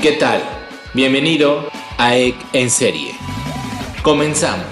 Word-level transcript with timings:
¿Qué 0.00 0.12
tal? 0.12 0.42
Bienvenido 0.92 1.68
a 1.96 2.16
EC 2.16 2.36
en 2.52 2.70
serie. 2.70 3.14
Comenzamos. 4.02 4.66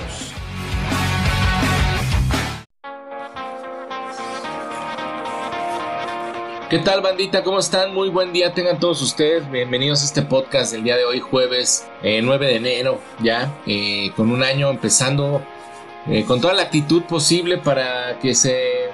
¿Qué 6.68 6.78
tal 6.78 7.00
bandita? 7.00 7.42
¿Cómo 7.42 7.58
están? 7.58 7.94
Muy 7.94 8.10
buen 8.10 8.32
día 8.32 8.52
tengan 8.52 8.78
todos 8.78 9.00
ustedes. 9.00 9.50
Bienvenidos 9.50 10.02
a 10.02 10.04
este 10.04 10.22
podcast 10.22 10.72
del 10.72 10.84
día 10.84 10.96
de 10.96 11.06
hoy, 11.06 11.20
jueves 11.20 11.88
9 12.02 12.46
eh, 12.46 12.48
de 12.48 12.56
enero, 12.56 13.00
ya, 13.20 13.50
eh, 13.66 14.12
con 14.16 14.30
un 14.30 14.42
año 14.42 14.68
empezando 14.68 15.42
eh, 16.06 16.24
con 16.24 16.40
toda 16.40 16.52
la 16.52 16.62
actitud 16.62 17.02
posible 17.04 17.56
para 17.56 18.18
que 18.18 18.34
se 18.34 18.90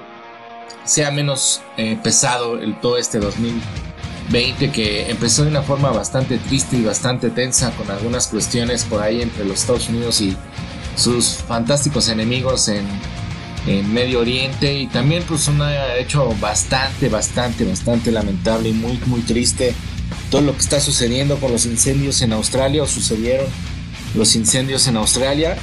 sea 0.85 1.11
menos 1.11 1.61
pesado 2.01 2.57
el, 2.57 2.79
todo 2.79 2.97
este 2.97 3.19
2000 3.19 3.61
20 4.31 4.71
que 4.71 5.09
empezó 5.09 5.43
de 5.43 5.49
una 5.49 5.61
forma 5.61 5.91
bastante 5.91 6.37
triste 6.37 6.77
y 6.77 6.83
bastante 6.83 7.29
tensa 7.29 7.71
con 7.71 7.89
algunas 7.91 8.27
cuestiones 8.27 8.85
por 8.85 9.01
ahí 9.01 9.21
entre 9.21 9.45
los 9.45 9.61
Estados 9.61 9.89
Unidos 9.89 10.21
y 10.21 10.35
sus 10.95 11.37
fantásticos 11.47 12.09
enemigos 12.09 12.67
en, 12.69 12.85
Medio 13.93 14.21
Oriente 14.21 14.73
y 14.73 14.87
también 14.87 15.21
pues 15.27 15.47
un 15.47 15.61
hecho 15.99 16.35
bastante, 16.41 17.09
bastante, 17.09 17.63
bastante 17.63 18.11
lamentable 18.11 18.69
y 18.69 18.73
muy, 18.73 18.99
muy 19.05 19.21
triste 19.21 19.75
todo 20.31 20.41
lo 20.41 20.53
que 20.53 20.61
está 20.61 20.79
sucediendo 20.79 21.37
con 21.37 21.51
los 21.51 21.67
incendios 21.67 22.23
en 22.23 22.33
Australia 22.33 22.81
o 22.81 22.87
sucedieron 22.87 23.45
los 24.15 24.35
incendios 24.35 24.87
en 24.87 24.97
Australia 24.97 25.57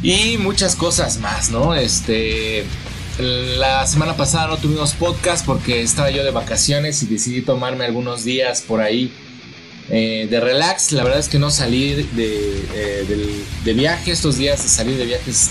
y 0.00 0.38
muchas 0.38 0.76
cosas 0.76 1.18
más, 1.18 1.50
¿no? 1.50 1.74
Este 1.74 2.64
la 3.18 3.86
semana 3.86 4.16
pasada 4.16 4.48
no 4.48 4.56
tuvimos 4.56 4.94
podcast 4.94 5.46
porque 5.46 5.82
estaba 5.82 6.10
yo 6.10 6.24
de 6.24 6.30
vacaciones 6.30 7.02
y 7.02 7.06
decidí 7.06 7.42
tomarme 7.42 7.84
algunos 7.84 8.24
días 8.24 8.62
por 8.62 8.80
ahí 8.80 9.12
eh, 9.90 10.26
de 10.28 10.40
relax. 10.40 10.92
La 10.92 11.04
verdad 11.04 11.20
es 11.20 11.28
que 11.28 11.38
no 11.38 11.50
salí 11.50 11.92
de, 11.94 13.44
de, 13.64 13.72
viaje. 13.74 14.10
Estos 14.10 14.36
días 14.36 14.62
de 14.62 14.68
salir 14.68 14.96
de 14.96 15.06
viaje 15.06 15.30
es 15.30 15.50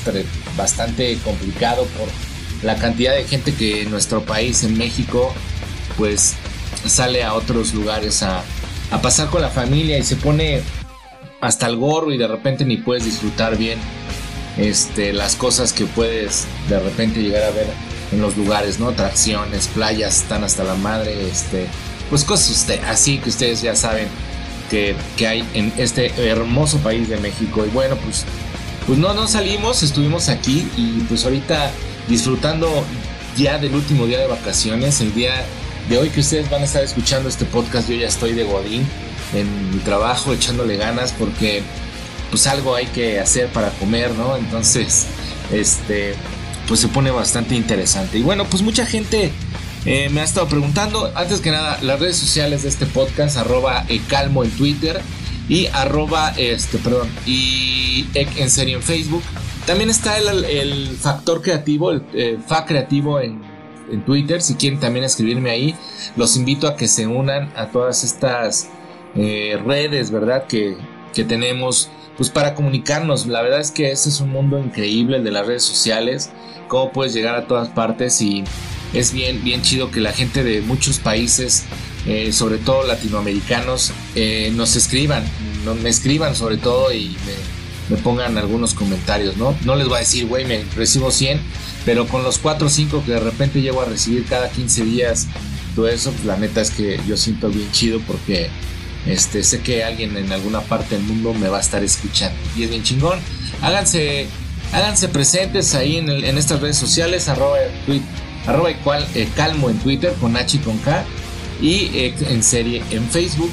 bastante 0.58 1.18
complicado 1.24 1.86
por 1.98 2.08
la 2.64 2.76
cantidad 2.76 3.16
de 3.16 3.24
gente 3.24 3.54
que 3.54 3.84
en 3.84 3.92
nuestro 3.92 4.24
país, 4.24 4.64
en 4.64 4.78
México, 4.78 5.34
pues 5.98 6.36
sale 6.86 7.24
a 7.24 7.34
otros 7.34 7.74
lugares 7.74 8.24
a, 8.24 8.44
a 8.92 9.02
pasar 9.02 9.30
con 9.30 9.42
la 9.42 9.50
familia 9.50 9.98
y 9.98 10.04
se 10.04 10.18
pone 10.18 10.62
hasta 11.40 11.68
el 11.68 11.78
gorro 11.78 12.12
y 12.12 12.18
de 12.18 12.28
repente 12.28 12.66
ni 12.66 12.78
puedes 12.78 13.06
disfrutar 13.06 13.58
bien 13.58 13.80
este, 14.58 15.14
las 15.14 15.36
cosas 15.36 15.74
que 15.74 15.86
puedes 15.86 16.46
de 16.70 16.80
repente 16.80 17.22
llegar 17.22 17.44
a 17.44 17.52
ver 17.52 17.68
en 18.12 18.22
los 18.22 18.38
lugares, 18.38 18.80
¿no? 18.80 18.90
Atracciones, 18.90 19.68
playas, 19.68 20.22
están 20.22 20.44
hasta 20.44 20.64
la 20.64 20.76
madre, 20.76 21.28
este, 21.28 21.68
pues 22.10 22.24
cosas 22.24 22.50
usted, 22.52 22.84
así 22.84 23.18
que 23.18 23.30
ustedes 23.30 23.62
ya 23.62 23.76
saben 23.76 24.08
que, 24.70 24.96
hay 25.28 25.48
en 25.54 25.72
este 25.78 26.12
hermoso 26.28 26.80
país 26.80 27.08
de 27.10 27.18
México. 27.18 27.66
Y 27.66 27.70
bueno, 27.70 27.96
pues, 27.98 28.26
pues 28.88 28.98
no, 28.98 29.14
no 29.14 29.28
salimos, 29.28 29.84
estuvimos 29.84 30.30
aquí 30.30 30.68
y 30.78 31.02
pues 31.02 31.26
ahorita 31.26 31.72
disfrutando 32.08 32.84
ya 33.38 33.58
del 33.58 33.76
último 33.76 34.06
día 34.06 34.20
de 34.20 34.28
vacaciones, 34.28 35.02
el 35.02 35.14
día 35.14 35.46
de 35.90 35.98
hoy 35.98 36.10
que 36.10 36.22
ustedes 36.22 36.50
van 36.50 36.62
a 36.62 36.66
estar 36.66 36.84
escuchando 36.84 37.30
este 37.30 37.46
podcast, 37.46 37.90
yo 37.90 37.96
ya 37.96 38.08
estoy 38.08 38.34
de 38.34 38.44
Godín 38.44 38.86
en 39.34 39.72
mi 39.72 39.80
trabajo, 39.80 40.34
echándole 40.34 40.78
ganas 40.78 41.12
porque 41.14 41.64
pues 42.34 42.48
algo 42.48 42.74
hay 42.74 42.88
que 42.88 43.20
hacer 43.20 43.50
para 43.50 43.70
comer, 43.70 44.10
¿no? 44.16 44.36
Entonces, 44.36 45.06
este, 45.52 46.16
pues 46.68 46.80
se 46.80 46.88
pone 46.88 47.12
bastante 47.12 47.54
interesante. 47.54 48.18
Y 48.18 48.24
bueno, 48.24 48.46
pues 48.46 48.64
mucha 48.64 48.88
gente 48.88 49.32
eh, 49.86 50.10
me 50.10 50.20
ha 50.20 50.24
estado 50.24 50.48
preguntando, 50.48 51.12
antes 51.14 51.42
que 51.42 51.52
nada, 51.52 51.78
las 51.84 52.00
redes 52.00 52.18
sociales 52.18 52.64
de 52.64 52.70
este 52.70 52.88
podcast, 52.88 53.38
arroba 53.38 53.86
calmo 54.08 54.44
en 54.44 54.50
Twitter 54.50 55.00
y 55.48 55.68
arroba, 55.68 56.34
este, 56.36 56.80
perdón, 56.80 57.08
y 57.28 58.08
en 58.16 58.50
serio 58.50 58.78
en 58.78 58.84
Facebook. 58.84 59.22
También 59.68 59.92
está 59.92 60.18
el, 60.18 60.98
factor 61.00 61.44
creativo, 61.44 61.92
el, 61.92 62.40
fa 62.48 62.66
creativo 62.66 63.20
en, 63.20 63.44
en, 63.92 64.04
Twitter. 64.06 64.42
Si 64.42 64.56
quieren 64.56 64.80
también 64.80 65.06
escribirme 65.06 65.52
ahí, 65.52 65.76
los 66.16 66.36
invito 66.36 66.68
a 66.68 66.76
que 66.76 66.88
se 66.88 67.06
unan 67.06 67.54
a 67.56 67.68
todas 67.68 68.04
estas 68.04 68.70
eh, 69.14 69.62
redes, 69.64 70.10
¿verdad? 70.10 70.48
Que, 70.48 70.78
que 71.14 71.24
tenemos 71.24 71.92
pues 72.18 72.30
para 72.30 72.56
comunicarnos. 72.56 73.26
La 73.28 73.42
verdad 73.42 73.60
es 73.60 73.72
que 73.72 73.92
ese 73.92 74.10
es 74.10 74.20
un 74.20 74.30
mundo 74.30 74.60
increíble 74.60 75.18
el 75.18 75.24
de 75.24 75.32
las 75.32 75.46
redes 75.46 75.64
sociales, 75.64 76.30
cómo 76.68 76.92
puedes 76.92 77.14
llegar 77.14 77.36
a 77.36 77.48
todas 77.48 77.70
partes 77.70 78.22
y 78.22 78.44
es 78.94 79.12
bien, 79.12 79.44
bien 79.44 79.62
chido 79.62 79.92
que 79.92 80.00
la 80.00 80.12
gente 80.12 80.44
de 80.44 80.62
muchos 80.62 81.00
países, 81.00 81.64
eh, 82.06 82.32
sobre 82.32 82.58
todo 82.58 82.86
latinoamericanos, 82.86 83.92
eh, 84.16 84.52
nos 84.56 84.76
escriban, 84.76 85.24
me 85.82 85.90
escriban 85.90 86.36
sobre 86.36 86.58
todo 86.58 86.94
y 86.94 87.16
me, 87.90 87.98
pongan 87.98 88.38
algunos 88.40 88.74
comentarios, 88.74 89.38
¿no? 89.38 89.56
No 89.66 89.76
les 89.76 89.88
voy 89.88 89.98
a 89.98 90.00
decir, 90.00 90.26
güey, 90.26 90.46
me 90.46 90.64
recibo 90.76 91.12
100, 91.12 91.40
pero 91.86 92.08
con 92.08 92.24
los 92.24 92.40
4 92.40 92.66
o 92.66 92.70
5 92.70 93.04
que 93.06 93.12
de 93.12 93.20
repente 93.20 93.62
llego 93.62 93.82
a 93.82 93.86
recibir 93.86 94.26
cada 94.26 94.50
15 94.50 94.84
días, 94.86 95.28
todo 95.76 95.88
eso, 95.88 96.12
pues 96.12 96.26
la 96.26 96.38
neta 96.38 96.62
es 96.62 96.72
que 96.72 97.00
yo 97.08 97.18
siento 97.18 97.50
bien 97.50 97.72
chido 97.72 98.00
porque 98.08 98.50
este, 99.06 99.44
sé 99.44 99.62
que 99.62 99.84
alguien 99.84 100.16
en 100.16 100.32
alguna 100.32 100.62
parte 100.62 100.96
del 100.96 101.04
mundo 101.04 101.34
me 101.34 101.50
va 101.50 101.58
a 101.58 101.62
estar 101.62 101.84
escuchando. 101.84 102.38
Y 102.56 102.64
es 102.64 102.70
bien 102.70 102.84
chingón. 102.84 103.20
Háganse, 103.62 104.28
háganse 104.72 105.10
presentes 105.10 105.76
ahí 105.76 105.98
en, 105.98 106.38
estas 106.38 106.62
redes 106.62 106.78
sociales, 106.78 107.28
arroba, 107.28 107.58
arroba 108.48 108.72
eh, 108.72 109.30
calmo 109.36 109.70
en 109.70 109.78
Twitter 109.80 110.14
con 110.20 110.36
H 110.38 110.58
y 110.58 110.60
con 110.60 110.78
K. 110.80 111.04
Y 111.62 111.92
eh, 111.94 112.16
en 112.30 112.44
serie 112.44 112.84
en 112.92 113.08
Facebook. 113.10 113.52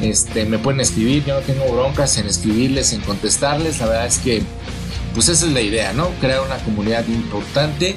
Este, 0.00 0.46
me 0.46 0.58
pueden 0.58 0.80
escribir, 0.80 1.24
yo 1.26 1.34
no 1.38 1.40
tengo 1.40 1.70
broncas 1.70 2.16
en 2.16 2.26
escribirles, 2.26 2.92
en 2.92 3.00
contestarles. 3.02 3.78
La 3.80 3.86
verdad 3.86 4.06
es 4.06 4.18
que, 4.18 4.42
pues 5.14 5.28
esa 5.28 5.46
es 5.46 5.52
la 5.52 5.60
idea, 5.60 5.92
¿no? 5.92 6.08
Crear 6.20 6.40
una 6.40 6.56
comunidad 6.58 7.06
importante. 7.06 7.94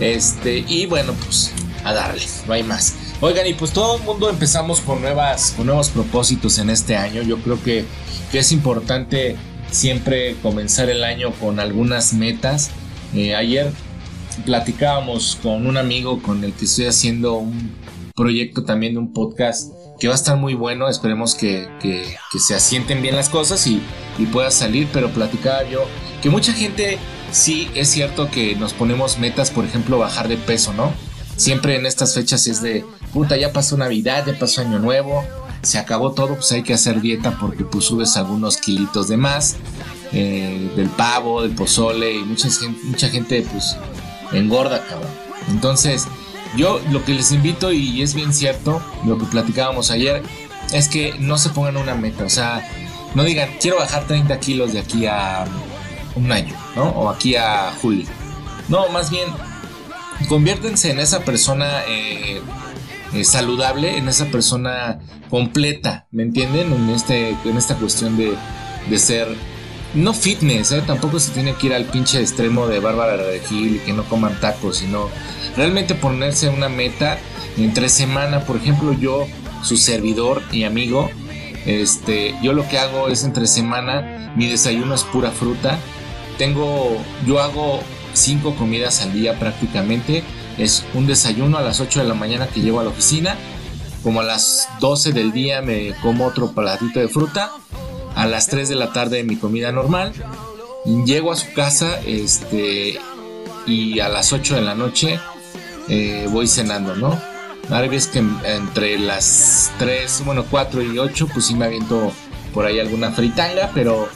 Este, 0.00 0.64
y 0.68 0.86
bueno, 0.86 1.12
pues 1.14 1.52
a 1.84 1.92
darle, 1.92 2.26
no 2.46 2.52
hay 2.52 2.62
más. 2.62 2.94
Oigan, 3.20 3.48
y 3.48 3.54
pues 3.54 3.72
todo 3.72 3.96
el 3.96 4.04
mundo 4.04 4.30
empezamos 4.30 4.80
con, 4.80 5.00
nuevas, 5.00 5.52
con 5.56 5.66
nuevos 5.66 5.88
propósitos 5.88 6.58
en 6.58 6.70
este 6.70 6.94
año. 6.94 7.20
Yo 7.22 7.38
creo 7.38 7.60
que, 7.60 7.84
es 8.32 8.52
importante 8.52 9.34
siempre 9.72 10.36
comenzar 10.40 10.88
el 10.88 11.02
año 11.02 11.32
con 11.32 11.58
algunas 11.58 12.12
metas. 12.14 12.70
Eh, 13.14 13.34
ayer 13.34 13.72
platicábamos 14.44 15.36
con 15.42 15.66
un 15.66 15.76
amigo 15.76 16.22
con 16.22 16.44
el 16.44 16.52
que 16.52 16.66
estoy 16.66 16.86
haciendo 16.86 17.34
un 17.34 17.72
proyecto 18.14 18.62
también 18.62 18.92
de 18.92 19.00
un 19.00 19.12
podcast 19.12 19.72
que 19.98 20.06
va 20.06 20.14
a 20.14 20.16
estar 20.16 20.36
muy 20.36 20.54
bueno. 20.54 20.88
Esperemos 20.88 21.34
que, 21.34 21.68
se 22.38 22.54
asienten 22.54 23.02
bien 23.02 23.16
las 23.16 23.28
cosas 23.28 23.66
y, 23.66 23.82
y, 24.16 24.26
pueda 24.26 24.52
salir. 24.52 24.86
Pero 24.92 25.10
platicaba 25.10 25.68
yo 25.68 25.86
que 26.22 26.30
mucha 26.30 26.52
gente 26.52 26.98
sí 27.32 27.68
es 27.74 27.88
cierto 27.88 28.30
que 28.30 28.54
nos 28.54 28.74
ponemos 28.74 29.18
metas, 29.18 29.50
por 29.50 29.64
ejemplo, 29.64 29.98
bajar 29.98 30.28
de 30.28 30.36
peso, 30.36 30.72
¿no? 30.72 30.92
Siempre 31.38 31.76
en 31.76 31.86
estas 31.86 32.14
fechas 32.14 32.48
es 32.48 32.60
de 32.60 32.84
puta, 33.12 33.36
ya 33.36 33.52
pasó 33.52 33.76
Navidad, 33.76 34.24
ya 34.26 34.36
pasó 34.36 34.60
Año 34.60 34.80
Nuevo, 34.80 35.24
se 35.62 35.78
acabó 35.78 36.10
todo, 36.10 36.34
pues 36.34 36.50
hay 36.50 36.64
que 36.64 36.74
hacer 36.74 37.00
dieta 37.00 37.38
porque 37.40 37.64
pues 37.64 37.84
subes 37.84 38.16
algunos 38.16 38.56
kilitos 38.56 39.06
de 39.06 39.16
más, 39.16 39.54
eh, 40.12 40.68
del 40.74 40.88
pavo, 40.88 41.42
del 41.42 41.52
pozole, 41.52 42.16
y 42.16 42.24
mucha 42.24 42.50
gente, 42.50 42.80
mucha 42.82 43.08
gente 43.08 43.46
pues 43.52 43.76
engorda, 44.32 44.84
cabrón. 44.84 45.10
Entonces, 45.48 46.08
yo 46.56 46.80
lo 46.90 47.04
que 47.04 47.14
les 47.14 47.30
invito, 47.30 47.70
y 47.72 48.02
es 48.02 48.14
bien 48.14 48.34
cierto, 48.34 48.82
lo 49.06 49.16
que 49.16 49.26
platicábamos 49.26 49.92
ayer, 49.92 50.24
es 50.72 50.88
que 50.88 51.14
no 51.20 51.38
se 51.38 51.50
pongan 51.50 51.76
una 51.76 51.94
meta, 51.94 52.24
o 52.24 52.30
sea, 52.30 52.68
no 53.14 53.22
digan, 53.22 53.48
quiero 53.60 53.78
bajar 53.78 54.08
30 54.08 54.40
kilos 54.40 54.72
de 54.72 54.80
aquí 54.80 55.06
a 55.06 55.44
un 56.16 56.32
año, 56.32 56.54
¿no? 56.74 56.88
O 56.90 57.08
aquí 57.08 57.36
a 57.36 57.72
julio. 57.80 58.06
No, 58.68 58.88
más 58.88 59.10
bien, 59.10 59.28
conviértense 60.26 60.90
en 60.90 60.98
esa 60.98 61.20
persona 61.20 61.82
eh, 61.88 62.40
eh, 63.14 63.24
saludable, 63.24 63.98
en 63.98 64.08
esa 64.08 64.26
persona 64.26 64.98
completa, 65.30 66.06
¿me 66.10 66.22
entienden? 66.22 66.72
En, 66.72 66.90
este, 66.90 67.30
en 67.44 67.56
esta 67.56 67.76
cuestión 67.76 68.16
de, 68.16 68.34
de 68.88 68.98
ser, 68.98 69.28
no 69.94 70.12
fitness, 70.12 70.72
¿eh? 70.72 70.82
tampoco 70.86 71.18
se 71.18 71.32
tiene 71.32 71.54
que 71.54 71.68
ir 71.68 71.74
al 71.74 71.84
pinche 71.84 72.20
extremo 72.20 72.66
de 72.66 72.80
Bárbara 72.80 73.16
de 73.16 73.40
Gil 73.40 73.76
y 73.76 73.78
que 73.78 73.92
no 73.92 74.04
coman 74.04 74.38
tacos, 74.40 74.78
sino 74.78 75.08
realmente 75.56 75.94
ponerse 75.94 76.48
una 76.48 76.68
meta 76.68 77.18
entre 77.56 77.88
semana, 77.88 78.40
por 78.40 78.56
ejemplo, 78.56 78.92
yo, 78.92 79.26
su 79.62 79.76
servidor 79.76 80.42
y 80.52 80.64
amigo, 80.64 81.10
este, 81.66 82.34
yo 82.42 82.52
lo 82.52 82.68
que 82.68 82.78
hago 82.78 83.08
es 83.08 83.24
entre 83.24 83.46
semana, 83.46 84.32
mi 84.36 84.46
desayuno 84.46 84.94
es 84.94 85.04
pura 85.04 85.30
fruta, 85.30 85.78
tengo, 86.36 86.96
yo 87.26 87.40
hago 87.40 87.80
cinco 88.18 88.54
comidas 88.56 89.02
al 89.02 89.12
día 89.12 89.38
prácticamente, 89.38 90.24
es 90.58 90.84
un 90.94 91.06
desayuno 91.06 91.56
a 91.56 91.62
las 91.62 91.80
8 91.80 92.02
de 92.02 92.08
la 92.08 92.14
mañana 92.14 92.48
que 92.48 92.60
llevo 92.60 92.80
a 92.80 92.82
la 92.82 92.90
oficina. 92.90 93.36
Como 94.02 94.20
a 94.20 94.24
las 94.24 94.68
12 94.80 95.12
del 95.12 95.32
día 95.32 95.62
me 95.62 95.94
como 96.02 96.26
otro 96.26 96.52
platito 96.52 97.00
de 97.00 97.08
fruta. 97.08 97.52
A 98.16 98.26
las 98.26 98.48
3 98.48 98.68
de 98.68 98.74
la 98.74 98.92
tarde 98.92 99.22
mi 99.22 99.36
comida 99.36 99.70
normal. 99.70 100.12
Llego 101.04 101.32
a 101.32 101.36
su 101.36 101.52
casa 101.52 102.00
este, 102.06 102.98
y 103.66 104.00
a 104.00 104.08
las 104.08 104.32
8 104.32 104.56
de 104.56 104.62
la 104.62 104.74
noche 104.74 105.20
eh, 105.88 106.26
voy 106.30 106.48
cenando, 106.48 106.96
¿no? 106.96 107.20
Hay 107.70 107.88
veces 107.88 108.08
que 108.10 108.18
entre 108.18 108.98
las 108.98 109.70
3, 109.78 110.22
bueno, 110.24 110.44
4 110.50 110.82
y 110.82 110.98
8, 110.98 111.28
pues 111.32 111.46
sí 111.46 111.54
me 111.54 111.66
aviento 111.66 112.12
por 112.54 112.64
ahí 112.64 112.80
alguna 112.80 113.10
fritanga, 113.10 113.70
pero 113.74 114.08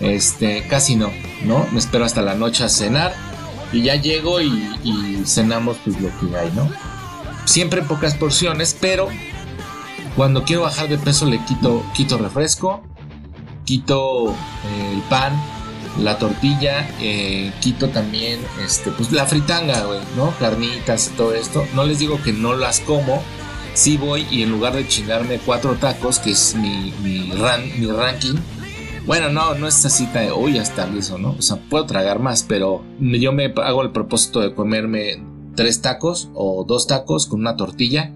este, 0.00 0.66
casi 0.68 0.94
no, 0.94 1.10
¿no? 1.44 1.66
Me 1.72 1.80
espero 1.80 2.04
hasta 2.04 2.22
la 2.22 2.34
noche 2.34 2.62
a 2.62 2.68
cenar 2.68 3.33
y 3.74 3.82
ya 3.82 3.96
llego 3.96 4.40
y, 4.40 5.22
cenamos 5.24 5.78
pues 5.84 6.00
lo 6.00 6.08
que 6.18 6.36
hay, 6.36 6.50
¿no? 6.54 6.70
Siempre 7.44 7.80
en 7.80 7.86
pocas 7.86 8.14
porciones, 8.14 8.76
pero 8.78 9.08
cuando 10.16 10.44
quiero 10.44 10.62
bajar 10.62 10.88
de 10.88 10.98
peso 10.98 11.26
le 11.26 11.42
quito, 11.44 11.84
quito 11.94 12.18
refresco, 12.18 12.82
quito 13.64 14.30
eh, 14.30 14.92
el 14.92 15.00
pan, 15.08 15.32
la 15.98 16.18
tortilla, 16.18 16.88
eh, 17.00 17.52
quito 17.60 17.88
también 17.88 18.40
este, 18.64 18.90
pues 18.90 19.12
la 19.12 19.26
fritanga, 19.26 19.84
güey, 19.84 20.00
¿no? 20.16 20.32
Carnitas 20.38 21.08
y 21.08 21.16
todo 21.16 21.34
esto. 21.34 21.66
No 21.74 21.84
les 21.84 21.98
digo 21.98 22.20
que 22.22 22.32
no 22.32 22.54
las 22.54 22.80
como. 22.80 23.22
Sí 23.74 23.96
voy 23.96 24.26
y 24.30 24.42
en 24.42 24.50
lugar 24.50 24.74
de 24.74 24.86
chingarme 24.86 25.38
cuatro 25.38 25.74
tacos, 25.74 26.20
que 26.20 26.30
es 26.30 26.54
mi, 26.54 26.92
mi 27.02 27.32
ranking, 27.32 28.36
bueno, 29.06 29.28
no, 29.28 29.54
no 29.54 29.68
es 29.68 29.84
así 29.84 30.06
de 30.06 30.30
hoy 30.30 30.58
hasta 30.58 30.88
eso, 30.96 31.18
¿no? 31.18 31.32
O 31.38 31.42
sea, 31.42 31.56
puedo 31.56 31.84
tragar 31.84 32.20
más, 32.20 32.42
pero 32.42 32.82
yo 32.98 33.32
me 33.32 33.52
hago 33.62 33.82
el 33.82 33.90
propósito 33.90 34.40
de 34.40 34.54
comerme 34.54 35.22
tres 35.54 35.82
tacos 35.82 36.30
o 36.34 36.64
dos 36.66 36.86
tacos 36.86 37.26
con 37.26 37.40
una 37.40 37.56
tortilla 37.56 38.12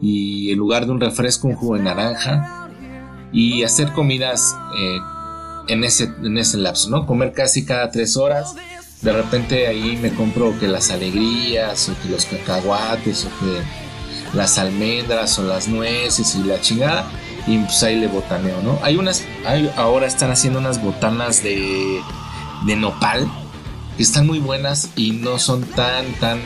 y 0.00 0.50
en 0.50 0.58
lugar 0.58 0.86
de 0.86 0.92
un 0.92 1.00
refresco, 1.00 1.46
un 1.46 1.54
jugo 1.54 1.76
de 1.76 1.84
naranja 1.84 2.68
y 3.32 3.62
hacer 3.62 3.92
comidas 3.92 4.56
eh, 4.76 4.98
en, 5.68 5.84
ese, 5.84 6.10
en 6.22 6.36
ese 6.36 6.58
lapso, 6.58 6.90
¿no? 6.90 7.06
Comer 7.06 7.32
casi 7.32 7.64
cada 7.64 7.90
tres 7.90 8.16
horas. 8.16 8.54
De 9.00 9.12
repente 9.12 9.68
ahí 9.68 9.96
me 10.02 10.12
compro 10.12 10.58
que 10.58 10.66
las 10.66 10.90
alegrías 10.90 11.88
o 11.88 11.94
que 12.02 12.08
los 12.08 12.24
cacahuates 12.26 13.26
o 13.26 13.28
que 13.40 14.36
las 14.36 14.58
almendras 14.58 15.38
o 15.38 15.44
las 15.44 15.68
nueces 15.68 16.34
y 16.34 16.44
la 16.44 16.60
chingada 16.60 17.08
y 17.46 17.58
pues 17.58 17.82
ahí 17.82 17.96
le 17.96 18.08
botaneo, 18.08 18.62
¿no? 18.62 18.78
Hay 18.82 18.96
unas, 18.96 19.24
ahora 19.76 20.06
están 20.06 20.30
haciendo 20.30 20.58
unas 20.58 20.82
botanas 20.82 21.42
de, 21.42 22.00
de 22.66 22.76
nopal 22.76 23.28
que 23.96 24.02
están 24.02 24.26
muy 24.26 24.38
buenas 24.38 24.90
y 24.96 25.12
no 25.12 25.38
son 25.38 25.62
tan, 25.62 26.06
tan 26.14 26.40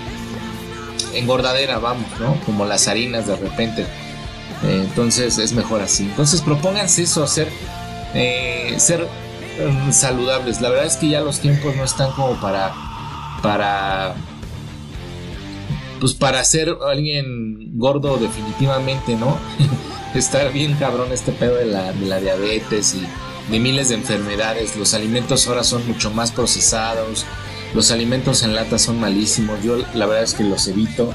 engordadera, 1.14 1.78
vamos, 1.78 2.06
¿no? 2.20 2.38
Como 2.44 2.64
las 2.64 2.88
harinas 2.88 3.26
de 3.26 3.36
repente. 3.36 3.82
Eh, 4.62 4.84
entonces 4.88 5.38
es 5.38 5.52
mejor 5.52 5.82
así. 5.82 6.04
Entonces 6.04 6.40
propónganse 6.40 7.02
eso, 7.02 7.22
hacer, 7.22 7.48
eh, 8.14 8.74
ser 8.78 9.06
mm, 9.06 9.92
saludables. 9.92 10.60
La 10.60 10.70
verdad 10.70 10.86
es 10.86 10.96
que 10.96 11.08
ya 11.08 11.20
los 11.20 11.40
tiempos 11.40 11.76
no 11.76 11.84
están 11.84 12.10
como 12.12 12.40
para, 12.40 12.72
para, 13.42 14.14
pues 16.00 16.14
para 16.14 16.42
ser 16.44 16.76
alguien 16.88 17.78
gordo 17.78 18.16
definitivamente, 18.16 19.14
¿no? 19.16 19.36
Estar 20.16 20.52
bien 20.52 20.74
cabrón 20.74 21.12
este 21.12 21.32
pedo 21.32 21.56
de 21.56 21.66
la, 21.66 21.92
de 21.92 22.06
la 22.06 22.20
diabetes 22.20 22.94
y 22.94 23.06
de 23.52 23.60
miles 23.60 23.90
de 23.90 23.96
enfermedades. 23.96 24.76
Los 24.76 24.94
alimentos 24.94 25.46
ahora 25.46 25.62
son 25.62 25.86
mucho 25.86 26.10
más 26.10 26.32
procesados 26.32 27.26
los 27.74 27.90
alimentos 27.90 28.42
en 28.42 28.54
lata 28.54 28.78
son 28.78 29.00
malísimos. 29.00 29.62
Yo 29.62 29.76
la 29.94 30.06
verdad 30.06 30.24
es 30.24 30.34
que 30.34 30.44
los 30.44 30.66
evito. 30.66 31.12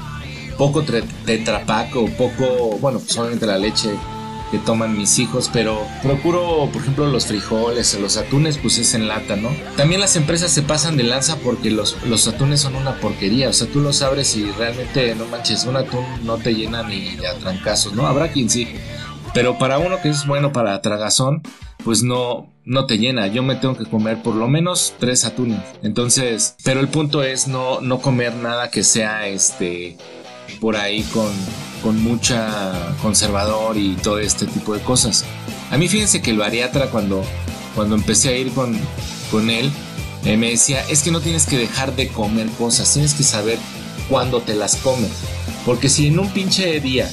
Poco 0.56 0.84
tetrapaco, 0.84 2.06
poco, 2.10 2.78
bueno, 2.80 3.00
pues 3.00 3.18
obviamente 3.18 3.46
la 3.46 3.58
leche 3.58 3.90
que 4.52 4.58
toman 4.58 4.96
mis 4.96 5.18
hijos, 5.18 5.50
pero 5.50 5.80
procuro, 6.02 6.68
por 6.70 6.82
ejemplo, 6.82 7.06
los 7.06 7.26
frijoles 7.26 7.94
o 7.94 8.00
los 8.00 8.18
atunes, 8.18 8.58
pues 8.58 8.78
es 8.78 8.92
en 8.92 9.08
lata, 9.08 9.34
¿no? 9.34 9.48
También 9.78 10.00
las 10.00 10.14
empresas 10.14 10.52
se 10.52 10.60
pasan 10.60 10.98
de 10.98 11.04
lanza 11.04 11.36
porque 11.38 11.70
los, 11.70 11.96
los 12.04 12.28
atunes 12.28 12.60
son 12.60 12.76
una 12.76 13.00
porquería, 13.00 13.48
o 13.48 13.52
sea, 13.54 13.66
tú 13.66 13.80
los 13.80 14.02
abres 14.02 14.36
y 14.36 14.44
realmente, 14.52 15.14
no 15.14 15.24
manches, 15.24 15.64
un 15.64 15.76
atún 15.76 16.04
no 16.22 16.36
te 16.36 16.54
llena 16.54 16.82
ni 16.82 17.16
a 17.24 17.38
trancazos, 17.40 17.94
¿no? 17.94 18.06
Habrá 18.06 18.30
quien 18.30 18.50
sí, 18.50 18.68
pero 19.32 19.56
para 19.58 19.78
uno 19.78 20.02
que 20.02 20.10
es 20.10 20.26
bueno 20.26 20.52
para 20.52 20.82
tragazón, 20.82 21.42
pues 21.82 22.02
no, 22.02 22.52
no 22.64 22.86
te 22.86 22.98
llena. 22.98 23.26
Yo 23.28 23.42
me 23.42 23.56
tengo 23.56 23.76
que 23.76 23.86
comer 23.86 24.22
por 24.22 24.34
lo 24.34 24.48
menos 24.48 24.94
tres 24.98 25.24
atunes. 25.24 25.60
Entonces, 25.82 26.56
pero 26.62 26.80
el 26.80 26.88
punto 26.88 27.22
es 27.22 27.48
no, 27.48 27.80
no 27.80 28.00
comer 28.00 28.34
nada 28.34 28.70
que 28.70 28.84
sea 28.84 29.26
este 29.26 29.96
por 30.60 30.76
ahí 30.76 31.02
con, 31.04 31.30
con 31.82 32.02
mucha 32.02 32.94
conservador 33.02 33.76
y 33.76 33.94
todo 33.96 34.18
este 34.18 34.46
tipo 34.46 34.74
de 34.74 34.80
cosas. 34.80 35.24
A 35.70 35.78
mí 35.78 35.88
fíjense 35.88 36.22
que 36.22 36.30
el 36.30 36.38
bariatra 36.38 36.90
cuando, 36.90 37.24
cuando 37.74 37.94
empecé 37.94 38.30
a 38.30 38.36
ir 38.36 38.52
con, 38.52 38.78
con 39.30 39.50
él, 39.50 39.70
eh, 40.24 40.36
me 40.36 40.50
decía, 40.50 40.84
es 40.88 41.02
que 41.02 41.10
no 41.10 41.20
tienes 41.20 41.46
que 41.46 41.58
dejar 41.58 41.96
de 41.96 42.08
comer 42.08 42.48
cosas, 42.58 42.92
tienes 42.92 43.14
que 43.14 43.24
saber 43.24 43.58
cuándo 44.08 44.40
te 44.40 44.54
las 44.54 44.76
comes. 44.76 45.10
Porque 45.64 45.88
si 45.88 46.08
en 46.08 46.18
un 46.18 46.28
pinche 46.30 46.80
día, 46.80 47.10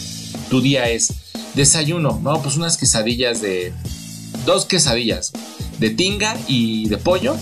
tu 0.50 0.62
día 0.62 0.90
es 0.90 1.14
desayuno, 1.56 2.20
no, 2.22 2.42
pues 2.42 2.56
unas 2.56 2.78
quesadillas 2.78 3.42
de, 3.42 3.74
dos 4.46 4.66
quesadillas 4.66 5.32
de 5.80 5.90
tinga 5.90 6.38
y 6.48 6.90
de 6.90 6.98
pollo 6.98 7.36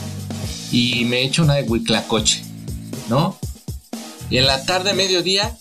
y 0.72 1.06
me 1.06 1.24
echo 1.24 1.44
una 1.44 1.56
de 1.56 1.63
huiclacoche, 1.63 2.44
¿no? 3.10 3.38
Y 4.30 4.38
en 4.38 4.45
la 4.45 4.66
tarde, 4.66 4.94
mediodía, 4.94 5.57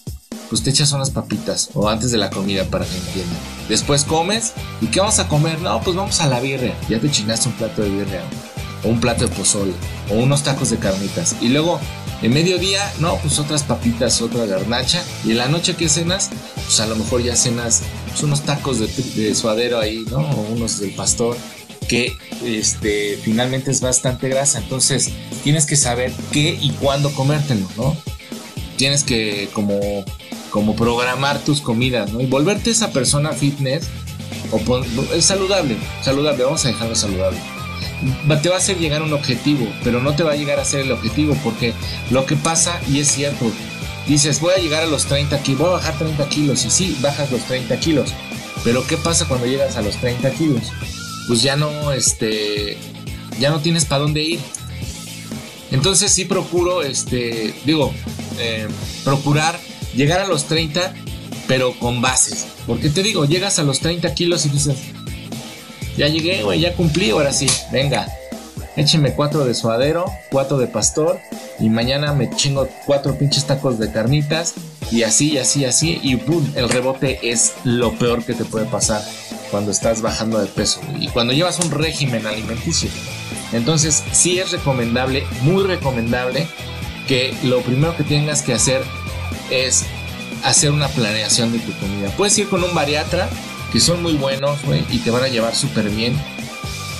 pues 0.49 0.63
te 0.63 0.71
echas 0.71 0.93
unas 0.93 1.11
papitas 1.11 1.71
o 1.75 1.89
antes 1.89 2.11
de 2.11 2.19
la 2.19 2.31
comida 2.31 2.65
para 2.65 2.85
que 2.85 2.97
entiendan. 2.97 3.39
Después 3.69 4.05
comes 4.05 4.53
y 4.81 4.87
¿qué 4.87 5.01
vamos 5.01 5.19
a 5.19 5.29
comer? 5.29 5.61
No, 5.61 5.81
pues 5.81 5.97
vamos 5.97 6.21
a 6.21 6.27
la 6.27 6.41
birria. 6.41 6.75
Ya 6.89 7.01
te 7.01 7.11
chingaste 7.11 7.49
un 7.49 7.55
plato 7.55 7.83
de 7.83 7.91
birria 7.91 8.23
o 8.85 8.89
un 8.89 9.01
plato 9.01 9.27
de 9.27 9.35
pozole 9.35 9.73
o 10.11 10.15
unos 10.15 10.43
tacos 10.43 10.71
de 10.71 10.79
carnitas. 10.79 11.37
Y 11.41 11.49
luego 11.49 11.81
en 12.23 12.33
mediodía, 12.33 12.81
no, 12.99 13.17
pues 13.19 13.39
otras 13.39 13.63
papitas, 13.63 14.23
otra 14.23 14.47
garnacha. 14.47 15.05
Y 15.25 15.33
en 15.33 15.39
la 15.39 15.49
noche 15.49 15.77
que 15.77 15.89
cenas, 15.89 16.31
pues 16.55 16.81
a 16.81 16.87
lo 16.87 16.97
mejor 16.97 17.23
ya 17.23 17.37
cenas 17.37 17.83
pues, 18.09 18.23
unos 18.23 18.43
tacos 18.43 18.79
de, 18.81 19.35
suadero 19.35 19.79
ahí, 19.79 20.05
¿no? 20.11 20.19
O 20.19 20.41
unos 20.53 20.81
del 20.81 20.95
pastor 20.95 21.37
que 21.89 22.17
este, 22.43 23.19
finalmente 23.23 23.71
es 23.71 23.81
bastante 23.81 24.29
grasa. 24.29 24.59
Entonces 24.59 25.11
tienes 25.45 25.67
que 25.67 25.77
saber 25.77 26.13
qué 26.33 26.59
y 26.61 26.71
cuándo 26.73 27.13
comértelo, 27.13 27.69
¿no? 27.77 27.97
Tienes 28.77 29.05
que 29.05 29.49
como, 29.53 30.05
como 30.51 30.77
programar 30.77 31.39
tus 31.41 31.61
comidas, 31.61 32.13
¿no? 32.13 32.21
Y 32.21 32.27
volverte 32.27 32.71
esa 32.71 32.91
persona 32.91 33.33
fitness 33.33 33.89
o 34.53 34.79
es 35.15 35.25
saludable, 35.25 35.77
saludable, 36.03 36.45
vamos 36.45 36.65
a 36.65 36.69
dejarlo 36.69 36.95
saludable 36.95 37.39
te 38.43 38.49
va 38.49 38.57
a 38.57 38.59
hacer 38.59 38.79
llegar 38.79 39.03
un 39.03 39.13
objetivo, 39.13 39.67
pero 39.83 40.01
no 40.01 40.15
te 40.15 40.23
va 40.23 40.33
a 40.33 40.37
llegar 40.37 40.61
a 40.61 40.65
ser 40.65 40.81
el 40.81 40.93
objetivo 40.93 41.37
porque 41.43 41.73
lo 42.11 42.27
que 42.27 42.37
pasa, 42.37 42.81
y 42.89 43.01
es 43.01 43.09
cierto, 43.09 43.51
dices 44.07 44.41
voy 44.41 44.53
a 44.55 44.59
llegar 44.59 44.83
a 44.83 44.87
los 44.87 45.07
30 45.07 45.43
kilos, 45.43 45.61
voy 45.61 45.69
a 45.71 45.73
bajar 45.73 45.99
30 45.99 46.29
kilos, 46.29 46.65
y 46.65 46.71
sí, 46.71 46.97
bajas 47.01 47.31
los 47.33 47.43
30 47.45 47.79
kilos, 47.81 48.13
pero 48.65 48.87
¿qué 48.87 48.97
pasa 48.97 49.27
cuando 49.27 49.47
llegas 49.47 49.77
a 49.77 49.83
los 49.83 49.97
30 49.97 50.31
kilos? 50.33 50.63
Pues 51.29 51.43
ya 51.43 51.57
no, 51.57 51.93
este, 51.93 52.79
ya 53.39 53.51
no 53.51 53.61
tienes 53.61 53.85
para 53.85 54.03
dónde 54.03 54.23
ir. 54.23 54.41
Entonces 55.71 56.13
sí 56.13 56.25
procuro, 56.25 56.83
este, 56.83 57.55
digo, 57.65 57.93
eh, 58.39 58.69
procurar 59.05 59.59
llegar 59.95 60.21
a 60.21 60.27
los 60.27 60.45
30, 60.45 60.95
pero 61.49 61.79
con 61.79 62.01
bases. 62.01 62.47
Porque 62.67 62.89
te 62.89 63.03
digo, 63.03 63.25
llegas 63.25 63.59
a 63.59 63.63
los 63.63 63.81
30 63.81 64.15
kilos 64.15 64.47
y 64.47 64.51
dices, 64.51 64.77
ya 65.97 66.09
llegué, 66.09 66.43
güey, 66.43 66.61
ya 66.61 66.75
cumplí, 66.75 67.11
ahora 67.11 67.33
sí, 67.33 67.47
venga. 67.73 68.07
Échenme 68.77 69.15
cuatro 69.15 69.47
de 69.47 69.55
suadero, 69.55 70.05
cuatro 70.31 70.59
de 70.59 70.67
pastor 70.67 71.19
y 71.59 71.71
mañana 71.71 72.13
me 72.13 72.29
chingo 72.29 72.69
cuatro 72.85 73.17
pinches 73.17 73.47
tacos 73.47 73.79
de 73.79 73.91
carnitas 73.91 74.53
y 74.91 75.03
así, 75.03 75.33
y 75.33 75.39
así, 75.39 75.65
así 75.65 75.99
y 76.03 76.17
boom, 76.17 76.53
el 76.55 76.69
rebote 76.69 77.31
es 77.31 77.55
lo 77.65 77.99
peor 77.99 78.23
que 78.23 78.35
te 78.35 78.45
puede 78.45 78.67
pasar 78.67 79.03
cuando 79.51 79.71
estás 79.71 80.03
bajando 80.03 80.39
de 80.39 80.47
peso 80.47 80.81
y 81.01 81.09
cuando 81.09 81.33
llevas 81.33 81.59
un 81.61 81.71
régimen 81.71 82.27
alimenticio. 82.27 82.91
Entonces, 83.57 84.03
sí 84.13 84.39
es 84.39 84.53
recomendable, 84.53 85.27
muy 85.43 85.65
recomendable 85.65 86.47
que 87.07 87.35
lo 87.45 87.61
primero 87.63 87.97
que 87.97 88.05
tengas 88.05 88.43
que 88.43 88.53
hacer 88.53 88.83
es 89.51 89.85
hacer 90.45 90.71
una 90.71 90.89
planeación 90.89 91.53
de 91.53 91.59
tu 91.59 91.73
comida. 91.79 92.11
Puedes 92.17 92.37
ir 92.39 92.49
con 92.49 92.63
un 92.63 92.75
bariatra 92.75 93.29
que 93.73 93.81
son 93.81 94.03
muy 94.03 94.15
buenos, 94.15 94.63
güey, 94.63 94.85
y 94.91 94.99
te 94.99 95.11
van 95.11 95.25
a 95.25 95.29
llevar 95.29 95.55
súper 95.55 95.91
bien. 95.91 96.17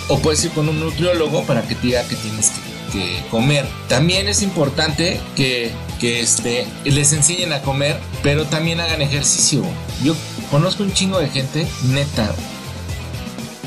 O 0.09 0.19
puedes 0.19 0.45
ir 0.45 0.51
con 0.53 0.69
un 0.69 0.81
nutriólogo 0.81 1.45
para 1.45 1.63
que 1.63 1.75
te 1.75 1.89
diga 1.89 2.07
que 2.07 2.17
tienes 2.17 2.51
que, 2.93 3.23
comer. 3.31 3.67
También 3.89 4.27
es 4.27 4.41
importante 4.41 5.21
que, 5.35 5.71
que 6.01 6.21
este, 6.21 6.67
les 6.85 7.13
enseñen 7.13 7.53
a 7.53 7.61
comer, 7.61 7.99
pero 8.23 8.47
también 8.47 8.81
hagan 8.81 9.03
ejercicio. 9.03 9.63
Yo 10.03 10.15
conozco 10.51 10.83
un 10.83 10.93
chingo 10.93 11.19
de 11.19 11.29
gente, 11.29 11.67
neta. 11.89 12.35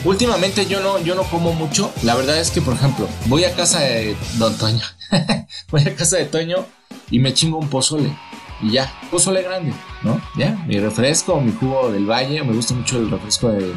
Últimamente 0.06 0.66
yo 0.66 0.80
no, 0.80 1.00
yo 1.00 1.16
no 1.16 1.24
como 1.24 1.54
mucho. 1.54 1.92
La 2.04 2.16
verdad 2.16 2.40
es 2.40 2.52
que, 2.52 2.62
por 2.62 2.74
ejemplo, 2.74 3.08
voy 3.26 3.44
a 3.44 3.54
casa 3.56 3.82
de 3.82 4.16
Don 4.38 4.58
Toño. 4.58 4.84
voy 5.72 5.82
a 5.82 5.96
casa 5.96 6.18
de 6.18 6.26
Toño 6.26 6.66
y 7.12 7.20
me 7.20 7.34
chingo 7.34 7.58
un 7.58 7.70
pozole 7.70 8.16
y 8.62 8.72
ya, 8.72 8.94
pozole 9.10 9.42
grande, 9.42 9.74
¿no? 10.04 10.22
Ya, 10.36 10.52
mi 10.68 10.80
refresco, 10.80 11.40
mi 11.40 11.52
jugo 11.54 11.92
del 11.92 12.06
valle, 12.06 12.44
me 12.44 12.54
gusta 12.54 12.74
mucho 12.74 12.98
el 12.98 13.10
refresco 13.10 13.50
del 13.50 13.74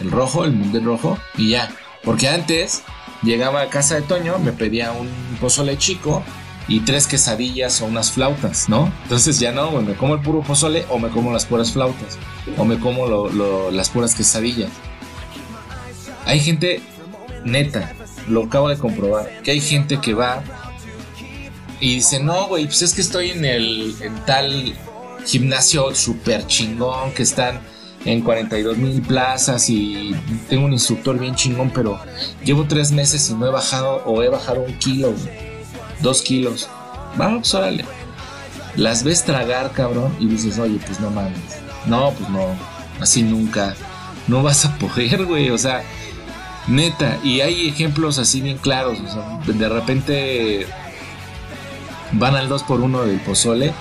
el 0.00 0.10
rojo, 0.10 0.44
el 0.44 0.52
mundial 0.52 0.84
rojo, 0.84 1.18
y 1.36 1.50
ya. 1.50 1.70
Porque 2.02 2.28
antes 2.28 2.82
llegaba 3.22 3.62
a 3.62 3.68
casa 3.68 3.94
de 3.94 4.02
Toño, 4.02 4.38
me 4.38 4.52
pedía 4.52 4.92
un 4.92 5.08
pozole 5.40 5.78
chico 5.78 6.22
y 6.66 6.80
tres 6.80 7.06
quesadillas 7.06 7.80
o 7.80 7.86
unas 7.86 8.10
flautas, 8.10 8.68
¿no? 8.68 8.92
Entonces 9.04 9.38
ya 9.38 9.52
no, 9.52 9.70
me 9.70 9.94
como 9.94 10.14
el 10.14 10.20
puro 10.20 10.42
pozole 10.42 10.84
o 10.88 10.98
me 10.98 11.08
como 11.08 11.32
las 11.32 11.44
puras 11.44 11.72
flautas 11.72 12.18
o 12.56 12.64
me 12.64 12.78
como 12.78 13.28
las 13.70 13.90
puras 13.90 14.14
quesadillas. 14.14 14.70
Hay 16.26 16.40
gente, 16.40 16.80
neta, 17.44 17.92
lo 18.28 18.44
acabo 18.44 18.68
de 18.68 18.78
comprobar, 18.78 19.42
que 19.42 19.50
hay 19.50 19.60
gente 19.60 20.00
que 20.00 20.14
va 20.14 20.42
y 21.80 21.96
dice, 21.96 22.20
no, 22.20 22.46
güey, 22.46 22.64
pues 22.64 22.82
es 22.82 22.94
que 22.94 23.02
estoy 23.02 23.30
en 23.30 23.44
el 23.44 23.94
en 24.00 24.14
tal 24.24 24.74
gimnasio 25.26 25.94
súper 25.94 26.46
chingón 26.46 27.12
que 27.12 27.22
están 27.22 27.60
en 28.04 28.20
42 28.20 28.76
mil 28.76 29.02
plazas 29.02 29.68
y 29.70 30.14
tengo 30.48 30.66
un 30.66 30.72
instructor 30.72 31.18
bien 31.18 31.34
chingón, 31.34 31.70
pero 31.70 31.98
llevo 32.44 32.64
tres 32.64 32.92
meses 32.92 33.28
y 33.30 33.34
no 33.34 33.46
he 33.46 33.50
bajado 33.50 34.02
o 34.04 34.22
he 34.22 34.28
bajado 34.28 34.62
un 34.62 34.78
kilo, 34.78 35.12
dos 36.00 36.22
kilos. 36.22 36.68
Vamos, 37.16 37.54
órale. 37.54 37.84
Las 38.76 39.04
ves 39.04 39.24
tragar, 39.24 39.72
cabrón, 39.72 40.14
y 40.18 40.26
dices, 40.26 40.58
oye, 40.58 40.78
pues 40.84 41.00
no 41.00 41.10
mames. 41.10 41.38
No, 41.86 42.10
pues 42.12 42.28
no, 42.28 42.46
así 43.00 43.22
nunca. 43.22 43.74
No 44.26 44.42
vas 44.42 44.64
a 44.64 44.76
poder, 44.78 45.24
güey, 45.26 45.50
o 45.50 45.58
sea, 45.58 45.84
neta. 46.66 47.18
Y 47.22 47.40
hay 47.40 47.68
ejemplos 47.68 48.18
así 48.18 48.40
bien 48.40 48.58
claros, 48.58 48.98
o 49.00 49.12
sea, 49.12 49.38
de 49.52 49.68
repente 49.68 50.66
van 52.12 52.36
al 52.36 52.48
2 52.48 52.62
por 52.64 52.80
1 52.80 53.04
del 53.04 53.20
pozole 53.20 53.72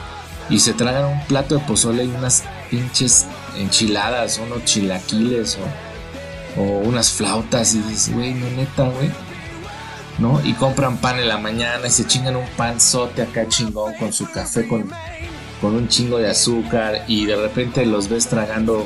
y 0.49 0.59
se 0.59 0.73
tragan 0.73 1.05
un 1.05 1.25
plato 1.25 1.55
de 1.55 1.61
pozole 1.61 2.03
y 2.05 2.07
unas 2.07 2.43
pinches 2.69 3.25
enchiladas, 3.57 4.39
unos 4.39 4.65
chilaquiles 4.65 5.57
o, 6.57 6.61
o 6.61 6.79
unas 6.79 7.11
flautas 7.11 7.73
y 7.75 7.79
dices, 7.79 8.13
güey, 8.13 8.33
no 8.33 8.49
neta, 8.51 8.83
güey. 8.83 9.09
¿No? 10.19 10.39
Y 10.45 10.53
compran 10.53 10.97
pan 10.97 11.17
en 11.17 11.27
la 11.27 11.39
mañana 11.39 11.87
y 11.87 11.89
se 11.89 12.05
chingan 12.05 12.35
un 12.35 12.45
panzote 12.55 13.23
acá 13.23 13.47
chingón 13.47 13.95
con 13.95 14.13
su 14.13 14.29
café 14.29 14.67
con, 14.67 14.87
con 15.59 15.73
un 15.75 15.87
chingo 15.87 16.19
de 16.19 16.29
azúcar 16.29 17.03
y 17.07 17.25
de 17.25 17.35
repente 17.35 17.83
los 17.87 18.09
ves 18.09 18.27
tragando 18.27 18.85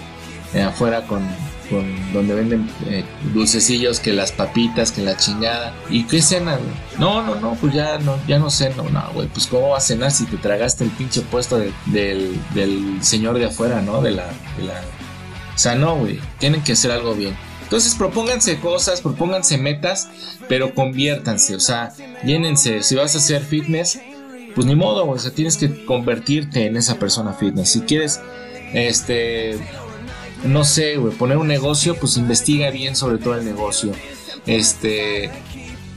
afuera 0.66 1.06
con 1.06 1.28
con 1.70 2.14
donde 2.14 2.34
venden 2.34 2.70
eh, 2.88 3.04
dulcecillos, 3.34 4.00
que 4.00 4.14
las 4.14 4.32
papitas, 4.32 4.92
que 4.92 5.02
la 5.02 5.18
chingada. 5.18 5.74
¿Y 5.90 6.06
qué 6.06 6.22
cena, 6.22 6.58
No, 6.98 7.22
no, 7.22 7.36
no, 7.36 7.56
pues 7.56 7.74
ya 7.74 7.98
no, 8.00 8.18
ya 8.28 8.40
no 8.40 8.50
ceno, 8.50 8.84
no, 8.90 9.12
güey. 9.14 9.28
Pues 9.28 9.48
cómo 9.48 9.70
vas 9.70 9.84
a 9.84 9.88
cenar 9.88 10.12
si 10.12 10.26
te 10.26 10.38
tragaste 10.38 10.84
el 10.84 10.92
pinche 10.92 11.22
puesto 11.22 11.58
del, 11.58 12.40
del, 12.54 12.98
señor 13.02 13.38
de 13.38 13.46
afuera, 13.46 13.82
¿no? 13.82 14.02
De 14.02 14.12
la, 14.12 14.28
de 14.58 14.64
la... 14.64 14.82
O 15.54 15.58
sea, 15.58 15.76
no, 15.76 15.96
güey. 15.96 16.20
Tienen 16.40 16.64
que 16.64 16.74
hacer 16.74 16.92
algo 16.92 17.14
bien. 17.14 17.36
Entonces 17.68 17.96
propónganse 17.96 18.62
cosas, 18.62 19.02
propónganse 19.02 19.58
metas, 19.58 20.08
pero 20.48 20.74
conviértanse, 20.74 21.54
o 21.54 21.60
sea, 21.60 21.92
llénense. 22.24 22.82
Si 22.82 22.96
vas 22.96 23.14
a 23.14 23.18
hacer 23.18 23.42
fitness, 23.42 24.00
pues 24.56 24.66
ni 24.66 24.74
modo, 24.74 25.06
o 25.06 25.20
sea, 25.20 25.32
tienes 25.32 25.58
que 25.58 25.84
convertirte 25.84 26.66
en 26.66 26.78
esa 26.78 26.98
persona 26.98 27.34
fitness. 27.34 27.70
Si 27.70 27.82
quieres, 27.82 28.22
este, 28.74 29.60
no 30.44 30.64
sé, 30.64 30.98
güey, 30.98 31.14
poner 31.16 31.38
un 31.38 31.48
negocio, 31.48 31.96
pues 31.96 32.18
investiga 32.18 32.70
bien 32.70 32.96
sobre 32.96 33.18
todo 33.18 33.36
el 33.36 33.46
negocio. 33.46 33.92
Este, 34.46 35.32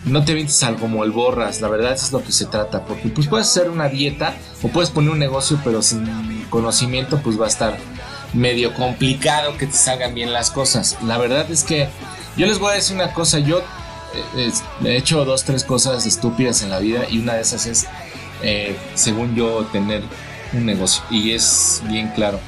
no 0.05 0.25
te 0.25 0.35
vientes 0.35 0.63
algo 0.63 0.81
como 0.81 1.05
el 1.05 1.11
borras, 1.11 1.61
la 1.61 1.69
verdad 1.69 1.93
es 1.93 2.13
lo 2.13 2.23
que 2.23 2.33
se 2.33 2.47
trata, 2.47 2.85
porque 2.85 3.09
pues 3.09 3.29
puedes 3.29 3.49
hacer 3.49 3.71
una 3.71 3.89
dieta 3.89 4.35
o 4.63 4.69
puedes 4.69 4.91
poner 4.91 5.11
un 5.11 5.19
negocio, 5.19 5.61
pero 5.63 5.83
sin 5.83 6.45
conocimiento, 6.51 7.21
pues 7.23 7.41
va 7.41 7.47
a 7.47 7.49
estar 7.49 7.79
medio 8.33 8.75
complicado 8.75 9.57
que 9.57 9.67
te 9.67 9.77
salgan 9.77 10.15
bien 10.15 10.33
las 10.33 10.51
cosas. 10.51 10.97
La 11.05 11.19
verdad 11.19 11.51
es 11.51 11.65
que 11.65 11.89
yo 12.37 12.47
les 12.47 12.59
voy 12.59 12.73
a 12.73 12.75
decir 12.75 12.97
una 12.97 13.13
cosa, 13.13 13.39
yo 13.39 13.63
eh, 14.37 14.51
he 14.85 14.97
hecho 14.97 15.25
dos, 15.25 15.45
tres 15.45 15.65
cosas 15.65 16.07
estúpidas 16.07 16.63
en 16.63 16.71
la 16.71 16.79
vida 16.79 17.05
y 17.09 17.19
una 17.19 17.35
de 17.35 17.43
esas 17.43 17.67
es, 17.67 17.87
eh, 18.43 18.77
según 18.95 19.35
yo, 19.35 19.67
tener 19.73 20.03
un 20.53 20.67
negocio 20.67 21.03
y 21.11 21.33
es 21.33 21.83
bien 21.87 22.09
claro 22.15 22.41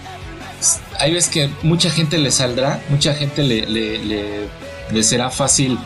hay 0.99 1.13
veces 1.13 1.31
que 1.31 1.51
mucha 1.63 1.91
gente 1.91 2.19
le 2.19 2.31
saldrá, 2.31 2.83
mucha 2.89 3.15
gente 3.15 3.43
le, 3.43 3.67
le, 3.67 5.03
será 5.03 5.31
fácil 5.31 5.79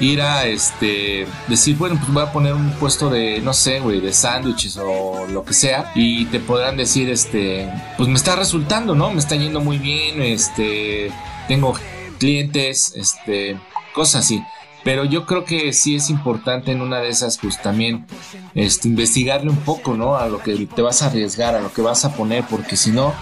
ir 0.00 0.20
a 0.20 0.46
este 0.46 1.26
decir, 1.48 1.76
bueno, 1.76 1.96
pues 1.98 2.12
voy 2.12 2.22
a 2.22 2.32
poner 2.32 2.54
un 2.54 2.70
puesto 2.72 3.08
de, 3.08 3.40
no 3.40 3.52
sé, 3.54 3.80
güey, 3.80 4.00
de 4.00 4.12
sándwiches 4.12 4.76
o 4.76 5.26
lo 5.26 5.44
que 5.44 5.54
sea, 5.54 5.92
y 5.94 6.26
te 6.26 6.40
podrán 6.40 6.76
decir, 6.76 7.08
este, 7.10 7.70
pues 7.96 8.08
me 8.08 8.16
está 8.16 8.36
resultando, 8.36 8.94
¿no? 8.94 9.10
Me 9.10 9.18
está 9.18 9.36
yendo 9.36 9.60
muy 9.60 9.78
bien, 9.78 10.20
este, 10.20 11.10
tengo 11.48 11.74
clientes, 12.18 12.92
este, 12.96 13.58
cosas 13.94 14.24
así. 14.24 14.42
Pero 14.86 15.04
yo 15.04 15.26
creo 15.26 15.44
que 15.44 15.72
sí 15.72 15.96
es 15.96 16.10
importante 16.10 16.70
en 16.70 16.80
una 16.80 17.00
de 17.00 17.08
esas, 17.08 17.38
pues 17.38 17.60
también 17.60 18.06
este, 18.54 18.86
investigarle 18.86 19.50
un 19.50 19.56
poco, 19.56 19.94
¿no? 19.94 20.14
A 20.16 20.28
lo 20.28 20.38
que 20.38 20.54
te 20.72 20.80
vas 20.80 21.02
a 21.02 21.06
arriesgar, 21.06 21.56
a 21.56 21.60
lo 21.60 21.72
que 21.72 21.82
vas 21.82 22.04
a 22.04 22.14
poner, 22.14 22.44
porque 22.48 22.76
si 22.76 22.92
no, 22.92 23.12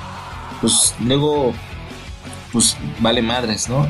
pues 0.60 0.94
luego, 1.00 1.54
pues 2.52 2.76
vale 3.00 3.22
madres, 3.22 3.70
¿no? 3.70 3.88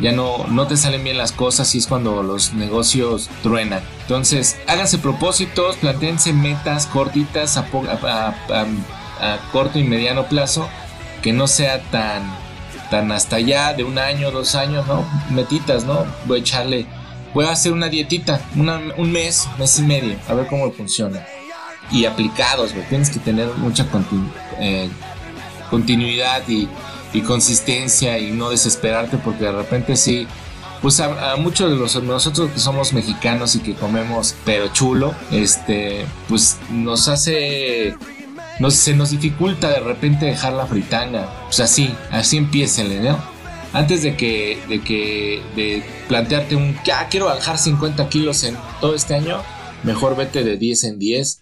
Ya 0.00 0.12
no, 0.12 0.46
no 0.48 0.66
te 0.66 0.78
salen 0.78 1.04
bien 1.04 1.18
las 1.18 1.32
cosas 1.32 1.74
y 1.74 1.78
es 1.78 1.86
cuando 1.86 2.22
los 2.22 2.54
negocios 2.54 3.28
truenan. 3.42 3.82
Entonces, 4.00 4.56
háganse 4.66 4.96
propósitos, 4.96 5.76
planteense 5.76 6.32
metas 6.32 6.86
cortitas 6.86 7.58
a, 7.58 7.66
a 8.48 9.38
corto 9.52 9.78
y 9.78 9.84
mediano 9.84 10.24
plazo, 10.26 10.70
que 11.20 11.34
no 11.34 11.48
sea 11.48 11.82
tan 11.90 12.43
tan 12.90 13.10
hasta 13.12 13.36
allá 13.36 13.72
de 13.74 13.84
un 13.84 13.98
año, 13.98 14.30
dos 14.30 14.54
años, 14.54 14.86
¿no? 14.86 15.04
Metitas, 15.30 15.84
¿no? 15.84 16.04
Voy 16.26 16.38
a 16.38 16.40
echarle, 16.40 16.86
voy 17.32 17.44
a 17.46 17.52
hacer 17.52 17.72
una 17.72 17.88
dietita, 17.88 18.40
un 18.56 19.12
mes, 19.12 19.48
mes 19.58 19.78
y 19.78 19.82
medio, 19.82 20.16
a 20.28 20.34
ver 20.34 20.46
cómo 20.46 20.70
funciona. 20.72 21.24
Y 21.90 22.06
aplicados, 22.06 22.72
güey, 22.72 22.88
tienes 22.88 23.10
que 23.10 23.20
tener 23.20 23.48
mucha 23.58 23.86
eh, 24.58 24.88
continuidad 25.70 26.42
y, 26.48 26.68
consistencia 27.26 28.18
y 28.18 28.32
no 28.32 28.50
desesperarte 28.50 29.18
porque 29.18 29.44
de 29.44 29.52
repente 29.52 29.94
sí, 29.94 30.26
pues 30.82 30.98
a, 30.98 31.36
muchos 31.36 31.70
de 31.70 31.76
los, 31.76 32.02
nosotros 32.02 32.50
que 32.50 32.58
somos 32.58 32.92
mexicanos 32.92 33.54
y 33.54 33.60
que 33.60 33.74
comemos 33.74 34.34
pero 34.44 34.66
chulo, 34.72 35.14
este, 35.30 36.06
pues 36.28 36.58
nos 36.72 37.06
hace 37.06 37.96
se 38.70 38.94
nos 38.94 39.10
dificulta 39.10 39.68
de 39.68 39.80
repente 39.80 40.26
dejar 40.26 40.52
la 40.52 40.66
fritanga. 40.66 41.28
Pues 41.46 41.60
así, 41.60 41.94
así 42.10 42.36
empiecen, 42.36 43.04
¿no? 43.04 43.18
Antes 43.72 44.02
de 44.02 44.16
que, 44.16 44.62
de 44.68 44.80
que, 44.80 45.42
de 45.56 45.82
plantearte 46.06 46.54
un, 46.54 46.78
ya 46.84 47.08
quiero 47.08 47.26
bajar 47.26 47.58
50 47.58 48.08
kilos 48.08 48.44
en 48.44 48.56
todo 48.80 48.94
este 48.94 49.14
año, 49.14 49.42
mejor 49.82 50.16
vete 50.16 50.44
de 50.44 50.56
10 50.56 50.84
en 50.84 50.98
10 50.98 51.40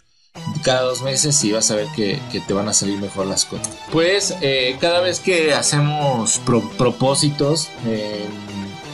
cada 0.62 0.82
dos 0.82 1.02
meses 1.02 1.42
y 1.44 1.52
vas 1.52 1.70
a 1.70 1.76
ver 1.76 1.86
que, 1.94 2.18
te 2.46 2.54
van 2.54 2.68
a 2.68 2.72
salir 2.72 2.98
mejor 2.98 3.26
las 3.26 3.44
cosas. 3.44 3.68
Pues 3.90 4.34
eh, 4.40 4.76
cada 4.80 5.00
vez 5.00 5.20
que 5.20 5.52
hacemos 5.52 6.40
propósitos 6.78 7.68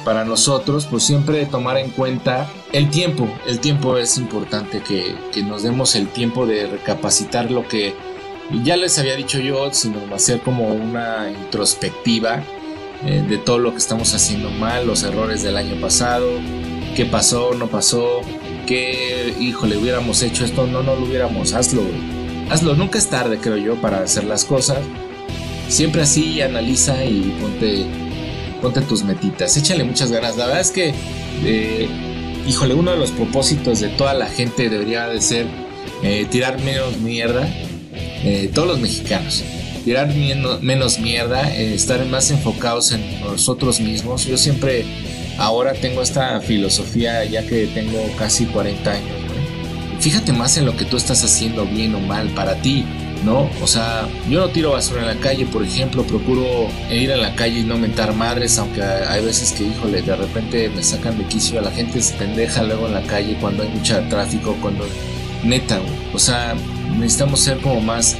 para 0.04 0.24
nosotros, 0.24 0.86
pues 0.86 1.04
siempre 1.04 1.46
tomar 1.46 1.76
en 1.76 1.90
cuenta 1.90 2.50
el 2.72 2.90
tiempo. 2.90 3.28
El 3.46 3.60
tiempo 3.60 3.98
es 3.98 4.16
importante 4.18 4.80
que, 4.80 5.14
que 5.32 5.42
nos 5.42 5.62
demos 5.62 5.94
el 5.94 6.08
tiempo 6.08 6.46
de 6.46 6.66
recapacitar 6.66 7.50
lo 7.50 7.68
que 7.68 7.94
ya 8.50 8.76
les 8.76 8.98
había 8.98 9.16
dicho 9.16 9.38
yo, 9.38 9.72
sino 9.72 10.14
hacer 10.14 10.40
como 10.40 10.68
una 10.68 11.30
introspectiva 11.30 12.42
eh, 13.04 13.24
de 13.28 13.38
todo 13.38 13.58
lo 13.58 13.72
que 13.72 13.78
estamos 13.78 14.14
haciendo 14.14 14.50
mal, 14.50 14.86
los 14.86 15.02
errores 15.02 15.42
del 15.42 15.56
año 15.56 15.80
pasado, 15.80 16.28
qué 16.96 17.04
pasó, 17.04 17.54
no 17.54 17.68
pasó, 17.68 18.22
qué, 18.66 19.34
híjole, 19.38 19.76
hubiéramos 19.76 20.22
hecho 20.22 20.44
esto, 20.44 20.66
no, 20.66 20.82
no 20.82 20.96
lo 20.96 21.04
hubiéramos, 21.06 21.52
hazlo, 21.52 21.82
hazlo, 22.50 22.74
nunca 22.74 22.98
es 22.98 23.08
tarde, 23.08 23.38
creo 23.38 23.56
yo, 23.56 23.74
para 23.76 24.02
hacer 24.02 24.24
las 24.24 24.44
cosas. 24.44 24.78
Siempre 25.68 26.02
así, 26.02 26.40
analiza 26.40 27.04
y 27.04 27.36
ponte, 27.40 27.84
ponte 28.62 28.80
tus 28.80 29.04
metitas, 29.04 29.54
échale 29.58 29.84
muchas 29.84 30.10
ganas. 30.10 30.38
La 30.38 30.46
verdad 30.46 30.62
es 30.62 30.70
que, 30.70 30.94
eh, 31.44 31.88
híjole, 32.48 32.72
uno 32.72 32.92
de 32.92 32.96
los 32.96 33.10
propósitos 33.10 33.80
de 33.80 33.88
toda 33.88 34.14
la 34.14 34.26
gente 34.26 34.70
debería 34.70 35.06
de 35.08 35.20
ser 35.20 35.46
eh, 36.02 36.26
tirar 36.30 36.58
menos 36.62 36.96
mierda 36.96 37.46
eh, 38.24 38.50
todos 38.52 38.68
los 38.68 38.80
mexicanos. 38.80 39.42
Tirar 39.84 40.12
menos, 40.14 40.98
mierda, 40.98 41.54
eh, 41.54 41.74
estar 41.74 42.04
más 42.06 42.30
enfocados 42.30 42.92
en 42.92 43.20
nosotros 43.20 43.80
mismos. 43.80 44.26
Yo 44.26 44.36
siempre 44.36 44.84
ahora 45.38 45.72
tengo 45.72 46.02
esta 46.02 46.40
filosofía 46.40 47.24
ya 47.24 47.46
que 47.46 47.66
tengo 47.68 47.98
casi 48.18 48.46
40 48.46 48.90
años. 48.90 49.12
Fíjate 50.00 50.32
más 50.32 50.56
en 50.56 50.66
lo 50.66 50.76
que 50.76 50.84
tú 50.84 50.96
estás 50.96 51.24
haciendo 51.24 51.64
bien 51.64 51.94
o 51.94 52.00
mal 52.00 52.28
para 52.30 52.60
ti. 52.60 52.84
¿no? 53.24 53.50
O 53.62 53.66
sea, 53.66 54.08
yo 54.28 54.40
no 54.40 54.48
tiro 54.48 54.72
basura 54.72 55.00
en 55.00 55.08
la 55.08 55.20
calle, 55.20 55.46
por 55.46 55.64
ejemplo, 55.64 56.04
procuro 56.04 56.68
ir 56.90 57.12
a 57.12 57.16
la 57.16 57.34
calle 57.34 57.60
y 57.60 57.64
no 57.64 57.76
mentar 57.76 58.14
madres, 58.14 58.58
aunque 58.58 58.82
hay 58.82 59.24
veces 59.24 59.52
que, 59.52 59.64
híjole, 59.64 60.02
de 60.02 60.16
repente 60.16 60.68
me 60.68 60.82
sacan 60.82 61.18
de 61.18 61.24
quicio, 61.24 61.58
a 61.58 61.62
la 61.62 61.70
gente 61.70 62.00
se 62.00 62.14
pendeja 62.14 62.62
luego 62.62 62.86
en 62.86 62.94
la 62.94 63.02
calle 63.02 63.36
cuando 63.40 63.62
hay 63.62 63.70
mucho 63.70 63.98
tráfico, 64.08 64.56
cuando 64.60 64.86
neta, 65.44 65.80
o 66.14 66.18
sea, 66.18 66.54
necesitamos 66.96 67.40
ser 67.40 67.58
como 67.58 67.80
más, 67.80 68.16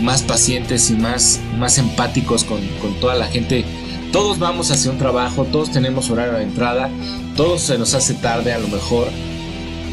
más 0.00 0.22
pacientes 0.22 0.90
y 0.90 0.94
más, 0.94 1.40
más 1.58 1.78
empáticos 1.78 2.44
con, 2.44 2.60
toda 3.00 3.14
la 3.14 3.26
gente. 3.26 3.64
Todos 4.12 4.38
vamos 4.38 4.70
hacia 4.70 4.90
un 4.90 4.98
trabajo, 4.98 5.44
todos 5.44 5.70
tenemos 5.70 6.10
horario 6.10 6.34
de 6.34 6.42
entrada, 6.42 6.90
todos 7.36 7.62
se 7.62 7.78
nos 7.78 7.94
hace 7.94 8.14
tarde 8.14 8.52
a 8.52 8.58
lo 8.58 8.68
mejor. 8.68 9.08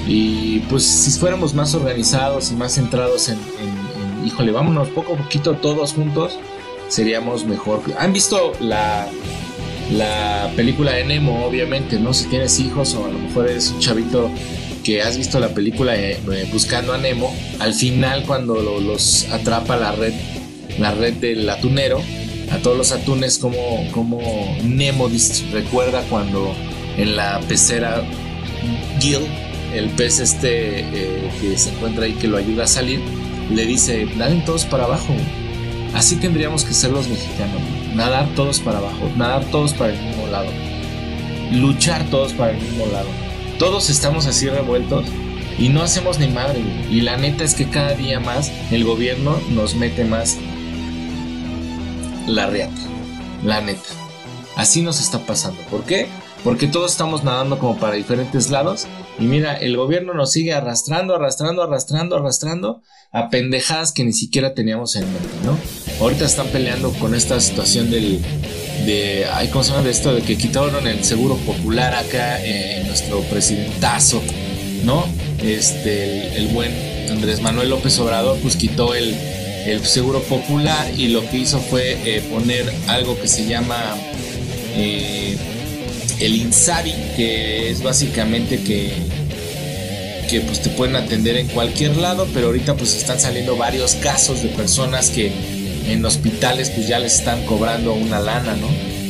Y 0.07 0.59
pues 0.69 0.83
si 0.85 1.11
fuéramos 1.19 1.53
más 1.53 1.73
organizados 1.75 2.51
y 2.51 2.55
más 2.55 2.73
centrados 2.73 3.29
en, 3.29 3.37
en, 3.37 4.27
híjole, 4.27 4.51
vámonos 4.51 4.89
poco 4.89 5.13
a 5.13 5.17
poquito 5.17 5.53
todos 5.53 5.93
juntos, 5.93 6.37
seríamos 6.89 7.45
mejor. 7.45 7.81
¿Han 7.97 8.11
visto 8.11 8.53
la, 8.59 9.07
la 9.91 10.51
película 10.55 10.93
de 10.93 11.05
Nemo, 11.05 11.45
obviamente, 11.45 11.99
¿no? 11.99 12.13
Si 12.13 12.25
tienes 12.25 12.59
hijos 12.59 12.93
o 12.95 13.05
a 13.05 13.09
lo 13.09 13.19
mejor 13.19 13.47
eres 13.47 13.71
un 13.71 13.79
chavito 13.79 14.29
que 14.83 15.01
has 15.01 15.17
visto 15.17 15.39
la 15.39 15.49
película 15.49 15.95
eh, 15.95 16.19
Buscando 16.51 16.93
a 16.93 16.97
Nemo, 16.97 17.33
al 17.59 17.73
final 17.73 18.23
cuando 18.25 18.61
los 18.61 19.25
atrapa 19.31 19.77
la 19.77 19.91
red, 19.91 20.13
la 20.77 20.91
red 20.91 21.13
del 21.15 21.49
atunero, 21.49 22.01
a 22.51 22.57
todos 22.57 22.77
los 22.77 22.91
atunes 22.91 23.37
como, 23.37 23.87
como 23.91 24.19
Nemo 24.63 25.09
recuerda 25.51 26.01
cuando 26.09 26.53
en 26.97 27.15
la 27.15 27.39
pecera 27.47 28.03
Gil 28.99 29.19
el 29.73 29.89
pez 29.89 30.19
este 30.19 30.79
eh, 30.79 31.29
que 31.39 31.57
se 31.57 31.69
encuentra 31.69 32.05
ahí 32.05 32.13
que 32.13 32.27
lo 32.27 32.37
ayuda 32.37 32.63
a 32.63 32.67
salir, 32.67 32.99
le 33.53 33.65
dice, 33.65 34.05
naden 34.17 34.43
todos 34.45 34.65
para 34.65 34.85
abajo. 34.85 35.13
Así 35.93 36.15
tendríamos 36.15 36.63
que 36.63 36.73
ser 36.73 36.91
los 36.91 37.07
mexicanos. 37.07 37.61
Nadar 37.95 38.27
todos 38.35 38.59
para 38.59 38.79
abajo, 38.79 39.11
nadar 39.15 39.43
todos 39.45 39.73
para 39.73 39.93
el 39.93 40.01
mismo 40.01 40.27
lado. 40.27 40.49
Luchar 41.51 42.03
todos 42.09 42.33
para 42.33 42.51
el 42.51 42.61
mismo 42.61 42.85
lado. 42.87 43.28
Todos 43.59 43.89
estamos 43.89 44.25
así 44.25 44.47
revueltos 44.47 45.05
y 45.57 45.67
no 45.67 45.81
hacemos 45.83 46.17
ni 46.17 46.29
madre. 46.29 46.61
Y 46.89 47.01
la 47.01 47.17
neta 47.17 47.43
es 47.43 47.55
que 47.55 47.69
cada 47.69 47.93
día 47.93 48.21
más 48.21 48.53
el 48.71 48.85
gobierno 48.85 49.37
nos 49.49 49.75
mete 49.75 50.05
más 50.05 50.37
la 52.25 52.47
reata. 52.47 52.79
La 53.43 53.59
neta. 53.59 53.89
Así 54.55 54.81
nos 54.81 55.01
está 55.01 55.25
pasando. 55.25 55.59
¿Por 55.69 55.83
qué? 55.83 56.07
Porque 56.41 56.67
todos 56.67 56.91
estamos 56.91 57.25
nadando 57.25 57.59
como 57.59 57.77
para 57.77 57.95
diferentes 57.95 58.49
lados. 58.49 58.87
Y 59.19 59.23
mira, 59.25 59.57
el 59.57 59.75
gobierno 59.75 60.13
nos 60.13 60.31
sigue 60.31 60.53
arrastrando, 60.53 61.13
arrastrando, 61.13 61.61
arrastrando, 61.61 62.15
arrastrando 62.15 62.81
a 63.11 63.29
pendejadas 63.29 63.91
que 63.91 64.05
ni 64.05 64.13
siquiera 64.13 64.53
teníamos 64.53 64.95
en 64.95 65.03
mente, 65.11 65.35
¿no? 65.43 65.57
Ahorita 65.99 66.23
están 66.23 66.47
peleando 66.47 66.93
con 66.93 67.13
esta 67.13 67.41
situación 67.41 67.91
del. 67.91 68.21
De, 68.89 69.27
ay, 69.31 69.49
¿cómo 69.49 69.63
se 69.63 69.69
llama 69.69 69.83
de 69.83 69.91
esto? 69.91 70.15
De 70.15 70.23
que 70.23 70.35
quitaron 70.35 70.87
el 70.87 71.03
seguro 71.03 71.35
popular 71.37 71.93
acá 71.93 72.43
en 72.43 72.87
nuestro 72.87 73.21
presidentazo, 73.21 74.19
¿no? 74.83 75.05
Este, 75.43 76.35
el, 76.35 76.47
buen 76.47 76.71
Andrés 77.11 77.39
Manuel 77.39 77.69
López 77.69 77.99
Obrador, 77.99 78.39
pues 78.39 78.55
quitó 78.55 78.95
el, 78.95 79.13
el 79.67 79.85
seguro 79.85 80.23
popular 80.23 80.91
y 80.97 81.09
lo 81.09 81.21
que 81.29 81.37
hizo 81.37 81.59
fue 81.59 81.99
eh, 82.03 82.23
poner 82.31 82.73
algo 82.87 83.15
que 83.21 83.27
se 83.27 83.45
llama. 83.45 83.95
Eh, 84.75 85.37
el 86.19 86.35
Insabi, 86.35 86.95
que 87.15 87.69
es 87.69 87.83
básicamente 87.83 88.63
que, 88.63 88.91
que 90.31 90.41
pues 90.41 90.63
te 90.63 90.71
pueden 90.71 90.95
atender 90.95 91.37
en 91.37 91.47
cualquier 91.47 91.95
lado, 91.95 92.27
pero 92.33 92.47
ahorita 92.47 92.73
pues 92.73 92.95
están 92.95 93.19
saliendo 93.19 93.55
varios 93.55 93.93
casos 93.93 94.41
de 94.41 94.49
personas 94.49 95.11
que 95.11 95.58
en 95.89 96.05
hospitales 96.05 96.69
pues 96.69 96.87
ya 96.87 96.99
les 96.99 97.15
están 97.15 97.45
cobrando 97.45 97.93
una 97.93 98.19
lana, 98.19 98.55
¿no? 98.55 98.67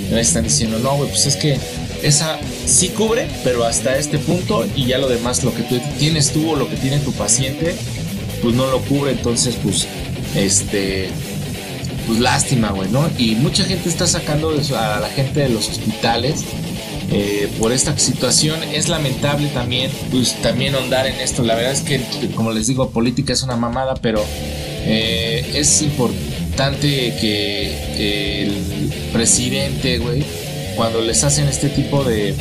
Ya 0.10 0.20
están 0.20 0.44
diciendo, 0.44 0.80
no, 0.80 0.96
güey, 0.96 1.10
pues 1.10 1.26
es 1.28 1.36
que 1.36 1.58
esa 2.02 2.40
sí 2.66 2.90
cubre, 2.90 3.28
pero 3.44 3.66
hasta 3.66 3.98
este 3.98 4.18
punto 4.18 4.66
y 4.76 4.86
ya 4.86 4.98
lo 4.98 5.08
demás, 5.08 5.44
lo 5.44 5.54
que 5.54 5.64
tú 5.64 5.80
tienes 5.98 6.32
tú 6.32 6.52
o 6.52 6.56
lo 6.56 6.70
que 6.70 6.78
tiene 6.78 7.00
tu 7.00 7.12
paciente, 7.12 7.76
pues 8.42 8.56
no 8.56 8.68
lo 8.68 8.80
cubre, 8.80 9.12
entonces 9.12 9.56
pues, 9.62 9.88
este, 10.36 11.10
pues 12.08 12.20
lástima, 12.20 12.72
güey, 12.72 12.90
¿no? 12.90 13.10
Y 13.18 13.36
mucha 13.36 13.64
gente 13.66 13.90
está 13.90 14.08
sacando 14.08 14.50
a 14.50 15.00
la 15.00 15.10
gente 15.10 15.42
de 15.42 15.50
los 15.50 15.70
hospitales 15.70 16.44
eh, 17.12 17.50
por 17.60 17.72
esta 17.72 17.98
situación. 17.98 18.64
Es 18.74 18.88
lamentable 18.88 19.48
también, 19.50 19.92
pues 20.12 20.36
también 20.42 20.76
ahondar 20.76 21.08
en 21.08 21.20
esto. 21.20 21.44
La 21.44 21.56
verdad 21.56 21.74
es 21.74 21.82
que, 21.82 22.02
como 22.36 22.52
les 22.52 22.68
digo, 22.68 22.90
política 22.92 23.34
es 23.34 23.44
una 23.44 23.56
mamada, 23.56 23.96
pero 23.96 24.24
eh, 24.86 25.52
es 25.56 25.82
importante 25.82 26.29
que 26.60 28.44
el 28.44 29.12
presidente, 29.14 29.98
güey, 29.98 30.24
cuando 30.76 31.02
les 31.02 31.24
hacen 31.24 31.48
este 31.48 31.70
tipo 31.70 32.04
de, 32.04 32.36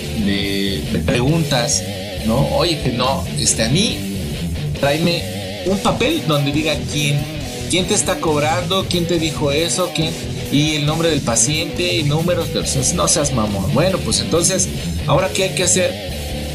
preguntas, 1.06 1.84
¿no? 2.26 2.48
Oye, 2.56 2.80
que 2.82 2.90
no, 2.90 3.24
este, 3.38 3.62
a 3.62 3.68
mí, 3.68 3.96
tráeme 4.80 5.22
un 5.66 5.78
papel 5.78 6.22
donde 6.26 6.50
diga 6.50 6.74
quién, 6.92 7.16
quién 7.70 7.86
te 7.86 7.94
está 7.94 8.16
cobrando, 8.16 8.86
quién 8.90 9.06
te 9.06 9.20
dijo 9.20 9.52
eso, 9.52 9.92
quién 9.94 10.12
y 10.50 10.76
el 10.76 10.86
nombre 10.86 11.10
del 11.10 11.20
paciente 11.20 11.94
y 11.94 12.02
números 12.02 12.52
de 12.52 12.64
no 12.94 13.06
seas 13.06 13.32
mamón. 13.32 13.72
Bueno, 13.72 13.98
pues 13.98 14.20
entonces, 14.20 14.68
ahora 15.06 15.28
qué 15.32 15.44
hay 15.44 15.54
que 15.54 15.62
hacer? 15.62 15.94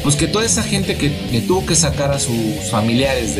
Pues 0.02 0.16
que 0.16 0.26
toda 0.26 0.44
esa 0.44 0.62
gente 0.62 0.96
que, 0.96 1.08
tuvo 1.46 1.64
que 1.64 1.74
sacar 1.74 2.12
a 2.12 2.18
sus 2.18 2.70
familiares 2.70 3.36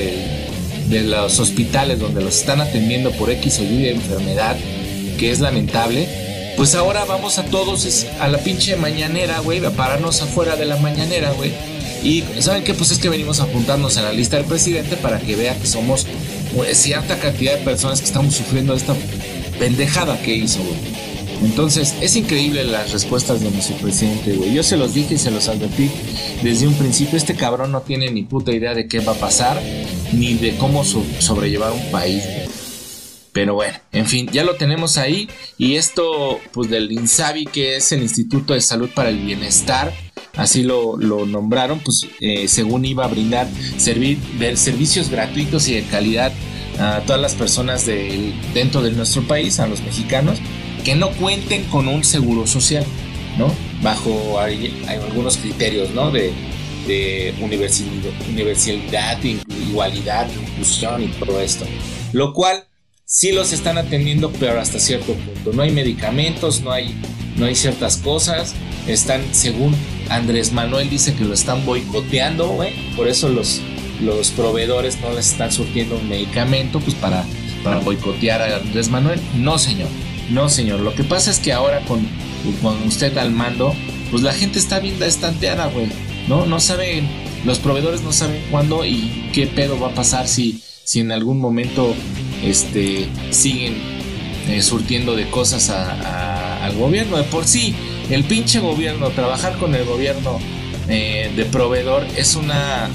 de, 0.88 1.03
los 1.03 1.38
hospitales 1.38 1.99
donde 1.99 2.23
los 2.23 2.38
están 2.38 2.61
atendiendo 2.61 3.11
por 3.12 3.31
X 3.31 3.61
o 3.61 3.64
Y 3.64 3.88
enfermedad, 3.88 4.57
que 5.18 5.31
es 5.31 5.40
lamentable, 5.40 6.09
pues 6.57 6.75
ahora 6.75 7.05
vamos 7.05 7.38
a 7.38 7.44
todos 7.44 8.07
a 8.20 8.29
la 8.29 8.38
pinche 8.38 8.77
mañanera, 8.77 9.40
güey, 9.40 9.64
a 9.64 9.70
pararnos 9.70 10.23
afuera 10.23 10.57
de 10.57 10.66
la 10.66 10.77
mañanera, 10.77 11.33
güey. 11.33 11.53
Y 12.03 12.23
¿saben 12.40 12.64
qué? 12.64 12.75
Pues 12.75 12.90
es 12.90 12.99
que 12.99 13.09
venimos 13.09 13.40
a 13.40 13.44
apuntarnos 13.44 13.97
a 13.97 14.03
la 14.03 14.12
lista 14.12 14.37
del 14.37 14.44
presidente 14.44 14.97
para 14.97 15.18
que 15.18 15.37
vea 15.37 15.59
que 15.59 15.66
somos 15.66 16.07
pues, 16.55 16.77
cierta 16.77 17.18
cantidad 17.18 17.57
de 17.57 17.64
personas 17.64 18.01
que 18.01 18.07
estamos 18.07 18.35
sufriendo 18.35 18.75
esta 18.75 18.94
pendejada 19.59 20.20
que 20.20 20.35
hizo, 20.35 20.61
güey. 20.62 21.05
Entonces, 21.42 21.94
es 22.01 22.16
increíble 22.16 22.64
las 22.64 22.92
respuestas 22.92 23.40
de 23.40 23.51
nuestro 23.51 23.77
presidente, 23.77 24.35
güey. 24.35 24.55
Yo 24.55 24.62
se 24.62 24.77
los 24.77 24.94
dije 24.94 25.14
y 25.14 25.18
se 25.18 25.31
los 25.31 25.49
advertí 25.49 25.90
desde 26.42 26.66
un 26.66 26.75
principio. 26.75 27.18
Este 27.18 27.35
cabrón 27.35 27.73
no 27.73 27.83
tiene 27.83 28.11
ni 28.11 28.23
puta 28.23 28.53
idea 28.53 28.75
de 28.75 28.87
qué 28.87 29.01
va 29.01 29.12
a 29.12 29.16
pasar, 29.16 29.61
ni 30.18 30.35
de 30.35 30.57
cómo 30.57 30.85
sobrellevar 30.85 31.72
un 31.72 31.90
país, 31.90 32.22
Pero 33.33 33.55
bueno, 33.55 33.77
en 33.90 34.07
fin, 34.07 34.29
ya 34.33 34.44
lo 34.44 34.55
tenemos 34.55 34.96
ahí. 34.96 35.29
Y 35.59 35.74
esto, 35.74 36.38
pues 36.53 36.70
del 36.70 36.92
INSABI, 36.92 37.46
que 37.46 37.77
es 37.77 37.90
el 37.90 38.03
Instituto 38.03 38.55
de 38.55 38.61
Salud 38.61 38.88
para 38.94 39.09
el 39.09 39.18
Bienestar, 39.18 39.92
así 40.37 40.62
lo, 40.62 40.96
nombraron, 41.27 41.81
pues 41.81 42.07
eh, 42.20 42.46
según 42.46 42.85
iba 42.85 43.05
a 43.05 43.09
brindar 43.09 43.48
servir, 43.77 44.18
servicios 44.55 45.11
gratuitos 45.11 45.66
y 45.68 45.74
de 45.74 45.83
calidad 45.83 46.33
a 46.79 47.00
todas 47.07 47.20
las 47.20 47.35
personas 47.35 47.87
de, 47.87 48.33
dentro 48.53 48.83
de 48.83 48.92
nuestro 48.92 49.22
país, 49.22 49.61
a 49.61 49.66
los 49.66 49.83
mexicanos, 49.83 50.38
que 50.85 50.94
no 50.94 51.11
cuenten 51.11 51.64
con 51.64 51.88
un 51.88 52.05
seguro 52.05 52.46
social, 52.46 52.85
¿no? 53.38 53.53
Bajo 53.83 54.40
hay, 54.40 54.85
algunos 54.87 55.38
criterios, 55.38 55.90
¿no? 55.90 56.11
De, 56.11 56.33
de 56.87 57.35
universalidad, 57.40 59.18
igualdad, 59.23 60.27
inclusión 60.31 61.03
y 61.03 61.09
todo 61.09 61.40
esto. 61.40 61.64
Lo 62.12 62.33
cual 62.33 62.64
sí 63.05 63.33
los 63.33 63.53
están 63.53 63.79
atendiendo, 63.79 64.33
pero 64.38 64.61
hasta 64.61 64.79
cierto 64.79 65.14
punto. 65.14 65.53
No 65.53 65.62
hay 65.62 65.70
medicamentos, 65.70 66.62
no 66.62 66.73
hay, 66.73 66.94
no 67.37 67.47
hay 67.47 67.55
ciertas 67.55 67.97
cosas. 67.99 68.55
Están, 68.87 69.23
según 69.33 69.75
Andrés 70.09 70.53
Manuel 70.53 70.90
dice 70.90 71.14
que 71.14 71.25
lo 71.25 71.35
están 71.35 71.64
boicoteando, 71.64 72.49
güey. 72.49 72.73
Por 72.97 73.09
eso 73.09 73.29
los, 73.29 73.61
los 74.01 74.31
proveedores 74.31 75.01
no 75.01 75.12
les 75.12 75.33
están 75.33 75.53
surtiendo 75.53 75.97
un 75.97 76.09
medicamento 76.09 76.81
pues 76.81 76.94
para, 76.94 77.25
para 77.62 77.79
boicotear 77.79 78.42
a 78.42 78.57
Andrés 78.57 78.88
Manuel. 78.88 79.20
No, 79.37 79.59
señor. 79.59 79.88
No, 80.31 80.49
señor. 80.49 80.81
Lo 80.81 80.94
que 80.94 81.05
pasa 81.05 81.31
es 81.31 81.38
que 81.38 81.53
ahora 81.53 81.81
con, 81.87 82.07
con 82.62 82.83
usted 82.83 83.16
al 83.18 83.31
mando, 83.31 83.75
pues 84.11 84.23
la 84.23 84.33
gente 84.33 84.59
está 84.59 84.81
bien 84.81 85.03
estanteada, 85.03 85.66
güey. 85.66 85.88
¿No? 86.28 86.46
No 86.46 86.60
saben, 86.60 87.08
los 87.44 87.58
proveedores 87.58 88.02
no 88.02 88.12
saben 88.12 88.42
cuándo 88.50 88.84
y 88.84 89.30
qué 89.32 89.46
pedo 89.46 89.78
va 89.78 89.88
a 89.88 89.94
pasar 89.94 90.26
si, 90.26 90.62
si 90.84 91.00
en 91.00 91.12
algún 91.12 91.38
momento 91.38 91.94
este, 92.42 93.08
siguen 93.30 93.74
eh, 94.48 94.62
surtiendo 94.62 95.16
de 95.16 95.28
cosas 95.30 95.70
al 95.70 96.76
gobierno. 96.76 97.16
De 97.16 97.24
por 97.24 97.44
sí, 97.44 97.74
el 98.10 98.24
pinche 98.24 98.60
gobierno, 98.60 99.10
trabajar 99.10 99.58
con 99.58 99.74
el 99.74 99.84
gobierno 99.84 100.38
eh, 100.88 101.32
de 101.34 101.44
proveedor 101.46 102.06
es 102.16 102.37
una 102.37 102.90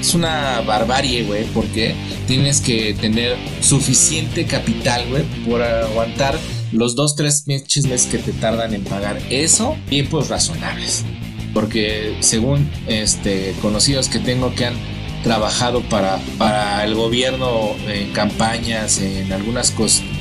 es 0.00 0.14
una 0.14 0.60
barbarie, 0.62 1.22
güey, 1.22 1.44
porque 1.54 1.94
tienes 2.26 2.60
que 2.60 2.92
tener 2.94 3.36
suficiente 3.60 4.46
capital, 4.46 5.08
güey, 5.08 5.22
por 5.48 5.62
aguantar 5.62 6.36
los 6.72 6.96
dos, 6.96 7.14
tres 7.14 7.46
meses 7.46 8.06
que 8.06 8.18
te 8.18 8.32
tardan 8.32 8.74
en 8.74 8.82
pagar 8.82 9.20
eso, 9.30 9.76
tiempos 9.88 10.28
razonables. 10.28 11.04
Porque 11.52 12.16
según 12.20 12.70
este, 12.86 13.54
conocidos 13.60 14.08
que 14.08 14.18
tengo 14.18 14.54
que 14.54 14.66
han 14.66 14.74
trabajado 15.22 15.82
para, 15.82 16.18
para 16.38 16.84
el 16.84 16.94
gobierno 16.94 17.76
en 17.88 18.12
campañas, 18.12 19.00
en 19.00 19.32
algunas 19.32 19.72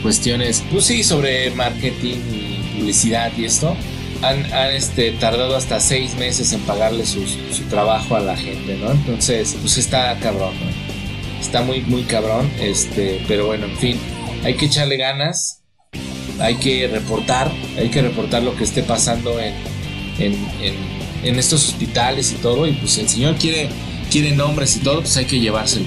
cuestiones, 0.01 0.63
pues 0.71 0.85
sí, 0.85 1.03
sobre 1.03 1.51
marketing 1.51 2.17
y 2.31 2.77
publicidad 2.77 3.31
y 3.37 3.45
esto, 3.45 3.75
han, 4.21 4.45
este, 4.73 5.11
tardado 5.13 5.55
hasta 5.55 5.79
seis 5.79 6.15
meses 6.15 6.53
en 6.53 6.61
pagarle 6.61 7.05
su, 7.05 7.25
trabajo 7.69 8.15
a 8.15 8.19
la 8.19 8.35
gente, 8.37 8.77
¿no? 8.77 8.91
Entonces, 8.91 9.55
pues 9.59 9.77
está 9.77 10.17
cabrón, 10.19 10.53
¿no? 10.59 11.41
Está 11.41 11.61
muy, 11.63 11.81
muy 11.81 12.03
cabrón, 12.03 12.49
este, 12.59 13.23
pero 13.27 13.47
bueno, 13.47 13.65
en 13.65 13.77
fin, 13.77 13.99
hay 14.43 14.55
que 14.55 14.67
echarle 14.67 14.97
ganas, 14.97 15.63
hay 16.39 16.55
que 16.55 16.87
reportar, 16.87 17.51
hay 17.77 17.89
que 17.89 18.01
reportar 18.01 18.43
lo 18.43 18.55
que 18.55 18.63
esté 18.63 18.83
pasando 18.83 19.39
en, 19.39 19.55
en, 20.19 21.00
estos 21.23 21.67
hospitales 21.69 22.31
y 22.31 22.35
todo, 22.35 22.67
y 22.67 22.73
pues 22.73 22.97
el 22.97 23.07
Señor 23.07 23.35
quiere 23.35 23.69
quieren 24.11 24.37
nombres 24.37 24.75
y 24.75 24.79
todo, 24.81 24.99
pues 24.99 25.15
hay 25.17 25.25
que 25.25 25.39
llevárselo. 25.39 25.85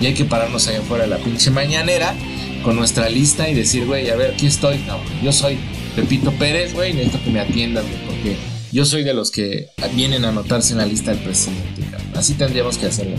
Y 0.00 0.06
hay 0.06 0.14
que 0.14 0.24
pararnos 0.24 0.68
allá 0.68 0.80
afuera 0.80 1.04
de 1.04 1.10
la 1.10 1.16
pinche 1.16 1.50
mañanera 1.50 2.14
con 2.62 2.76
nuestra 2.76 3.08
lista 3.08 3.48
y 3.48 3.54
decir, 3.54 3.86
güey, 3.86 4.10
a 4.10 4.16
ver, 4.16 4.34
aquí 4.34 4.46
estoy, 4.46 4.78
Yo 5.22 5.32
soy 5.32 5.58
Pepito 5.96 6.30
Pérez, 6.32 6.74
güey, 6.74 6.92
necesito 6.92 7.24
que 7.24 7.30
me 7.30 7.40
atiendan, 7.40 7.84
porque 8.06 8.36
yo 8.72 8.84
soy 8.84 9.04
de 9.04 9.14
los 9.14 9.30
que 9.30 9.68
vienen 9.94 10.24
a 10.24 10.28
anotarse 10.28 10.72
en 10.72 10.78
la 10.78 10.86
lista 10.86 11.12
del 11.12 11.20
presidente, 11.20 11.82
Así 12.14 12.34
tendríamos 12.34 12.78
que 12.78 12.86
hacerlo. 12.86 13.16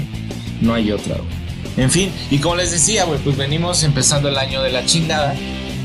No 0.62 0.73
hay 0.73 0.91
otra, 0.91 1.17
En 1.78 1.89
fin, 1.89 2.12
y 2.30 2.38
como 2.38 2.56
les 2.56 2.71
decía, 2.71 3.06
güey, 3.06 3.19
pues 3.19 3.36
venimos 3.36 3.84
empezando 3.84 4.30
el 4.30 4.38
año 4.38 4.62
de 4.62 4.71
la 4.71 4.86
chingada, 4.86 5.36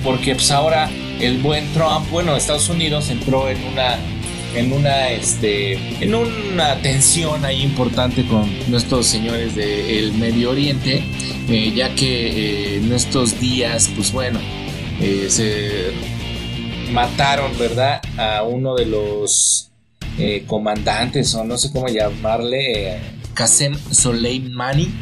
porque 0.04 0.34
pues 0.34 0.50
ahora 0.50 0.90
el 1.20 1.38
buen 1.38 1.72
Trump, 1.72 2.08
bueno, 2.10 2.36
Estados 2.36 2.68
Unidos 2.68 3.08
entró 3.10 3.48
en 3.48 3.62
una 3.64 3.98
en 4.54 4.72
una 4.72 5.11
este 5.11 5.74
en 6.02 6.14
una 6.14 6.80
tensión 6.80 7.44
ahí 7.44 7.62
importante 7.62 8.26
con 8.26 8.48
nuestros 8.70 9.06
señores 9.06 9.54
del 9.54 10.12
Medio 10.14 10.50
Oriente 10.50 11.02
eh, 11.48 11.72
ya 11.74 11.94
que 11.94 12.26
eh, 12.28 12.76
en 12.76 12.92
estos 12.92 13.38
días 13.40 13.90
pues 13.94 14.12
bueno 14.12 14.40
eh, 15.00 15.26
se 15.28 15.92
mataron 16.92 17.56
verdad 17.58 18.00
a 18.16 18.42
uno 18.42 18.74
de 18.74 18.87
los 18.87 19.64
comandantes 20.48 21.32
o 21.37 21.44
no 21.44 21.56
sé 21.56 21.70
cómo 21.70 21.87
llamarle 21.87 22.98
Qasem 23.34 23.78
Soleimani 23.92 24.92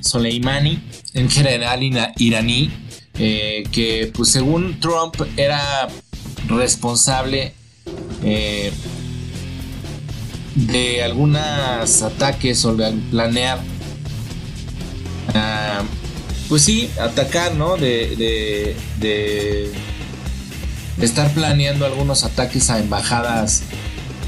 Soleimani 0.00 0.82
en 1.12 1.28
general 1.28 1.82
iraní 2.16 2.70
que 3.12 4.10
pues 4.14 4.30
según 4.30 4.80
Trump 4.80 5.16
era 5.36 5.88
responsable 6.48 7.52
eh, 8.22 8.72
de 10.54 11.02
algunos 11.02 12.02
ataques 12.02 12.64
o 12.64 12.74
de 12.76 12.92
planear, 13.10 13.58
ah, 15.34 15.82
pues 16.48 16.62
sí, 16.62 16.90
atacar, 17.00 17.54
¿no? 17.54 17.76
De, 17.76 18.76
de, 18.98 19.72
estar 21.00 21.34
planeando 21.34 21.84
algunos 21.84 22.24
ataques 22.24 22.70
a 22.70 22.78
embajadas 22.78 23.62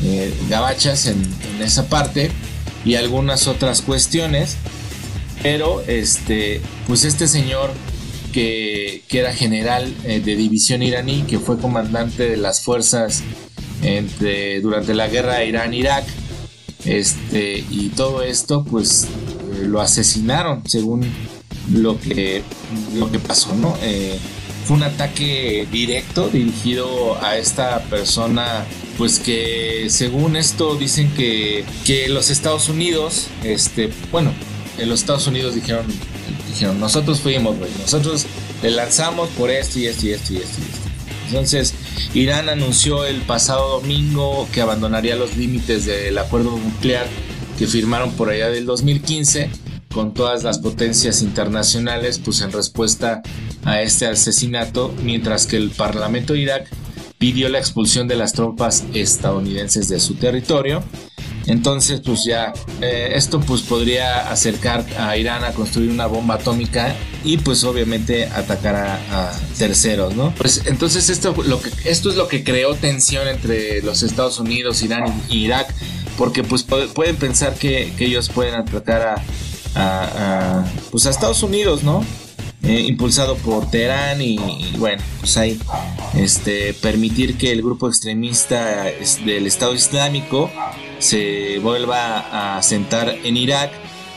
eh, 0.05 0.35
gabachas 0.51 1.07
en, 1.07 1.23
esa 1.63 1.89
parte 1.89 2.31
y 2.85 2.97
algunas 2.97 3.47
otras 3.47 3.83
cuestiones. 3.83 4.57
Pero 5.43 5.83
este, 5.83 6.61
pues 6.87 7.05
este 7.05 7.29
señor 7.29 7.71
que, 8.33 9.05
que 9.09 9.21
era 9.21 9.33
general 9.33 9.95
eh, 10.05 10.21
de 10.21 10.35
división 10.35 10.83
iraní, 10.83 11.23
que 11.23 11.39
fue 11.39 11.59
comandante 11.59 12.29
de 12.29 12.37
las 12.37 12.63
fuerzas 12.63 13.23
entre, 13.87 14.61
durante 14.61 14.95
la 14.95 15.09
guerra 15.09 15.45
Irán-Irak. 15.45 16.05
Este, 16.85 17.65
y 17.71 17.89
todo 17.91 18.23
esto, 18.23 18.65
pues 18.65 19.05
eh, 19.05 19.65
lo 19.67 19.81
asesinaron, 19.81 20.63
según 20.69 21.07
lo 21.73 21.99
que, 22.01 22.43
lo 22.95 23.11
que 23.11 23.19
pasó, 23.19 23.55
¿no? 23.55 23.77
Eh, 23.83 24.19
fue 24.67 24.77
un 24.77 24.83
ataque 24.83 25.67
directo 25.71 26.29
dirigido 26.29 27.23
a 27.23 27.37
esta 27.37 27.81
persona, 27.85 28.65
pues 28.99 29.21
que 29.21 29.87
según 29.89 30.37
esto 30.37 30.75
dicen 30.75 31.13
que, 31.15 31.65
que 31.85 32.09
los 32.09 32.31
Estados 32.31 32.69
Unidos, 32.69 33.29
este, 33.45 33.91
bueno, 34.11 34.33
en 34.79 34.89
los 34.89 35.01
Estados 35.01 35.27
Unidos 35.27 35.55
dijeron, 35.55 35.87
dijeron, 36.49 36.81
nosotros 36.81 37.21
fuimos, 37.21 37.57
nosotros 37.81 38.27
le 38.63 38.71
lanzamos 38.71 39.29
por 39.31 39.51
esto 39.51 39.79
y 39.79 39.87
esto 39.87 40.07
y 40.07 40.11
esto 40.11 40.33
y 40.35 40.37
esto. 40.39 40.61
Y 40.61 40.65
esto. 40.65 40.86
Entonces, 41.27 41.75
Irán 42.15 42.49
anunció 42.49 43.05
el 43.05 43.21
pasado 43.23 43.81
domingo 43.81 44.49
que 44.53 44.61
abandonaría 44.61 45.17
los 45.17 45.37
límites 45.37 45.85
del 45.85 46.17
acuerdo 46.19 46.57
nuclear 46.57 47.07
que 47.59 47.67
firmaron 47.67 48.13
por 48.13 48.31
allá 48.31 48.49
del 48.49 48.67
2015 48.67 49.51
con 49.93 50.13
todas 50.13 50.45
las 50.45 50.59
potencias 50.59 51.23
internacionales, 51.23 52.21
pues 52.23 52.43
en 52.43 52.53
respuesta 52.53 53.23
a 53.65 53.81
este 53.81 54.07
asesinato, 54.07 54.95
mientras 55.03 55.47
que 55.47 55.57
el 55.57 55.71
Parlamento 55.71 56.35
de 56.35 56.41
Irak 56.41 56.69
pidió 57.19 57.49
la 57.49 57.59
expulsión 57.59 58.07
de 58.07 58.17
las 58.17 58.35
tropas 58.35 58.85
estadounidenses 58.93 59.89
de 59.89 59.99
su 59.99 60.15
territorio. 60.17 60.85
Entonces, 61.47 62.01
pues 62.05 62.25
ya, 62.25 62.53
eh, 62.81 63.13
esto 63.15 63.41
pues 63.41 63.63
podría 63.63 64.31
acercar 64.31 64.85
a 64.99 65.17
Irán 65.17 65.45
a 65.45 65.53
construir 65.53 65.91
una 65.91 66.07
bomba 66.07 66.35
atómica 66.35 66.95
y 67.25 67.39
pues 67.39 67.63
obviamente 67.65 68.27
atacar 68.27 68.75
a, 68.75 69.33
terceros, 69.57 70.15
¿no? 70.15 70.35
Pues 70.37 70.63
entonces 70.67 71.09
esto, 71.09 71.35
lo 71.47 71.61
que, 71.61 71.71
esto 71.85 72.11
es 72.11 72.17
lo 72.17 72.29
que 72.29 72.43
creó 72.43 72.75
tensión 72.75 73.29
entre 73.29 73.81
los 73.83 74.03
Estados 74.03 74.39
Unidos, 74.41 74.83
Irán 74.83 75.05
y 75.29 75.45
Irak, 75.45 75.73
porque 76.19 76.43
pues 76.43 76.65
pueden 76.65 77.17
pensar 77.17 77.55
que, 77.55 77.93
ellos 77.99 78.29
pueden 78.29 78.55
atacar 78.55 79.23
a, 79.75 80.65
pues 80.91 81.07
a 81.07 81.11
Estados 81.11 81.43
Unidos, 81.43 81.85
¿no? 81.85 82.05
Eh, 82.67 82.81
impulsado 82.89 83.37
por 83.37 83.71
Teherán 83.71 84.21
y, 84.21 84.39
bueno, 84.79 85.01
pues 85.21 85.37
ahí 85.37 85.57
este, 86.17 86.75
permitir 86.75 87.39
que 87.39 87.53
el 87.53 87.63
grupo 87.63 87.87
extremista 87.87 88.87
del 89.25 89.47
Estado 89.47 89.73
Islámico 89.73 90.51
se 90.99 91.61
vuelva 91.61 92.57
a 92.57 92.63
sentar 92.63 93.15
en 93.23 93.37
Irak, 93.37 93.71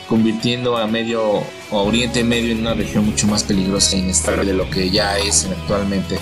convirtiendo 0.08 0.76
a 0.78 0.88
Medio 0.88 1.44
Oriente 1.70 2.24
Medio 2.24 2.50
en 2.50 2.60
una 2.60 2.74
región 2.74 3.06
mucho 3.06 3.28
más 3.28 3.44
peligrosa 3.44 3.94
e 3.94 4.00
inestable 4.00 4.44
de 4.44 4.54
lo 4.54 4.68
que 4.68 4.90
ya 4.90 5.16
es 5.16 5.44
actualmente. 5.44 6.18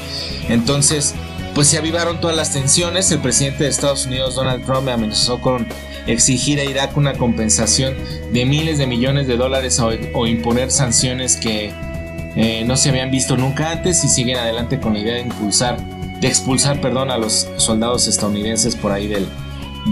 Entonces, 0.51 1.14
pues 1.55 1.69
se 1.69 1.79
avivaron 1.79 2.21
todas 2.21 2.37
las 2.37 2.53
tensiones. 2.53 3.11
El 3.11 3.21
presidente 3.21 3.64
de 3.64 3.71
Estados 3.71 4.07
Unidos, 4.07 4.35
Donald 4.35 4.64
Trump, 4.67 4.88
amenazó 4.88 5.41
con 5.41 5.67
exigir 6.07 6.61
a 6.61 6.64
Irak 6.64 6.97
una 6.97 7.14
compensación 7.14 7.95
de 8.33 8.45
miles 8.45 8.79
de 8.79 8.87
millones 8.87 9.27
de 9.27 9.37
dólares 9.37 9.81
o, 9.81 10.27
imponer 10.27 10.71
sanciones 10.71 11.37
que 11.37 11.73
eh, 12.37 12.64
no 12.64 12.77
se 12.77 12.91
habían 12.91 13.11
visto 13.11 13.37
nunca 13.37 13.73
antes 13.73 14.05
y 14.05 14.09
siguen 14.09 14.37
adelante 14.37 14.81
con 14.81 14.95
la 14.95 15.01
idea 15.01 15.14
de 15.14 15.23
impulsar, 15.23 15.81
de 16.21 16.29
expulsar, 16.29 16.81
perdón, 16.81 17.11
a 17.11 17.19
los 17.19 17.49
soldados 17.57 18.07
estadounidenses 18.07 18.77
por 18.77 18.93
ahí 18.93 19.07
del, 19.07 19.27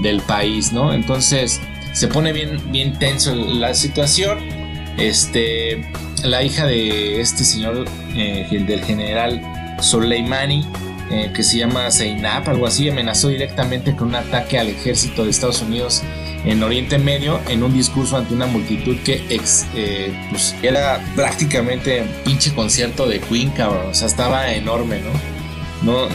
del 0.03 0.21
país, 0.23 0.73
¿no? 0.73 0.93
Entonces 0.93 1.61
se 1.93 2.09
pone 2.09 2.33
bien, 2.33 2.61
bien 2.71 2.99
tenso 2.99 3.35
la 3.35 3.75
situación. 3.75 4.39
Este, 4.99 5.91
la 6.25 6.43
hija 6.43 6.67
de 6.67 7.21
este 7.21 7.45
señor, 7.45 7.87
eh, 8.15 8.65
del 8.67 8.83
general 8.85 9.43
Soleimani, 9.81 10.67
eh, 11.11 11.31
que 11.35 11.43
se 11.43 11.59
llama 11.59 11.91
Zainab, 11.91 12.49
algo 12.49 12.67
así, 12.67 12.89
amenazó 12.89 13.29
directamente 13.29 13.95
con 13.95 14.09
un 14.09 14.17
ataque 14.17 14.59
al 14.59 14.69
ejército 14.69 15.25
de 15.25 15.31
Estados 15.31 15.63
Unidos 15.63 16.03
en 16.47 16.63
Oriente 16.63 16.99
Medio 16.99 17.41
en 17.49 17.63
un 17.63 17.75
discurso 17.75 18.17
ante 18.17 18.33
una 18.33 18.47
multitud 18.47 18.97
que 19.05 19.25
eh, 19.29 20.29
pues, 20.31 20.55
era 20.63 21.05
prácticamente 21.15 22.05
pinche 22.25 22.55
concierto 22.55 23.07
de 23.07 23.21
Queen, 23.21 23.51
cabrón. 23.51 23.89
O 23.91 23.95
sea, 23.95 24.07
estaba 24.07 24.53
enorme, 24.53 25.01
¿no? 25.01 25.37
No, 25.83 26.09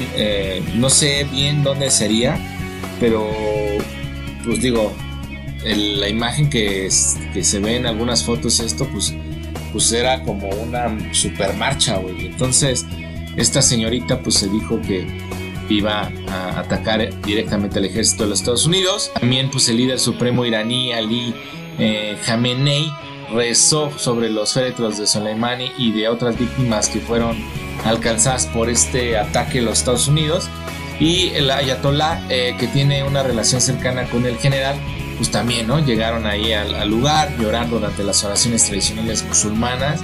no 0.75 0.89
sé 0.89 1.25
bien 1.31 1.63
dónde 1.63 1.91
sería, 1.91 2.37
pero 2.99 3.29
pues 4.43 4.61
digo, 4.61 4.91
la 5.63 6.09
imagen 6.09 6.49
que, 6.49 6.89
que, 7.33 7.43
se 7.43 7.59
ve 7.59 7.75
en 7.75 7.85
algunas 7.85 8.23
fotos 8.23 8.59
esto, 8.59 8.87
pues, 8.87 9.13
pues 9.71 9.91
era 9.91 10.23
como 10.23 10.49
una 10.49 11.13
super 11.13 11.53
marcha, 11.53 11.97
güey. 11.97 12.25
Entonces, 12.25 12.85
esta 13.37 13.61
señorita 13.61 14.21
pues 14.21 14.35
se 14.35 14.49
dijo 14.49 14.81
que 14.81 15.07
iba 15.71 16.11
a 16.29 16.59
atacar 16.59 17.09
directamente 17.21 17.79
al 17.79 17.85
ejército 17.85 18.23
de 18.23 18.29
los 18.29 18.39
Estados 18.39 18.65
Unidos. 18.65 19.11
También 19.19 19.49
pues 19.49 19.67
el 19.69 19.77
líder 19.77 19.99
supremo 19.99 20.45
iraní 20.45 20.93
Ali 20.93 21.33
eh, 21.79 22.17
Khamenei 22.25 22.91
rezó 23.33 23.91
sobre 23.97 24.29
los 24.29 24.53
féretros 24.53 24.97
de 24.97 25.07
Soleimani 25.07 25.71
y 25.77 25.91
de 25.91 26.09
otras 26.09 26.37
víctimas 26.37 26.89
que 26.89 26.99
fueron 26.99 27.37
alcanzadas 27.85 28.45
por 28.47 28.69
este 28.69 29.17
ataque 29.17 29.59
de 29.59 29.65
los 29.65 29.79
Estados 29.79 30.07
Unidos 30.07 30.49
y 30.99 31.29
el 31.29 31.49
ayatollah, 31.49 32.21
eh, 32.29 32.55
que 32.59 32.67
tiene 32.67 33.03
una 33.03 33.23
relación 33.23 33.59
cercana 33.59 34.03
con 34.05 34.25
el 34.27 34.37
general, 34.37 34.75
pues 35.17 35.31
también, 35.31 35.65
¿no? 35.65 35.79
Llegaron 35.79 36.27
ahí 36.27 36.53
al, 36.53 36.89
lugar 36.89 37.35
llorando 37.39 37.79
durante 37.79 38.03
las 38.03 38.23
oraciones 38.23 38.65
tradicionales 38.65 39.23
musulmanas 39.23 39.99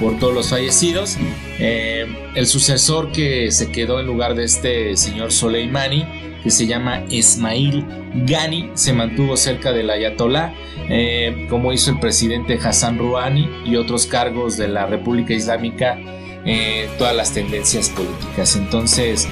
por 0.00 0.18
todos 0.18 0.34
los 0.34 0.50
fallecidos. 0.50 1.16
Eh, 1.58 2.06
el 2.34 2.46
sucesor 2.46 3.12
que 3.12 3.50
se 3.50 3.70
quedó 3.70 4.00
en 4.00 4.06
lugar 4.06 4.34
de 4.34 4.44
este 4.44 4.96
señor 4.96 5.32
Soleimani, 5.32 6.04
que 6.42 6.50
se 6.50 6.66
llama 6.66 7.02
Ismail 7.08 7.84
Ghani, 8.26 8.70
se 8.74 8.92
mantuvo 8.92 9.36
cerca 9.36 9.72
del 9.72 9.90
ayatollah, 9.90 10.54
eh, 10.88 11.46
como 11.50 11.72
hizo 11.72 11.90
el 11.90 11.98
presidente 11.98 12.58
Hassan 12.62 12.98
Rouhani 12.98 13.48
y 13.64 13.76
otros 13.76 14.06
cargos 14.06 14.56
de 14.56 14.68
la 14.68 14.86
República 14.86 15.34
Islámica, 15.34 15.98
todas 16.96 17.16
las 17.16 17.32
tendencias 17.32 17.90
políticas. 17.90 18.54
Entonces, 18.54 19.26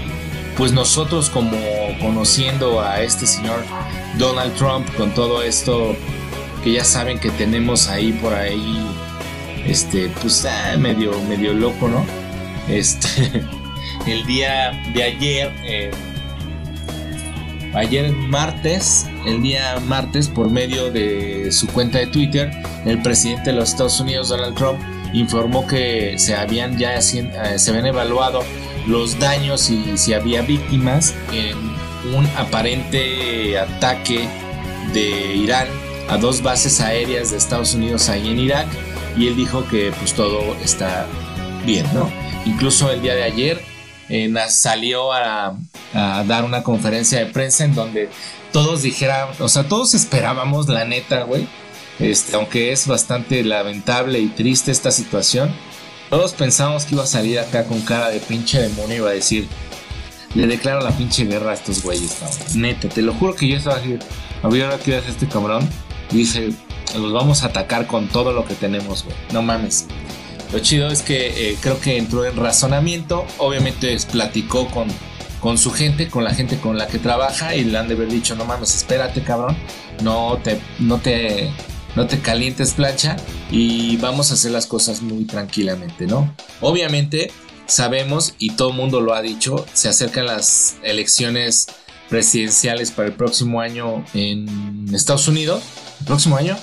pues 0.56 0.72
nosotros 0.72 1.30
como 1.30 1.56
conociendo 2.00 2.80
a 2.80 3.02
este 3.02 3.26
señor 3.26 3.64
Donald 4.18 4.54
Trump 4.54 4.86
con 4.96 5.12
todo 5.12 5.42
esto 5.42 5.96
que 6.62 6.72
ya 6.72 6.84
saben 6.84 7.18
que 7.18 7.30
tenemos 7.30 7.88
ahí 7.88 8.12
por 8.12 8.32
ahí 8.32 8.78
este 9.66 10.10
pues 10.20 10.44
ah, 10.44 10.76
medio 10.78 11.12
medio 11.22 11.52
loco 11.52 11.88
no 11.88 12.04
este 12.68 13.42
el 14.06 14.26
día 14.26 14.72
de 14.94 15.02
ayer 15.02 15.52
eh, 15.64 15.90
ayer 17.74 18.12
martes, 18.12 19.06
el 19.26 19.42
día 19.42 19.80
martes, 19.86 20.28
por 20.28 20.50
medio 20.50 20.90
de 20.90 21.50
su 21.50 21.66
cuenta 21.66 21.98
de 21.98 22.06
Twitter, 22.06 22.50
el 22.84 23.02
presidente 23.02 23.50
de 23.50 23.56
los 23.56 23.70
Estados 23.70 24.00
Unidos, 24.00 24.28
Donald 24.28 24.56
Trump, 24.56 24.78
informó 25.12 25.66
que 25.66 26.14
se 26.18 26.34
habían 26.34 26.78
ya 26.78 26.94
eh, 26.94 27.00
se 27.00 27.70
habían 27.70 27.86
evaluado 27.86 28.42
los 28.86 29.18
daños 29.18 29.70
y 29.70 29.96
si 29.96 30.12
había 30.12 30.42
víctimas 30.42 31.14
en 31.32 31.56
un 32.14 32.26
aparente 32.36 33.58
ataque 33.58 34.28
de 34.92 35.36
Irán 35.36 35.68
a 36.08 36.18
dos 36.18 36.42
bases 36.42 36.80
aéreas 36.80 37.30
de 37.30 37.38
Estados 37.38 37.74
Unidos 37.74 38.08
ahí 38.08 38.28
en 38.28 38.38
Irak 38.38 38.66
y 39.16 39.28
él 39.28 39.36
dijo 39.36 39.66
que 39.68 39.92
pues 39.98 40.14
todo 40.14 40.54
está 40.62 41.06
bien, 41.64 41.86
¿no? 41.94 42.10
Incluso 42.44 42.90
el 42.90 43.02
día 43.02 43.14
de 43.14 43.22
ayer 43.22 43.60
eh, 44.08 44.32
salió 44.48 45.12
a, 45.12 45.56
dar 45.92 46.44
una 46.44 46.62
conferencia 46.62 47.20
de 47.20 47.26
prensa 47.26 47.64
en 47.64 47.74
donde 47.74 48.08
todos 48.52 48.82
dijeran, 48.82 49.28
o 49.38 49.48
sea, 49.48 49.68
todos 49.68 49.94
esperábamos, 49.94 50.68
la 50.68 50.84
neta, 50.84 51.22
güey, 51.22 51.46
este, 52.00 52.34
aunque 52.34 52.72
es 52.72 52.86
bastante 52.88 53.44
lamentable 53.44 54.18
y 54.18 54.26
triste 54.26 54.72
esta 54.72 54.90
situación, 54.90 55.50
todos 56.10 56.32
pensábamos 56.32 56.84
que 56.84 56.96
iba 56.96 57.04
a 57.04 57.06
salir 57.06 57.38
acá 57.38 57.64
con 57.64 57.80
cara 57.82 58.10
de 58.10 58.18
pinche 58.18 58.60
demonio 58.60 58.94
y 58.94 58.98
iba 58.98 59.10
a 59.10 59.12
decir, 59.12 59.48
le 60.34 60.48
declaro 60.48 60.80
la 60.80 60.90
pinche 60.90 61.24
guerra 61.24 61.52
a 61.52 61.54
estos 61.54 61.82
güeyes, 61.82 62.18
Neta, 62.54 62.88
te 62.88 63.02
lo 63.02 63.14
juro 63.14 63.34
que 63.34 63.46
yo 63.46 63.56
estaba 63.56 63.76
aquí, 63.76 63.96
había 64.42 64.76
que 64.78 64.96
hacer 64.96 65.10
este 65.10 65.28
cabrón 65.28 65.68
y 66.10 66.18
dice, 66.18 66.52
los 66.94 67.12
vamos 67.12 67.42
a 67.42 67.46
atacar 67.46 67.86
con 67.86 68.08
todo 68.08 68.32
lo 68.32 68.44
que 68.44 68.54
tenemos, 68.54 69.04
güey. 69.04 69.16
No 69.32 69.42
mames. 69.42 69.86
Lo 70.52 70.58
chido 70.60 70.88
es 70.88 71.02
que 71.02 71.50
eh, 71.50 71.58
creo 71.60 71.80
que 71.80 71.96
entró 71.96 72.24
en 72.24 72.36
razonamiento. 72.36 73.24
Obviamente 73.38 73.96
platicó 74.12 74.68
con, 74.68 74.88
con 75.40 75.58
su 75.58 75.72
gente, 75.72 76.08
con 76.08 76.24
la 76.24 76.34
gente 76.34 76.58
con 76.58 76.78
la 76.78 76.86
que 76.86 76.98
trabaja 76.98 77.54
y 77.54 77.64
le 77.64 77.76
han 77.76 77.88
de 77.88 77.94
haber 77.94 78.08
dicho, 78.08 78.34
no 78.36 78.44
mames, 78.44 78.74
espérate 78.74 79.22
cabrón, 79.22 79.56
no 80.02 80.38
te, 80.42 80.60
no 80.78 80.98
te, 80.98 81.50
no 81.96 82.06
te 82.06 82.20
calientes 82.20 82.74
plancha 82.74 83.16
y 83.50 83.96
vamos 83.96 84.30
a 84.30 84.34
hacer 84.34 84.52
las 84.52 84.66
cosas 84.66 85.02
muy 85.02 85.24
tranquilamente, 85.24 86.06
¿no? 86.06 86.34
Obviamente 86.60 87.30
sabemos 87.66 88.34
y 88.38 88.52
todo 88.52 88.70
el 88.70 88.76
mundo 88.76 89.00
lo 89.00 89.14
ha 89.14 89.22
dicho, 89.22 89.66
se 89.72 89.88
acercan 89.88 90.26
las 90.26 90.76
elecciones 90.82 91.66
presidenciales 92.08 92.90
para 92.90 93.08
el 93.08 93.14
próximo 93.14 93.60
año 93.60 94.04
en 94.14 94.86
Estados 94.94 95.28
Unidos. 95.28 95.62
¿El 96.04 96.08
próximo 96.08 96.36
año? 96.36 96.54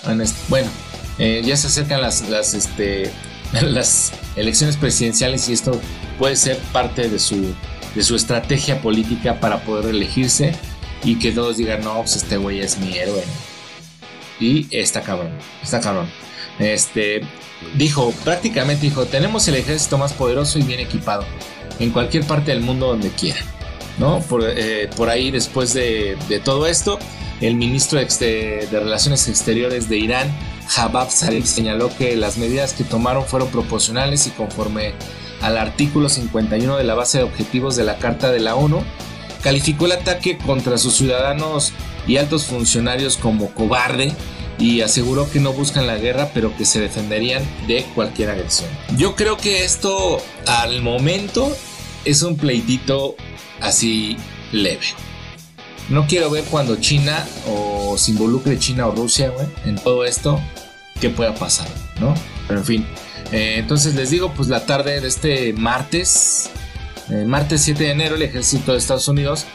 bueno, 0.49 0.69
eh, 1.17 1.41
ya 1.43 1.57
se 1.57 1.65
acercan 1.65 1.99
las, 1.99 2.29
las, 2.29 2.53
este, 2.53 3.11
las 3.63 4.11
elecciones 4.35 4.77
presidenciales 4.77 5.49
y 5.49 5.53
esto 5.53 5.81
puede 6.19 6.35
ser 6.35 6.59
parte 6.71 7.09
de 7.09 7.17
su, 7.17 7.51
de 7.95 8.03
su 8.03 8.15
estrategia 8.15 8.83
política 8.83 9.39
para 9.39 9.63
poder 9.63 9.95
elegirse 9.95 10.53
y 11.03 11.17
que 11.17 11.31
todos 11.31 11.57
digan, 11.57 11.83
no, 11.83 11.95
pues 12.01 12.17
este 12.17 12.37
güey 12.37 12.59
es 12.59 12.77
mi 12.77 12.95
héroe. 12.95 13.23
Y 14.39 14.67
está 14.69 15.01
cabrón, 15.01 15.31
está 15.63 15.79
cabrón. 15.81 16.07
Este, 16.59 17.21
dijo, 17.75 18.13
prácticamente 18.23 18.83
dijo, 18.83 19.05
tenemos 19.05 19.47
el 19.47 19.55
ejército 19.55 19.97
más 19.97 20.13
poderoso 20.13 20.59
y 20.59 20.61
bien 20.61 20.81
equipado 20.81 21.25
en 21.79 21.89
cualquier 21.89 22.25
parte 22.25 22.51
del 22.51 22.61
mundo 22.61 22.89
donde 22.89 23.09
quiera. 23.09 23.39
¿no? 23.97 24.19
Por, 24.19 24.43
eh, 24.45 24.87
por 24.95 25.09
ahí 25.09 25.31
después 25.31 25.73
de, 25.73 26.15
de, 26.29 26.39
todo 26.39 26.67
esto, 26.67 26.99
el 27.41 27.55
ministro 27.55 27.99
de, 27.99 28.67
Relaciones 28.71 29.27
Exteriores 29.27 29.89
de 29.89 29.97
Irán, 29.97 30.31
Jabab 30.67 31.09
Zarif 31.09 31.45
señaló 31.45 31.89
que 31.97 32.15
las 32.15 32.37
medidas 32.37 32.73
que 32.73 32.83
tomaron 32.83 33.25
fueron 33.25 33.49
proporcionales 33.49 34.27
y 34.27 34.29
conforme 34.29 34.93
al 35.41 35.57
artículo 35.57 36.07
51 36.07 36.77
de 36.77 36.83
la 36.83 36.93
base 36.93 37.17
de 37.17 37.23
objetivos 37.23 37.75
de 37.75 37.83
la 37.83 37.97
Carta 37.97 38.31
de 38.31 38.39
la 38.39 38.55
ONU, 38.55 38.83
calificó 39.41 39.87
el 39.87 39.93
ataque 39.93 40.37
contra 40.37 40.77
sus 40.77 40.93
ciudadanos 40.93 41.73
y 42.07 42.17
altos 42.17 42.45
funcionarios 42.45 43.17
como 43.17 43.49
cobarde 43.51 44.13
y 44.59 44.81
aseguró 44.81 45.29
que 45.29 45.39
no 45.39 45.51
buscan 45.51 45.87
la 45.87 45.97
guerra 45.97 46.29
pero 46.35 46.55
que 46.55 46.65
se 46.65 46.79
defenderían 46.79 47.43
de 47.67 47.83
cualquier 47.95 48.29
agresión. 48.29 48.69
Yo 48.95 49.15
creo 49.15 49.37
que 49.37 49.65
esto 49.65 50.21
al 50.45 50.83
momento 50.83 51.51
es 52.05 52.21
un 52.21 52.37
pleitito 52.37 53.15
así 53.61 54.17
leve. 54.51 54.85
No 55.91 56.07
quiero 56.07 56.29
ver 56.29 56.45
cuando 56.45 56.77
China 56.77 57.27
o 57.45 57.97
se 57.97 58.11
involucre 58.11 58.57
China 58.57 58.87
o 58.87 58.91
Rusia, 58.91 59.29
güey, 59.29 59.45
en 59.65 59.75
todo 59.75 60.05
esto, 60.05 60.39
qué 61.01 61.09
pueda 61.09 61.35
pasar, 61.35 61.67
¿no? 61.99 62.15
Pero 62.47 62.61
en 62.61 62.65
fin. 62.65 62.87
Eh, 63.33 63.55
entonces 63.57 63.93
les 63.95 64.09
digo, 64.09 64.33
pues 64.33 64.47
la 64.47 64.65
tarde 64.65 65.01
de 65.01 65.07
este 65.09 65.51
martes, 65.51 66.49
eh, 67.09 67.25
martes 67.25 67.63
7 67.63 67.83
de 67.83 67.91
enero, 67.91 68.15
el 68.15 68.21
ejército 68.21 68.71
de 68.71 68.77
Estados 68.77 69.09
Unidos 69.09 69.45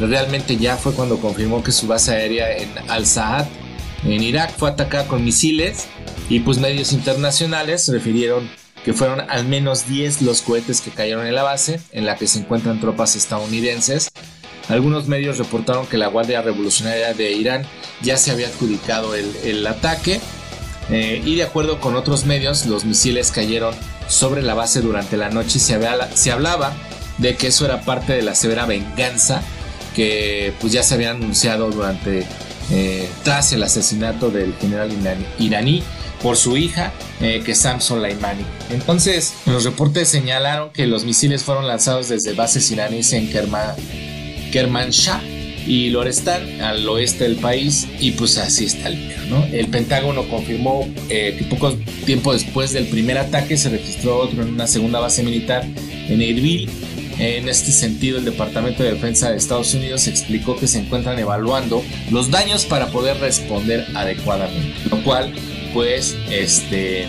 realmente 0.00 0.56
ya 0.56 0.76
fue 0.76 0.94
cuando 0.94 1.18
confirmó 1.18 1.62
que 1.62 1.70
su 1.70 1.86
base 1.86 2.10
aérea 2.10 2.56
en 2.56 2.70
Al-Saad, 2.90 3.46
en 4.02 4.20
Irak, 4.20 4.52
fue 4.58 4.70
atacada 4.70 5.06
con 5.06 5.24
misiles 5.24 5.86
y 6.28 6.40
pues 6.40 6.58
medios 6.58 6.92
internacionales 6.92 7.86
refirieron 7.86 8.50
que 8.84 8.94
fueron 8.94 9.20
al 9.30 9.46
menos 9.46 9.86
10 9.86 10.22
los 10.22 10.42
cohetes 10.42 10.80
que 10.80 10.90
cayeron 10.90 11.24
en 11.24 11.36
la 11.36 11.44
base, 11.44 11.80
en 11.92 12.04
la 12.04 12.16
que 12.16 12.26
se 12.26 12.40
encuentran 12.40 12.80
tropas 12.80 13.14
estadounidenses, 13.14 14.10
algunos 14.68 15.08
medios 15.08 15.38
reportaron 15.38 15.86
que 15.86 15.98
la 15.98 16.08
Guardia 16.08 16.42
Revolucionaria 16.42 17.14
de 17.14 17.32
Irán 17.32 17.66
ya 18.02 18.16
se 18.16 18.30
había 18.30 18.48
adjudicado 18.48 19.14
el, 19.14 19.66
ataque 19.66 20.20
eh, 20.90 21.22
y 21.24 21.36
de 21.36 21.42
acuerdo 21.42 21.80
con 21.80 21.96
otros 21.96 22.26
medios 22.26 22.66
los 22.66 22.84
misiles 22.84 23.30
cayeron 23.30 23.74
sobre 24.08 24.42
la 24.42 24.54
base 24.54 24.80
durante 24.80 25.16
la 25.16 25.30
noche 25.30 25.58
se, 25.58 25.78
se 26.14 26.32
hablaba 26.32 26.72
de 27.18 27.36
que 27.36 27.48
eso 27.48 27.64
era 27.64 27.82
parte 27.82 28.12
de 28.12 28.22
la 28.22 28.34
severa 28.34 28.66
venganza 28.66 29.42
que 29.94 30.52
pues 30.60 30.72
ya 30.72 30.82
se 30.82 30.94
había 30.94 31.10
anunciado 31.10 31.70
durante 31.70 32.26
eh, 32.70 33.08
tras 33.22 33.52
el 33.52 33.62
asesinato 33.62 34.30
del 34.30 34.54
general 34.54 34.90
iraní 35.38 35.82
por 36.22 36.36
su 36.38 36.56
hija, 36.56 36.90
eh, 37.20 37.42
que 37.44 37.54
Sam 37.54 37.82
Soleimani. 37.82 38.46
Entonces, 38.70 39.34
los 39.44 39.64
reportes 39.64 40.08
señalaron 40.08 40.70
que 40.70 40.86
los 40.86 41.04
misiles 41.04 41.42
fueron 41.42 41.66
lanzados 41.66 42.08
desde 42.08 42.32
bases 42.32 42.70
iraníes 42.70 43.12
en 43.12 43.30
Kerman, 43.30 43.76
Kermanshah 44.54 45.20
y 45.66 45.90
Lorestán 45.90 46.60
al 46.60 46.88
oeste 46.88 47.24
del 47.24 47.36
país 47.36 47.88
y 47.98 48.12
pues 48.12 48.38
así 48.38 48.66
está 48.66 48.88
el 48.88 48.96
video, 48.96 49.24
¿no? 49.28 49.44
El 49.46 49.66
Pentágono 49.66 50.28
confirmó 50.28 50.88
eh, 51.08 51.34
que 51.36 51.44
poco 51.46 51.72
tiempo 52.06 52.32
después 52.32 52.72
del 52.72 52.86
primer 52.86 53.18
ataque 53.18 53.56
se 53.56 53.70
registró 53.70 54.18
otro 54.18 54.42
en 54.42 54.50
una 54.50 54.68
segunda 54.68 55.00
base 55.00 55.24
militar 55.24 55.64
en 56.08 56.22
Erbil. 56.22 56.70
En 57.18 57.48
este 57.48 57.72
sentido, 57.72 58.18
el 58.18 58.24
Departamento 58.24 58.84
de 58.84 58.92
Defensa 58.92 59.30
de 59.30 59.38
Estados 59.38 59.74
Unidos 59.74 60.06
explicó 60.06 60.56
que 60.56 60.68
se 60.68 60.78
encuentran 60.80 61.18
evaluando 61.18 61.82
los 62.12 62.30
daños 62.30 62.64
para 62.64 62.88
poder 62.88 63.18
responder 63.18 63.86
adecuadamente, 63.94 64.74
lo 64.88 65.02
cual 65.02 65.32
pues 65.72 66.16
este 66.30 67.06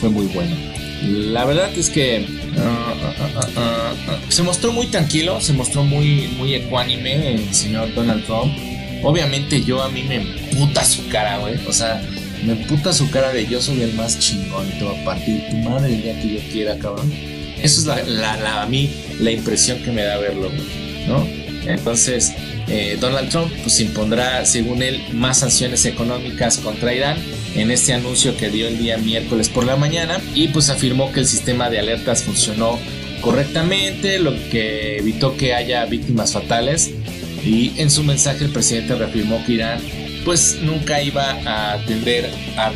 fue 0.00 0.10
muy 0.10 0.26
bueno. 0.26 0.54
La 1.02 1.44
verdad 1.44 1.70
es 1.76 1.90
que 1.90 2.24
se 4.28 4.42
mostró 4.42 4.72
muy 4.72 4.86
tranquilo, 4.86 5.40
se 5.40 5.52
mostró 5.52 5.84
muy, 5.84 6.28
muy 6.36 6.54
ecuánime 6.54 7.34
el 7.34 7.54
señor 7.54 7.94
Donald 7.94 8.24
Trump. 8.24 8.52
Obviamente 9.02 9.62
yo 9.62 9.82
a 9.82 9.88
mí 9.88 10.02
me 10.02 10.16
emputa 10.16 10.84
su 10.84 11.06
cara, 11.08 11.38
güey. 11.38 11.54
O 11.66 11.72
sea, 11.72 12.02
me 12.44 12.52
emputa 12.52 12.92
su 12.92 13.10
cara 13.10 13.32
de 13.32 13.46
yo 13.46 13.60
soy 13.60 13.82
el 13.82 13.94
más 13.94 14.18
chingón 14.18 14.68
y 14.68 14.78
te 14.78 14.84
voy 14.84 14.98
a 14.98 15.04
partir 15.04 15.42
tu 15.50 15.56
madre 15.56 15.94
el 15.94 16.02
día 16.02 16.20
que 16.20 16.34
yo 16.34 16.40
quiera, 16.50 16.78
cabrón. 16.78 17.12
Eso 17.62 17.80
es 17.80 17.86
la, 17.86 18.36
la, 18.36 18.62
a 18.62 18.66
mí 18.66 18.90
la 19.20 19.30
impresión 19.30 19.78
que 19.82 19.90
me 19.90 20.02
da 20.02 20.18
verlo, 20.18 20.50
¿no? 21.06 21.26
Entonces, 21.66 22.32
eh, 22.68 22.98
Donald 23.00 23.30
Trump 23.30 23.50
pues 23.62 23.80
impondrá, 23.80 24.44
según 24.44 24.82
él, 24.82 25.02
más 25.12 25.38
sanciones 25.38 25.84
económicas 25.86 26.58
contra 26.58 26.92
Irán 26.92 27.16
en 27.54 27.70
este 27.70 27.92
anuncio 27.92 28.36
que 28.36 28.50
dio 28.50 28.66
el 28.66 28.78
día 28.78 28.98
miércoles 28.98 29.48
por 29.48 29.64
la 29.64 29.76
mañana 29.76 30.20
y 30.34 30.48
pues 30.48 30.70
afirmó 30.70 31.12
que 31.12 31.20
el 31.20 31.26
sistema 31.26 31.70
de 31.70 31.78
alertas 31.78 32.24
funcionó 32.24 32.78
correctamente, 33.20 34.18
lo 34.18 34.32
que 34.50 34.98
evitó 34.98 35.36
que 35.36 35.54
haya 35.54 35.84
víctimas 35.86 36.32
fatales 36.32 36.90
y 37.44 37.72
en 37.80 37.90
su 37.90 38.02
mensaje 38.02 38.44
el 38.44 38.50
presidente 38.50 38.94
reafirmó 38.94 39.42
que 39.44 39.52
Irán 39.52 39.80
pues 40.24 40.58
nunca 40.62 41.02
iba 41.02 41.30
a 41.44 41.74
atender 41.74 42.30
a, 42.56 42.72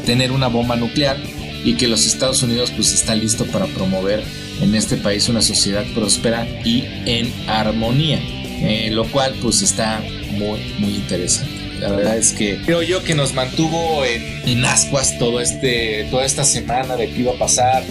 tener 0.00 0.32
una 0.32 0.48
bomba 0.48 0.76
nuclear 0.76 1.16
y 1.64 1.74
que 1.74 1.88
los 1.88 2.06
Estados 2.06 2.42
Unidos 2.42 2.72
pues 2.74 2.92
está 2.92 3.14
listo 3.14 3.44
para 3.46 3.66
promover 3.66 4.22
en 4.60 4.74
este 4.74 4.96
país 4.96 5.28
una 5.28 5.40
sociedad 5.40 5.84
próspera 5.94 6.46
y 6.64 6.84
en 7.06 7.32
armonía, 7.48 8.18
eh, 8.62 8.90
lo 8.92 9.04
cual 9.04 9.34
pues 9.40 9.62
está 9.62 10.02
muy 10.32 10.58
muy 10.78 10.94
interesante. 10.94 11.59
La 11.80 11.90
verdad 11.90 12.18
es 12.18 12.32
que 12.32 12.60
creo 12.64 12.82
yo 12.82 13.02
que 13.02 13.14
nos 13.14 13.32
mantuvo 13.32 14.04
en, 14.04 14.64
ascuas 14.66 15.18
todo 15.18 15.40
este, 15.40 16.06
toda 16.10 16.26
esta 16.26 16.44
semana 16.44 16.96
de 16.96 17.08
qué 17.10 17.20
iba 17.20 17.32
a 17.32 17.38
pasar. 17.38 17.82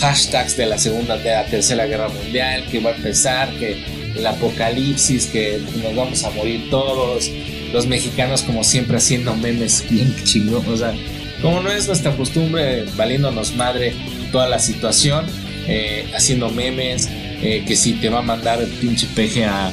Hashtags 0.00 0.56
de 0.56 0.66
la 0.66 0.78
segunda, 0.78 1.18
de 1.18 1.30
la 1.30 1.44
tercera 1.44 1.84
guerra 1.86 2.08
mundial, 2.08 2.64
que 2.70 2.80
va 2.80 2.90
a 2.90 2.96
empezar, 2.96 3.50
que 3.58 3.84
el 4.16 4.26
apocalipsis, 4.26 5.26
que 5.26 5.60
nos 5.82 5.94
vamos 5.94 6.24
a 6.24 6.30
morir 6.30 6.68
todos. 6.70 7.30
Los 7.72 7.86
mexicanos, 7.86 8.42
como 8.42 8.64
siempre, 8.64 8.96
haciendo 8.96 9.36
memes 9.36 9.84
bien 9.90 10.14
chingón. 10.24 10.66
O 10.66 10.76
sea, 10.76 10.94
como 11.42 11.60
no 11.60 11.70
es 11.70 11.86
nuestra 11.86 12.16
costumbre, 12.16 12.84
valiéndonos 12.96 13.54
madre 13.54 13.92
toda 14.32 14.48
la 14.48 14.58
situación, 14.58 15.26
eh, 15.68 16.06
haciendo 16.16 16.50
memes, 16.50 17.08
eh, 17.42 17.62
que 17.66 17.76
si 17.76 17.92
te 17.92 18.08
va 18.08 18.20
a 18.20 18.22
mandar 18.22 18.62
el 18.62 18.68
pinche 18.68 19.06
peje 19.14 19.44
a 19.44 19.70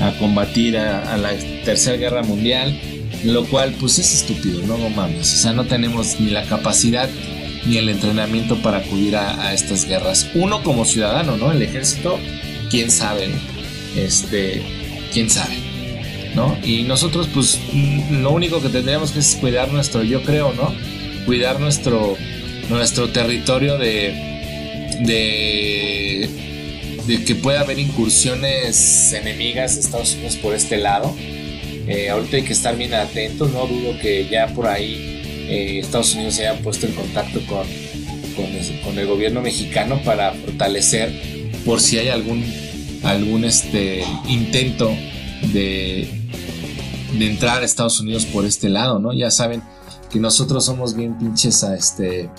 a 0.00 0.12
combatir 0.12 0.78
a, 0.78 1.16
la 1.18 1.32
tercera 1.64 1.96
guerra 1.96 2.22
mundial, 2.22 2.78
lo 3.24 3.44
cual 3.46 3.74
pues 3.78 3.98
es 3.98 4.12
estúpido, 4.14 4.62
no, 4.66 4.78
no 4.78 4.90
mames, 4.90 5.32
o 5.32 5.36
sea, 5.36 5.52
no 5.52 5.64
tenemos 5.64 6.20
ni 6.20 6.30
la 6.30 6.44
capacidad 6.44 7.08
ni 7.66 7.76
el 7.76 7.88
entrenamiento 7.88 8.56
para 8.62 8.78
acudir 8.78 9.16
a, 9.16 9.52
estas 9.52 9.84
guerras. 9.84 10.28
Uno 10.34 10.62
como 10.62 10.84
ciudadano, 10.84 11.36
¿no? 11.36 11.52
El 11.52 11.60
ejército, 11.60 12.18
quién 12.70 12.90
sabe, 12.90 13.28
este, 13.96 14.62
quién 15.12 15.28
sabe, 15.28 15.56
¿no? 16.34 16.56
Y 16.64 16.84
nosotros 16.84 17.28
pues 17.32 17.58
lo 18.10 18.30
único 18.30 18.62
que 18.62 18.70
tendríamos 18.70 19.12
que 19.12 19.18
es 19.18 19.36
cuidar 19.36 19.70
nuestro, 19.70 20.02
yo 20.02 20.22
creo, 20.22 20.54
¿no? 20.54 20.74
Cuidar 21.26 21.60
nuestro, 21.60 22.16
nuestro 22.70 23.10
territorio 23.10 23.76
de, 23.76 24.98
de 25.00 26.50
de 27.06 27.24
que 27.24 27.34
pueda 27.34 27.60
haber 27.60 27.78
incursiones 27.78 29.12
enemigas 29.12 29.74
de 29.74 29.80
Estados 29.80 30.14
Unidos 30.14 30.36
por 30.36 30.54
este 30.54 30.76
lado. 30.76 31.14
Eh, 31.90 32.08
ahorita 32.08 32.36
hay 32.36 32.44
que 32.44 32.52
estar 32.52 32.76
bien 32.76 32.94
atentos, 32.94 33.50
no 33.50 33.66
dudo 33.66 33.98
que 34.00 34.28
ya 34.28 34.46
por 34.54 34.68
ahí 34.68 35.46
eh, 35.48 35.80
Estados 35.80 36.14
Unidos 36.14 36.34
se 36.34 36.46
haya 36.46 36.62
puesto 36.62 36.86
en 36.86 36.92
contacto 36.92 37.40
con, 37.46 37.66
con, 38.84 38.96
el 38.96 39.08
gobierno 39.08 39.42
mexicano 39.42 40.00
para 40.04 40.32
fortalecer 40.32 41.12
por 41.66 41.80
si 41.80 41.98
hay 41.98 42.08
algún, 42.08 42.44
algún 43.02 43.44
este, 43.44 44.04
intento 44.28 44.88
de, 45.52 46.08
de 47.18 47.26
entrar 47.28 47.60
a 47.60 47.64
Estados 47.64 47.98
Unidos 47.98 48.24
por 48.24 48.44
este 48.44 48.68
lado, 48.68 49.00
¿no? 49.00 49.12
Ya 49.12 49.32
saben 49.32 49.60
que 50.10 50.20
nosotros 50.20 50.64
somos 50.64 50.94
bien 50.94 51.18
pinches 51.18 51.64
a 51.64 51.74
este 51.74 52.30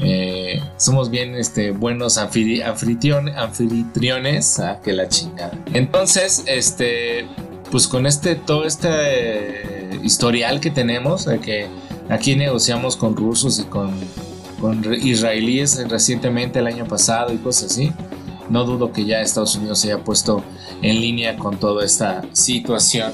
eh, 0.00 0.62
somos 0.76 1.10
bien 1.10 1.34
este, 1.34 1.72
buenos 1.72 2.18
anfitriones, 2.18 4.60
ah, 4.60 4.80
que 4.82 4.92
la 4.92 5.08
chingada. 5.08 5.58
Entonces, 5.74 6.44
este, 6.46 7.26
pues 7.70 7.86
con 7.86 8.06
este, 8.06 8.34
todo 8.34 8.64
este 8.64 8.88
eh, 8.90 10.00
historial 10.02 10.60
que 10.60 10.70
tenemos, 10.70 11.24
de 11.24 11.38
que 11.38 11.68
aquí 12.08 12.34
negociamos 12.36 12.96
con 12.96 13.16
rusos 13.16 13.58
y 13.60 13.64
con, 13.64 13.90
israelíes 15.02 15.88
recientemente 15.88 16.58
el 16.58 16.66
año 16.66 16.84
pasado 16.84 17.32
y 17.32 17.38
cosas 17.38 17.72
así, 17.72 17.92
no 18.50 18.64
dudo 18.64 18.92
que 18.92 19.06
ya 19.06 19.22
Estados 19.22 19.56
Unidos 19.56 19.78
se 19.78 19.90
haya 19.90 20.04
puesto 20.04 20.44
en 20.82 21.00
línea 21.00 21.36
con 21.36 21.58
toda 21.58 21.84
esta 21.84 22.22
situación. 22.32 23.12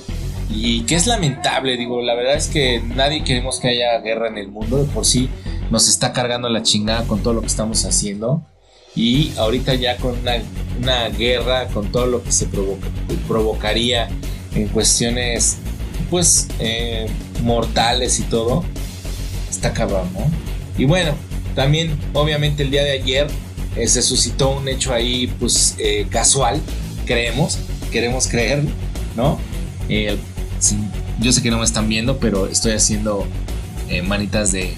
Y 0.50 0.82
que 0.82 0.96
es 0.96 1.06
lamentable, 1.06 1.76
digo, 1.76 2.02
la 2.02 2.14
verdad 2.14 2.34
es 2.34 2.48
que 2.48 2.82
nadie 2.82 3.22
queremos 3.22 3.60
que 3.60 3.68
haya 3.68 3.98
guerra 4.00 4.28
en 4.28 4.38
el 4.38 4.48
mundo, 4.48 4.78
de 4.78 4.84
por 4.84 5.04
sí 5.04 5.28
nos 5.70 5.88
está 5.88 6.12
cargando 6.12 6.48
la 6.48 6.62
chingada 6.62 7.06
con 7.06 7.22
todo 7.22 7.34
lo 7.34 7.42
que 7.42 7.46
estamos 7.48 7.84
haciendo. 7.84 8.42
Y 8.94 9.32
ahorita 9.36 9.74
ya 9.74 9.98
con 9.98 10.16
una, 10.80 11.08
guerra, 11.10 11.68
con 11.68 11.92
todo 11.92 12.06
lo 12.06 12.22
que 12.22 12.32
se 12.32 12.48
provocaría 13.28 14.08
en 14.56 14.68
cuestiones, 14.68 15.58
pues, 16.10 16.48
eh, 16.58 17.06
mortales 17.42 18.18
y 18.18 18.22
todo, 18.24 18.64
está 19.50 19.72
cabrón, 19.72 20.08
¿no? 20.14 20.30
Y 20.78 20.84
bueno, 20.86 21.14
también, 21.54 21.98
obviamente, 22.12 22.62
el 22.62 22.70
día 22.70 22.82
de 22.82 22.92
ayer 22.92 23.26
eh, 23.76 23.86
se 23.86 24.02
suscitó 24.02 24.50
un 24.50 24.68
hecho 24.68 24.92
ahí, 24.92 25.26
pues, 25.38 25.74
eh, 25.78 26.06
casual, 26.10 26.60
creemos, 27.04 27.58
queremos 27.90 28.26
creer, 28.26 28.64
¿no? 29.16 29.38
yo 31.20 31.32
sé 31.32 31.42
que 31.42 31.50
no 31.50 31.58
me 31.58 31.64
están 31.64 31.88
viendo, 31.88 32.18
pero 32.18 32.48
estoy 32.48 32.72
haciendo 32.72 33.24
manitas 34.04 34.50
de 34.50 34.74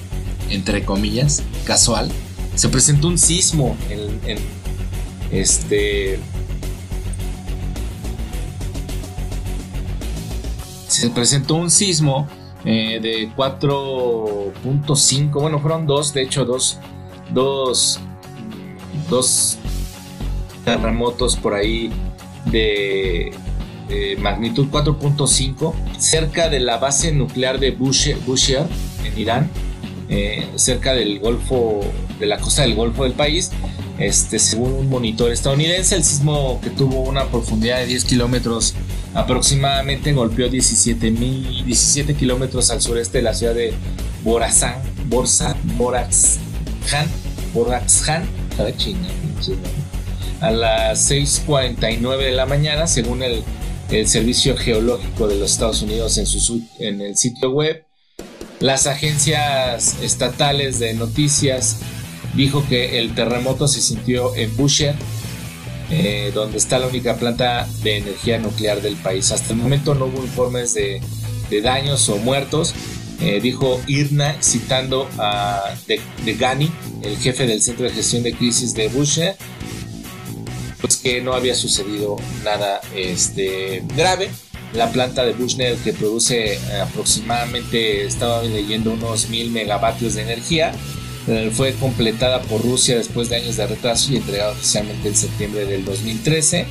entre 0.50 0.84
comillas, 0.84 1.42
casual, 1.64 2.10
se 2.54 2.68
presentó 2.68 3.08
un 3.08 3.18
sismo 3.18 3.76
en, 3.90 4.38
este 5.30 6.18
se 10.88 11.10
presentó 11.10 11.54
un 11.54 11.70
sismo 11.70 12.26
eh, 12.64 12.98
de 13.00 13.30
4.5, 13.36 15.30
bueno, 15.40 15.60
fueron 15.60 15.86
dos, 15.86 16.12
de 16.12 16.22
hecho, 16.22 16.44
dos, 16.44 16.78
dos, 17.32 18.00
dos 19.08 19.58
terremotos 20.64 21.36
por 21.36 21.54
ahí 21.54 21.92
de, 22.46 23.32
magnitud 24.18 24.66
4.5 24.70 25.72
cerca 25.98 26.50
de 26.50 26.60
la 26.60 26.76
base 26.76 27.12
nuclear 27.12 27.58
de 27.58 27.70
Bushehr 27.70 28.18
en 29.04 29.18
Irán 29.18 29.50
eh, 30.10 30.46
cerca 30.56 30.94
del 30.94 31.18
Golfo, 31.20 31.80
de 32.18 32.26
la 32.26 32.38
costa 32.38 32.62
del 32.62 32.74
Golfo 32.74 33.04
del 33.04 33.12
país. 33.12 33.50
Este, 33.98 34.38
según 34.38 34.72
un 34.72 34.88
monitor 34.88 35.30
estadounidense, 35.32 35.96
el 35.96 36.04
sismo 36.04 36.60
que 36.62 36.70
tuvo 36.70 37.00
una 37.00 37.24
profundidad 37.26 37.78
de 37.78 37.86
10 37.86 38.04
kilómetros 38.04 38.74
aproximadamente 39.14 40.12
golpeó 40.12 40.48
17, 40.48 41.10
17 41.10 42.14
kilómetros 42.14 42.70
al 42.70 42.80
sureste 42.80 43.18
de 43.18 43.24
la 43.24 43.34
ciudad 43.34 43.54
de 43.54 43.72
Borazán, 44.22 44.76
Borza, 45.06 45.56
Boraxhan, 45.76 47.08
Boraxhan, 47.54 48.24
a 50.40 50.50
las 50.50 51.10
6.49 51.10 52.18
de 52.18 52.32
la 52.32 52.46
mañana, 52.46 52.86
según 52.86 53.22
el, 53.22 53.42
el 53.90 54.08
Servicio 54.08 54.56
Geológico 54.56 55.28
de 55.28 55.36
los 55.36 55.52
Estados 55.52 55.82
Unidos 55.82 56.18
en, 56.18 56.26
su, 56.26 56.62
en 56.78 57.00
el 57.00 57.16
sitio 57.16 57.50
web. 57.50 57.84
Las 58.60 58.86
agencias 58.86 59.96
estatales 60.02 60.78
de 60.78 60.94
noticias 60.94 61.76
dijo 62.34 62.64
que 62.68 62.98
el 62.98 63.14
terremoto 63.14 63.68
se 63.68 63.80
sintió 63.80 64.34
en 64.34 64.54
Bushehr, 64.56 64.94
eh, 65.90 66.30
donde 66.34 66.58
está 66.58 66.78
la 66.78 66.86
única 66.86 67.16
planta 67.16 67.68
de 67.82 67.98
energía 67.98 68.38
nuclear 68.38 68.82
del 68.82 68.96
país. 68.96 69.32
Hasta 69.32 69.52
el 69.52 69.58
momento 69.58 69.94
no 69.94 70.06
hubo 70.06 70.22
informes 70.22 70.74
de, 70.74 71.00
daños 71.62 72.08
o 72.10 72.18
muertos, 72.18 72.74
eh, 73.20 73.40
dijo 73.40 73.80
Irna 73.86 74.36
citando 74.42 75.08
a 75.18 75.74
de, 75.86 76.34
Gani, 76.34 76.70
el 77.02 77.16
jefe 77.16 77.46
del 77.46 77.62
Centro 77.62 77.84
de 77.84 77.90
Gestión 77.90 78.22
de 78.22 78.34
Crisis 78.34 78.74
de 78.74 78.88
Bushehr, 78.88 79.36
pues 80.80 80.96
que 80.98 81.20
no 81.22 81.32
había 81.32 81.54
sucedido 81.54 82.16
nada 82.44 82.80
este, 82.94 83.82
grave 83.96 84.30
la 84.72 84.90
planta 84.90 85.24
de 85.24 85.32
Bushnell 85.32 85.78
que 85.78 85.92
produce 85.92 86.54
eh, 86.54 86.60
aproximadamente, 86.82 88.04
estaba 88.04 88.42
leyendo, 88.42 88.92
unos 88.92 89.28
mil 89.28 89.50
megavatios 89.50 90.14
de 90.14 90.22
energía. 90.22 90.72
Eh, 91.28 91.50
fue 91.52 91.74
completada 91.74 92.40
por 92.42 92.62
Rusia 92.62 92.96
después 92.96 93.28
de 93.28 93.36
años 93.36 93.56
de 93.56 93.66
retraso 93.66 94.12
y 94.12 94.16
entregada 94.16 94.52
oficialmente 94.52 95.08
en 95.08 95.16
septiembre 95.16 95.66
del 95.66 95.84
2013. 95.84 96.66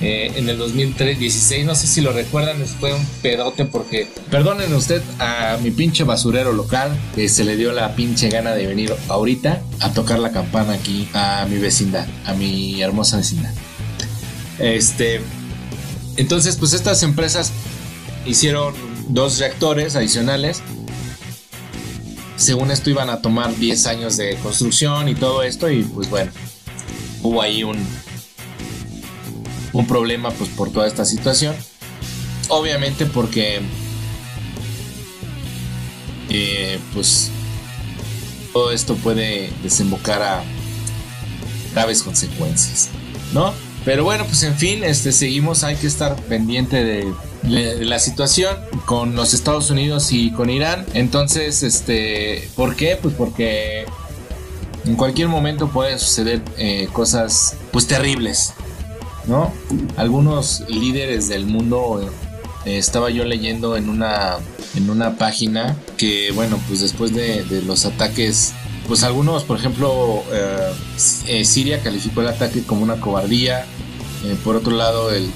Eh, 0.00 0.32
en 0.36 0.48
el 0.48 0.56
2016, 0.58 1.66
no 1.66 1.74
sé 1.74 1.88
si 1.88 2.00
lo 2.00 2.12
recuerdan, 2.12 2.64
fue 2.78 2.94
un 2.94 3.04
pedote 3.20 3.64
porque, 3.64 4.06
perdonen 4.30 4.72
usted 4.72 5.02
a 5.18 5.58
mi 5.60 5.72
pinche 5.72 6.04
basurero 6.04 6.52
local, 6.52 6.96
que 7.16 7.28
se 7.28 7.42
le 7.42 7.56
dio 7.56 7.72
la 7.72 7.96
pinche 7.96 8.28
gana 8.28 8.54
de 8.54 8.68
venir 8.68 8.94
ahorita 9.08 9.60
a 9.80 9.92
tocar 9.92 10.20
la 10.20 10.30
campana 10.30 10.74
aquí 10.74 11.08
a 11.14 11.46
mi 11.50 11.58
vecindad, 11.58 12.06
a 12.26 12.34
mi 12.34 12.80
hermosa 12.80 13.16
vecindad. 13.16 13.52
Este, 14.60 15.20
entonces, 16.16 16.54
pues 16.54 16.74
estas 16.74 17.02
empresas 17.02 17.50
hicieron 18.24 18.74
dos 19.08 19.38
reactores 19.40 19.96
adicionales. 19.96 20.62
Según 22.38 22.70
esto 22.70 22.88
iban 22.88 23.10
a 23.10 23.20
tomar 23.20 23.54
10 23.54 23.86
años 23.86 24.16
de 24.16 24.36
construcción 24.36 25.08
y 25.08 25.16
todo 25.16 25.42
esto 25.42 25.68
y 25.70 25.82
pues 25.82 26.08
bueno, 26.08 26.30
hubo 27.22 27.42
ahí 27.42 27.64
un, 27.64 27.76
un 29.72 29.86
problema 29.86 30.30
pues 30.30 30.48
por 30.50 30.70
toda 30.70 30.86
esta 30.86 31.04
situación. 31.04 31.54
Obviamente 32.48 33.06
porque 33.06 33.60
eh, 36.30 36.78
pues 36.94 37.30
todo 38.52 38.70
esto 38.70 38.94
puede 38.94 39.50
desembocar 39.64 40.22
a 40.22 40.44
graves 41.72 42.04
consecuencias, 42.04 42.88
¿no? 43.32 43.52
Pero 43.84 44.04
bueno, 44.04 44.24
pues 44.26 44.44
en 44.44 44.54
fin, 44.56 44.84
este, 44.84 45.10
seguimos, 45.10 45.64
hay 45.64 45.74
que 45.74 45.88
estar 45.88 46.14
pendiente 46.22 46.84
de, 46.84 47.12
la 47.44 47.98
situación 47.98 48.56
con 48.84 49.14
los 49.14 49.34
Estados 49.34 49.70
Unidos 49.70 50.12
y 50.12 50.30
con 50.32 50.50
Irán. 50.50 50.84
Entonces, 50.94 51.62
este, 51.62 52.48
¿por 52.56 52.76
qué? 52.76 52.98
Pues 53.00 53.14
porque 53.14 53.84
en 54.84 54.96
cualquier 54.96 55.28
momento 55.28 55.68
pueden 55.68 55.98
suceder 55.98 56.42
eh, 56.56 56.88
cosas 56.92 57.56
pues 57.72 57.86
terribles, 57.86 58.54
¿no? 59.26 59.52
Algunos 59.96 60.64
líderes 60.68 61.28
del 61.28 61.46
mundo 61.46 62.10
eh, 62.64 62.78
estaba 62.78 63.10
yo 63.10 63.24
leyendo 63.24 63.76
en 63.76 63.88
una 63.88 64.36
en 64.76 64.90
una 64.90 65.16
página 65.16 65.76
que 65.96 66.30
bueno 66.32 66.58
pues 66.68 66.80
después 66.80 67.14
de, 67.14 67.44
los 67.66 67.86
ataques 67.86 68.52
pues 68.86 69.02
algunos, 69.04 69.44
por 69.44 69.58
ejemplo, 69.58 70.22
eh, 70.32 70.72
eh, 71.26 71.44
Siria 71.44 71.82
calificó 71.82 72.22
el 72.22 72.28
ataque 72.28 72.62
como 72.62 72.82
una 72.82 72.98
cobardía. 72.98 73.66
Eh, 74.24 74.36
por 74.42 74.56
otro 74.56 74.76
lado, 74.76 75.12
el, 75.12 75.30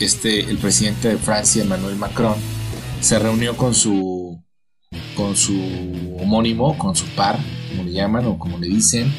este, 0.00 0.40
el 0.40 0.58
presidente 0.58 1.08
de 1.08 1.18
Francia, 1.18 1.62
Emmanuel 1.62 1.96
Macron, 1.96 2.34
se 3.00 3.18
reunió 3.18 3.56
con 3.56 3.74
su, 3.74 4.42
con 5.14 5.36
su 5.36 5.54
homónimo, 6.20 6.76
con 6.78 6.96
su 6.96 7.06
par, 7.14 7.38
como 7.70 7.84
le 7.84 7.92
llaman 7.92 8.26
o 8.26 8.38
como 8.38 8.58
le 8.58 8.68
dicen, 8.68 9.12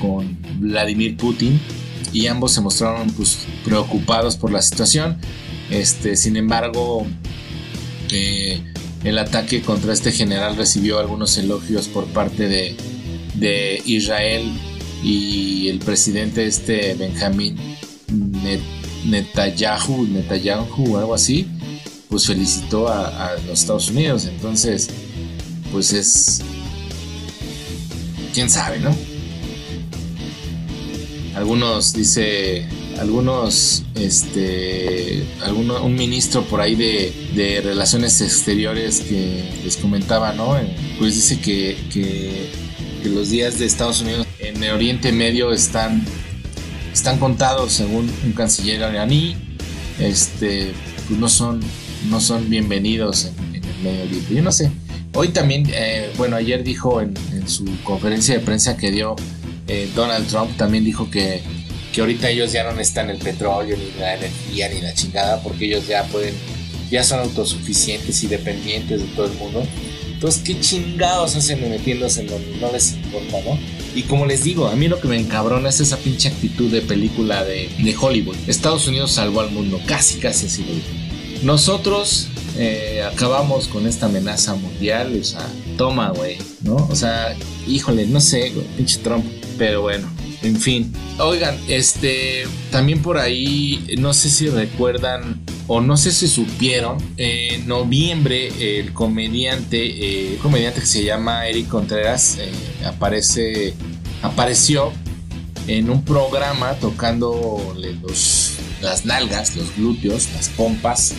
con 0.00 0.38
Vladimir 0.58 1.16
Putin, 1.16 1.60
y 2.12 2.26
ambos 2.26 2.52
se 2.52 2.60
mostraron 2.60 3.10
pues, 3.10 3.46
preocupados 3.64 4.36
por 4.36 4.50
la 4.50 4.62
situación. 4.62 5.18
Este, 5.70 6.16
sin 6.16 6.36
embargo, 6.36 7.06
eh, 8.10 8.62
el 9.04 9.18
ataque 9.18 9.62
contra 9.62 9.92
este 9.92 10.12
general 10.12 10.56
recibió 10.56 10.98
algunos 10.98 11.36
elogios 11.38 11.88
por 11.88 12.06
parte 12.06 12.48
de, 12.48 12.76
de 13.34 13.82
Israel 13.84 14.50
y 15.02 15.68
el 15.68 15.78
presidente 15.78 16.46
este 16.46 16.94
Benjamín 16.94 17.56
Netanyahu, 19.04 20.06
Netanyahu, 20.06 20.96
algo 20.98 21.14
así, 21.14 21.46
pues 22.08 22.26
felicitó 22.26 22.88
a, 22.88 23.36
los 23.46 23.60
Estados 23.60 23.90
Unidos. 23.90 24.26
Entonces, 24.26 24.88
pues 25.72 25.92
es, 25.92 26.42
quién 28.34 28.50
sabe, 28.50 28.78
¿no? 28.80 28.94
Algunos 31.36 31.94
dice, 31.94 32.66
algunos, 32.98 33.84
este, 33.94 35.24
un 35.54 35.94
ministro 35.94 36.42
por 36.44 36.60
ahí 36.60 36.74
de, 36.74 37.12
de, 37.34 37.60
relaciones 37.60 38.20
exteriores 38.20 39.00
que 39.00 39.48
les 39.64 39.76
comentaba, 39.76 40.32
¿no? 40.32 40.56
Pues 40.98 41.14
dice 41.14 41.40
que, 41.40 41.78
que, 41.92 42.50
que 43.02 43.08
los 43.08 43.30
días 43.30 43.58
de 43.58 43.66
Estados 43.66 44.02
Unidos 44.02 44.26
en 44.40 44.62
el 44.62 44.72
Oriente 44.72 45.12
Medio 45.12 45.52
están 45.52 46.04
están 46.92 47.18
contados 47.18 47.72
según 47.72 48.10
un 48.24 48.32
canciller 48.32 48.80
iraní, 48.92 49.36
este, 49.98 50.72
pues 51.06 51.18
no 51.18 51.28
son, 51.28 51.60
no 52.08 52.20
son 52.20 52.48
bienvenidos 52.48 53.30
en, 53.54 53.64
el 53.64 53.74
Medio 53.82 54.02
Oriente. 54.02 54.34
Yo 54.34 54.42
no 54.42 54.52
sé. 54.52 54.70
Hoy 55.14 55.28
también, 55.28 55.68
eh, 55.72 56.10
bueno, 56.16 56.36
ayer 56.36 56.62
dijo 56.62 57.00
en, 57.00 57.14
su 57.46 57.64
conferencia 57.82 58.34
de 58.34 58.40
prensa 58.40 58.76
que 58.76 58.90
dio 58.90 59.16
eh, 59.66 59.90
Donald 59.94 60.28
Trump, 60.28 60.56
también 60.56 60.84
dijo 60.84 61.10
que, 61.10 61.42
que 61.92 62.00
ahorita 62.00 62.30
ellos 62.30 62.52
ya 62.52 62.64
no 62.64 62.72
necesitan 62.72 63.10
el 63.10 63.18
petróleo, 63.18 63.76
ni 63.76 63.98
la 63.98 64.14
energía, 64.14 64.68
ni 64.68 64.80
la 64.80 64.94
chingada, 64.94 65.42
porque 65.42 65.64
ellos 65.64 65.86
ya 65.88 66.04
pueden, 66.04 66.34
ya 66.90 67.02
son 67.02 67.20
autosuficientes 67.20 68.22
y 68.22 68.28
dependientes 68.28 69.00
de 69.00 69.06
todo 69.08 69.26
el 69.26 69.32
mundo. 69.32 69.66
Entonces, 70.12 70.42
¿qué 70.44 70.60
chingados 70.60 71.34
hacen 71.34 71.68
metiéndose 71.68 72.20
en 72.20 72.26
donde 72.28 72.56
no 72.60 72.70
les 72.70 72.92
importa, 72.92 73.38
no? 73.44 73.58
Y 73.94 74.02
como 74.02 74.26
les 74.26 74.44
digo, 74.44 74.68
a 74.68 74.76
mí 74.76 74.88
lo 74.88 75.00
que 75.00 75.08
me 75.08 75.18
encabrona 75.18 75.68
es 75.68 75.80
esa 75.80 75.96
pinche 75.96 76.28
actitud 76.28 76.70
de 76.70 76.82
película 76.82 77.44
de, 77.44 77.68
Hollywood. 78.00 78.36
Estados 78.46 78.86
Unidos 78.86 79.12
salvó 79.12 79.40
al 79.40 79.50
mundo, 79.50 79.80
casi, 79.86 80.18
casi 80.18 80.46
así 80.46 80.62
lo. 80.62 81.46
Nosotros 81.46 82.28
eh, 82.56 83.02
acabamos 83.02 83.66
con 83.68 83.86
esta 83.86 84.06
amenaza 84.06 84.54
mundial, 84.54 85.18
o 85.20 85.24
sea, 85.24 85.46
toma, 85.76 86.10
güey, 86.10 86.38
¿no? 86.62 86.76
O 86.76 86.94
sea, 86.94 87.36
híjole, 87.66 88.06
no 88.06 88.20
sé, 88.20 88.52
pinche 88.76 88.98
Trump, 88.98 89.24
pero 89.58 89.82
bueno. 89.82 90.08
En 90.42 90.56
fin, 90.56 90.90
oigan, 91.18 91.58
este, 91.68 92.44
también 92.70 93.02
por 93.02 93.18
ahí, 93.18 93.84
no 93.98 94.14
sé 94.14 94.30
si 94.30 94.48
recuerdan 94.48 95.40
o 95.72 95.80
no 95.80 95.96
sé 95.96 96.10
si 96.10 96.26
supieron, 96.26 96.98
en 97.16 97.68
noviembre 97.68 98.80
el 98.80 98.92
comediante, 98.92 100.32
eh, 100.32 100.36
comediante 100.42 100.80
que 100.80 100.86
se 100.86 101.04
llama 101.04 101.46
Eric 101.46 101.68
Contreras, 101.68 102.38
eh, 102.40 102.50
aparece, 102.84 103.74
apareció 104.20 104.92
en 105.68 105.88
un 105.88 106.04
programa 106.04 106.72
tocando 106.80 107.72
los, 108.02 108.56
las 108.82 109.06
nalgas, 109.06 109.54
los 109.54 109.76
glúteos, 109.76 110.28
las 110.34 110.48
pompas, 110.48 111.14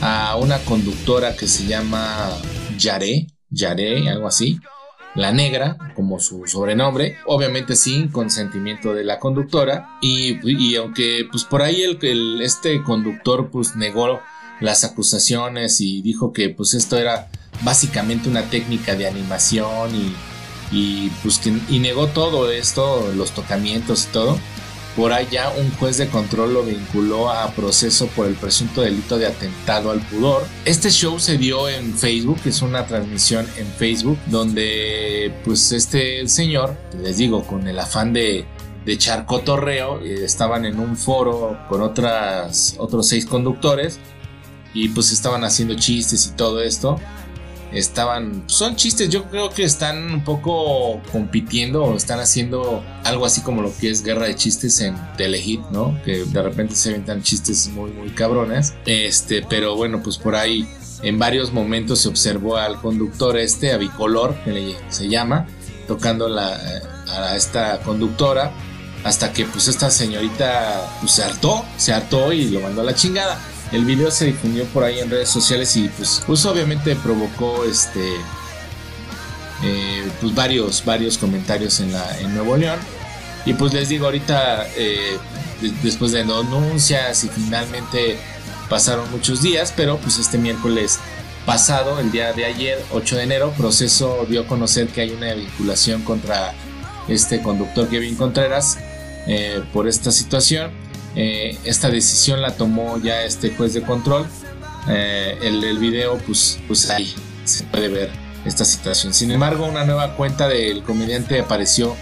a 0.00 0.34
una 0.36 0.56
conductora 0.60 1.36
que 1.36 1.46
se 1.46 1.66
llama 1.66 2.30
Yare, 2.78 3.26
Yare, 3.50 4.08
algo 4.08 4.28
así 4.28 4.58
la 5.14 5.32
negra, 5.32 5.76
como 5.94 6.20
su 6.20 6.46
sobrenombre, 6.46 7.16
obviamente 7.26 7.76
sin 7.76 8.08
consentimiento 8.08 8.94
de 8.94 9.04
la 9.04 9.18
conductora. 9.18 9.98
Y, 10.00 10.76
aunque 10.76 11.26
pues 11.30 11.44
por 11.44 11.62
ahí 11.62 11.82
el, 11.82 12.40
este 12.40 12.82
conductor 12.82 13.50
pues 13.50 13.76
negó 13.76 14.20
las 14.60 14.84
acusaciones 14.84 15.80
y 15.80 16.02
dijo 16.02 16.32
que 16.32 16.50
pues 16.50 16.74
esto 16.74 16.98
era 16.98 17.28
básicamente 17.62 18.28
una 18.28 18.42
técnica 18.50 18.94
de 18.94 19.08
animación 19.08 19.94
y, 19.94 20.14
y 20.70 21.10
pues 21.22 21.40
y 21.68 21.78
negó 21.78 22.08
todo 22.08 22.50
esto, 22.50 23.12
los 23.14 23.32
tocamientos 23.32 24.06
y 24.06 24.12
todo. 24.12 24.38
Por 25.00 25.14
allá 25.14 25.50
un 25.58 25.70
juez 25.78 25.96
de 25.96 26.08
control 26.08 26.52
lo 26.52 26.62
vinculó 26.62 27.30
a 27.30 27.50
proceso 27.52 28.06
por 28.08 28.26
el 28.26 28.34
presunto 28.34 28.82
delito 28.82 29.16
de 29.16 29.28
atentado 29.28 29.90
al 29.90 30.00
pudor. 30.00 30.46
Este 30.66 30.90
show 30.90 31.18
se 31.18 31.38
dio 31.38 31.70
en 31.70 31.94
Facebook, 31.94 32.38
es 32.44 32.60
una 32.60 32.84
transmisión 32.84 33.46
en 33.56 33.66
Facebook 33.66 34.18
donde 34.26 35.32
pues 35.42 35.72
este 35.72 36.28
señor, 36.28 36.76
les 37.02 37.16
digo, 37.16 37.46
con 37.46 37.66
el 37.66 37.78
afán 37.78 38.12
de, 38.12 38.44
de 38.84 38.92
echar 38.92 39.24
cotorreo, 39.24 40.02
eh, 40.02 40.22
estaban 40.22 40.66
en 40.66 40.78
un 40.78 40.98
foro 40.98 41.58
con 41.70 41.80
otras, 41.80 42.74
otros 42.76 43.08
seis 43.08 43.24
conductores 43.24 43.98
y 44.74 44.90
pues 44.90 45.12
estaban 45.12 45.44
haciendo 45.44 45.76
chistes 45.76 46.26
y 46.26 46.36
todo 46.36 46.60
esto 46.60 47.00
estaban, 47.72 48.44
son 48.46 48.76
chistes, 48.76 49.08
yo 49.08 49.24
creo 49.24 49.50
que 49.50 49.64
están 49.64 50.12
un 50.12 50.24
poco 50.24 51.00
compitiendo 51.12 51.84
o 51.84 51.96
están 51.96 52.20
haciendo 52.20 52.84
algo 53.04 53.26
así 53.26 53.42
como 53.42 53.62
lo 53.62 53.72
que 53.76 53.90
es 53.90 54.02
guerra 54.02 54.26
de 54.26 54.36
chistes 54.36 54.80
en 54.80 54.96
Telehit, 55.16 55.60
¿no? 55.70 56.00
Que 56.04 56.24
de 56.24 56.42
repente 56.42 56.74
se 56.74 56.90
inventan 56.90 57.22
chistes 57.22 57.68
muy, 57.68 57.90
muy 57.90 58.10
cabrones. 58.10 58.74
Este, 58.86 59.44
pero 59.48 59.76
bueno, 59.76 60.02
pues 60.02 60.18
por 60.18 60.34
ahí 60.34 60.68
en 61.02 61.18
varios 61.18 61.52
momentos 61.52 62.00
se 62.00 62.08
observó 62.08 62.56
al 62.56 62.80
conductor 62.80 63.38
este, 63.38 63.72
a 63.72 63.76
bicolor, 63.76 64.34
que 64.44 64.76
se 64.88 65.08
llama, 65.08 65.46
tocando 65.86 66.28
la, 66.28 66.58
a 67.08 67.36
esta 67.36 67.80
conductora, 67.80 68.52
hasta 69.04 69.32
que 69.32 69.46
pues 69.46 69.68
esta 69.68 69.90
señorita 69.90 70.96
pues, 71.00 71.12
se 71.12 71.24
hartó, 71.24 71.64
se 71.78 71.92
hartó 71.92 72.32
y 72.32 72.50
lo 72.50 72.60
mandó 72.60 72.82
a 72.82 72.84
la 72.84 72.94
chingada. 72.94 73.38
El 73.72 73.84
video 73.84 74.10
se 74.10 74.26
difundió 74.26 74.64
por 74.66 74.82
ahí 74.82 74.98
en 74.98 75.10
redes 75.10 75.28
sociales 75.28 75.76
y 75.76 75.88
pues, 75.88 76.22
pues 76.26 76.44
obviamente 76.44 76.96
provocó 76.96 77.64
este 77.64 78.16
eh, 79.62 80.08
pues 80.20 80.34
varios, 80.34 80.84
varios 80.84 81.18
comentarios 81.18 81.80
en, 81.80 81.92
la, 81.92 82.18
en 82.20 82.34
Nuevo 82.34 82.56
León. 82.56 82.78
Y 83.46 83.54
pues 83.54 83.72
les 83.72 83.88
digo, 83.88 84.06
ahorita 84.06 84.66
eh, 84.76 85.18
después 85.82 86.12
de 86.12 86.24
denuncias 86.24 87.24
y 87.24 87.28
finalmente 87.28 88.18
pasaron 88.68 89.10
muchos 89.10 89.42
días, 89.42 89.72
pero 89.76 89.98
pues 89.98 90.18
este 90.18 90.38
miércoles 90.38 90.98
pasado, 91.46 92.00
el 92.00 92.10
día 92.10 92.32
de 92.32 92.44
ayer, 92.44 92.82
8 92.92 93.16
de 93.16 93.22
enero, 93.22 93.52
proceso 93.56 94.26
dio 94.28 94.42
a 94.42 94.46
conocer 94.46 94.88
que 94.88 95.02
hay 95.02 95.10
una 95.10 95.32
vinculación 95.34 96.02
contra 96.02 96.54
este 97.08 97.40
conductor 97.42 97.88
Kevin 97.88 98.14
Contreras 98.16 98.78
eh, 99.26 99.62
por 99.72 99.88
esta 99.88 100.10
situación 100.10 100.70
eh, 101.16 101.58
esta 101.64 101.90
decisión 101.90 102.40
la 102.42 102.54
tomó 102.56 102.98
ya 102.98 103.22
este 103.22 103.50
juez 103.50 103.74
de 103.74 103.82
control. 103.82 104.26
Eh, 104.88 105.38
el, 105.42 105.78
video, 105.78 106.18
pues, 106.18 106.58
pues 106.66 106.88
ahí 106.90 107.14
se 107.44 107.64
puede 107.64 107.88
ver 107.88 108.10
esta 108.44 108.64
situación. 108.64 109.12
Sin 109.12 109.30
embargo, 109.30 109.66
una 109.66 109.84
nueva 109.84 110.16
cuenta 110.16 110.48
del 110.48 110.82
comediante 110.82 111.40
apareció 111.40 111.96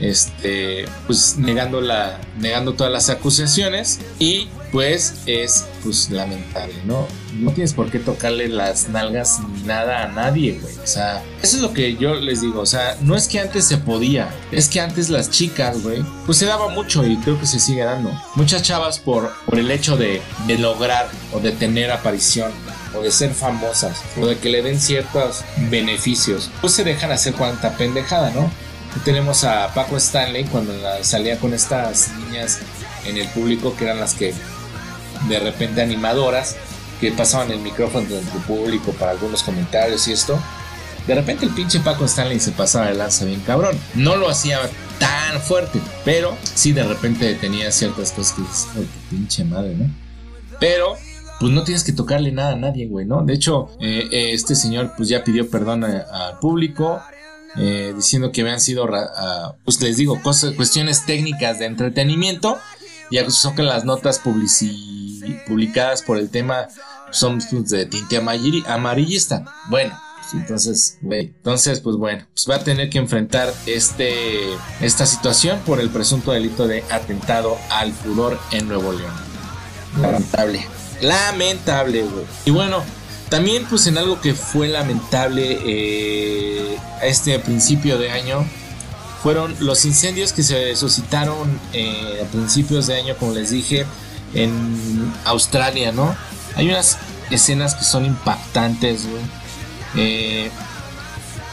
este, 0.00 0.84
pues 1.06 1.36
negando, 1.38 1.80
la, 1.80 2.20
negando 2.38 2.74
todas 2.74 2.92
las 2.92 3.08
acusaciones 3.08 4.00
y 4.18 4.48
pues 4.72 5.14
es 5.26 5.64
pues 5.82 6.10
lamentable, 6.10 6.74
¿no? 6.84 7.06
No 7.34 7.52
tienes 7.52 7.74
por 7.74 7.90
qué 7.90 7.98
tocarle 7.98 8.48
las 8.48 8.88
nalgas 8.88 9.40
ni 9.40 9.62
nada 9.62 10.04
a 10.04 10.08
nadie, 10.08 10.58
güey. 10.60 10.74
O 10.82 10.86
sea, 10.86 11.22
eso 11.42 11.56
es 11.56 11.62
lo 11.62 11.72
que 11.72 11.96
yo 11.96 12.14
les 12.14 12.40
digo, 12.40 12.60
o 12.60 12.66
sea, 12.66 12.96
no 13.00 13.16
es 13.16 13.28
que 13.28 13.40
antes 13.40 13.66
se 13.66 13.76
podía, 13.78 14.34
es 14.50 14.68
que 14.68 14.80
antes 14.80 15.10
las 15.10 15.30
chicas, 15.30 15.82
güey, 15.82 16.04
pues 16.24 16.38
se 16.38 16.46
daba 16.46 16.68
mucho 16.68 17.06
y 17.06 17.16
creo 17.18 17.38
que 17.38 17.46
se 17.46 17.60
sigue 17.60 17.84
dando. 17.84 18.10
Muchas 18.34 18.62
chavas 18.62 18.98
por, 18.98 19.32
por 19.44 19.58
el 19.58 19.70
hecho 19.70 19.96
de, 19.96 20.22
de 20.46 20.58
lograr 20.58 21.08
o 21.32 21.40
de 21.40 21.52
tener 21.52 21.90
aparición 21.90 22.50
o 22.96 23.02
de 23.02 23.10
ser 23.10 23.34
famosas 23.34 24.02
o 24.20 24.26
de 24.26 24.38
que 24.38 24.48
le 24.48 24.62
den 24.62 24.80
ciertos 24.80 25.42
beneficios, 25.70 26.50
pues 26.60 26.72
se 26.72 26.84
dejan 26.84 27.12
hacer 27.12 27.34
cuanta 27.34 27.76
pendejada, 27.76 28.30
¿no? 28.30 28.50
tenemos 29.04 29.44
a 29.44 29.72
Paco 29.74 29.96
Stanley 29.96 30.44
cuando 30.44 30.72
salía 31.02 31.38
con 31.38 31.52
estas 31.54 32.10
niñas 32.18 32.60
en 33.08 33.16
el 33.16 33.28
público 33.28 33.74
que 33.76 33.84
eran 33.84 34.00
las 34.00 34.14
que 34.14 34.34
de 35.28 35.38
repente 35.40 35.82
animadoras 35.82 36.56
que 37.00 37.12
pasaban 37.12 37.50
el 37.50 37.60
micrófono 37.60 38.08
del 38.08 38.24
público 38.46 38.92
para 38.92 39.12
algunos 39.12 39.42
comentarios 39.42 40.06
y 40.08 40.12
esto. 40.12 40.38
De 41.06 41.14
repente 41.14 41.44
el 41.44 41.52
pinche 41.52 41.80
Paco 41.80 42.04
Stanley 42.06 42.40
se 42.40 42.52
pasaba 42.52 42.86
de 42.86 42.94
lanza 42.94 43.24
bien 43.24 43.40
cabrón. 43.40 43.78
No 43.94 44.16
lo 44.16 44.28
hacía 44.28 44.58
tan 44.98 45.40
fuerte, 45.40 45.80
pero 46.04 46.36
sí 46.42 46.72
de 46.72 46.82
repente 46.82 47.34
tenía 47.34 47.70
ciertas 47.70 48.12
cosas 48.12 48.32
que 48.32 48.42
dices, 48.42 48.68
pinche 49.10 49.44
madre, 49.44 49.74
¿no? 49.74 49.90
Pero 50.58 50.96
pues 51.38 51.52
no 51.52 51.64
tienes 51.64 51.84
que 51.84 51.92
tocarle 51.92 52.32
nada 52.32 52.52
a 52.52 52.56
nadie, 52.56 52.86
güey, 52.86 53.06
¿no? 53.06 53.22
De 53.22 53.34
hecho, 53.34 53.68
eh, 53.80 54.08
eh, 54.10 54.32
este 54.32 54.54
señor 54.54 54.94
pues 54.96 55.08
ya 55.08 55.22
pidió 55.22 55.48
perdón 55.50 55.84
al 55.84 56.38
público, 56.40 57.00
eh, 57.56 57.92
diciendo 57.94 58.32
que 58.32 58.40
habían 58.40 58.60
sido, 58.60 58.88
pues 59.64 59.80
les 59.80 59.96
digo, 59.96 60.20
cosas, 60.22 60.54
cuestiones 60.54 61.04
técnicas 61.06 61.58
de 61.58 61.66
entretenimiento 61.66 62.58
y 63.10 63.18
acusó 63.18 63.54
que 63.54 63.62
las 63.62 63.84
notas 63.84 64.20
publicadas 64.20 66.02
por 66.02 66.18
el 66.18 66.30
tema 66.30 66.68
son 67.10 67.38
de 67.38 67.86
tinte 67.86 68.16
amarillista. 68.16 69.44
Bueno, 69.68 69.98
pues, 70.26 70.34
entonces, 70.34 70.98
entonces, 71.02 71.80
pues 71.80 71.96
bueno, 71.96 72.26
pues 72.34 72.46
va 72.50 72.56
a 72.56 72.64
tener 72.64 72.90
que 72.90 72.98
enfrentar 72.98 73.52
este, 73.66 74.12
esta 74.80 75.06
situación 75.06 75.60
por 75.60 75.80
el 75.80 75.88
presunto 75.90 76.32
delito 76.32 76.66
de 76.66 76.82
atentado 76.90 77.56
al 77.70 77.92
pudor 77.92 78.38
en 78.50 78.66
Nuevo 78.68 78.92
León. 78.92 79.12
Lamentable. 80.00 80.66
Lamentable, 81.00 82.02
güey. 82.02 82.24
Y 82.44 82.50
bueno, 82.50 82.82
también 83.28 83.66
pues 83.66 83.86
en 83.86 83.98
algo 83.98 84.20
que 84.20 84.34
fue 84.34 84.68
lamentable 84.68 85.58
eh, 85.64 86.76
este 87.02 87.38
principio 87.38 87.98
de 87.98 88.10
año 88.10 88.44
fueron 89.22 89.54
los 89.60 89.84
incendios 89.84 90.32
que 90.32 90.42
se 90.42 90.76
suscitaron 90.76 91.60
eh, 91.72 92.22
a 92.24 92.30
principios 92.30 92.86
de 92.86 92.96
año, 92.96 93.16
como 93.16 93.32
les 93.32 93.50
dije, 93.50 93.86
en 94.34 95.12
Australia, 95.24 95.92
¿no? 95.92 96.14
Hay 96.56 96.68
unas 96.68 96.98
escenas 97.30 97.74
que 97.74 97.84
son 97.84 98.04
impactantes, 98.04 99.06
güey. 99.08 99.22
Eh, 99.96 100.50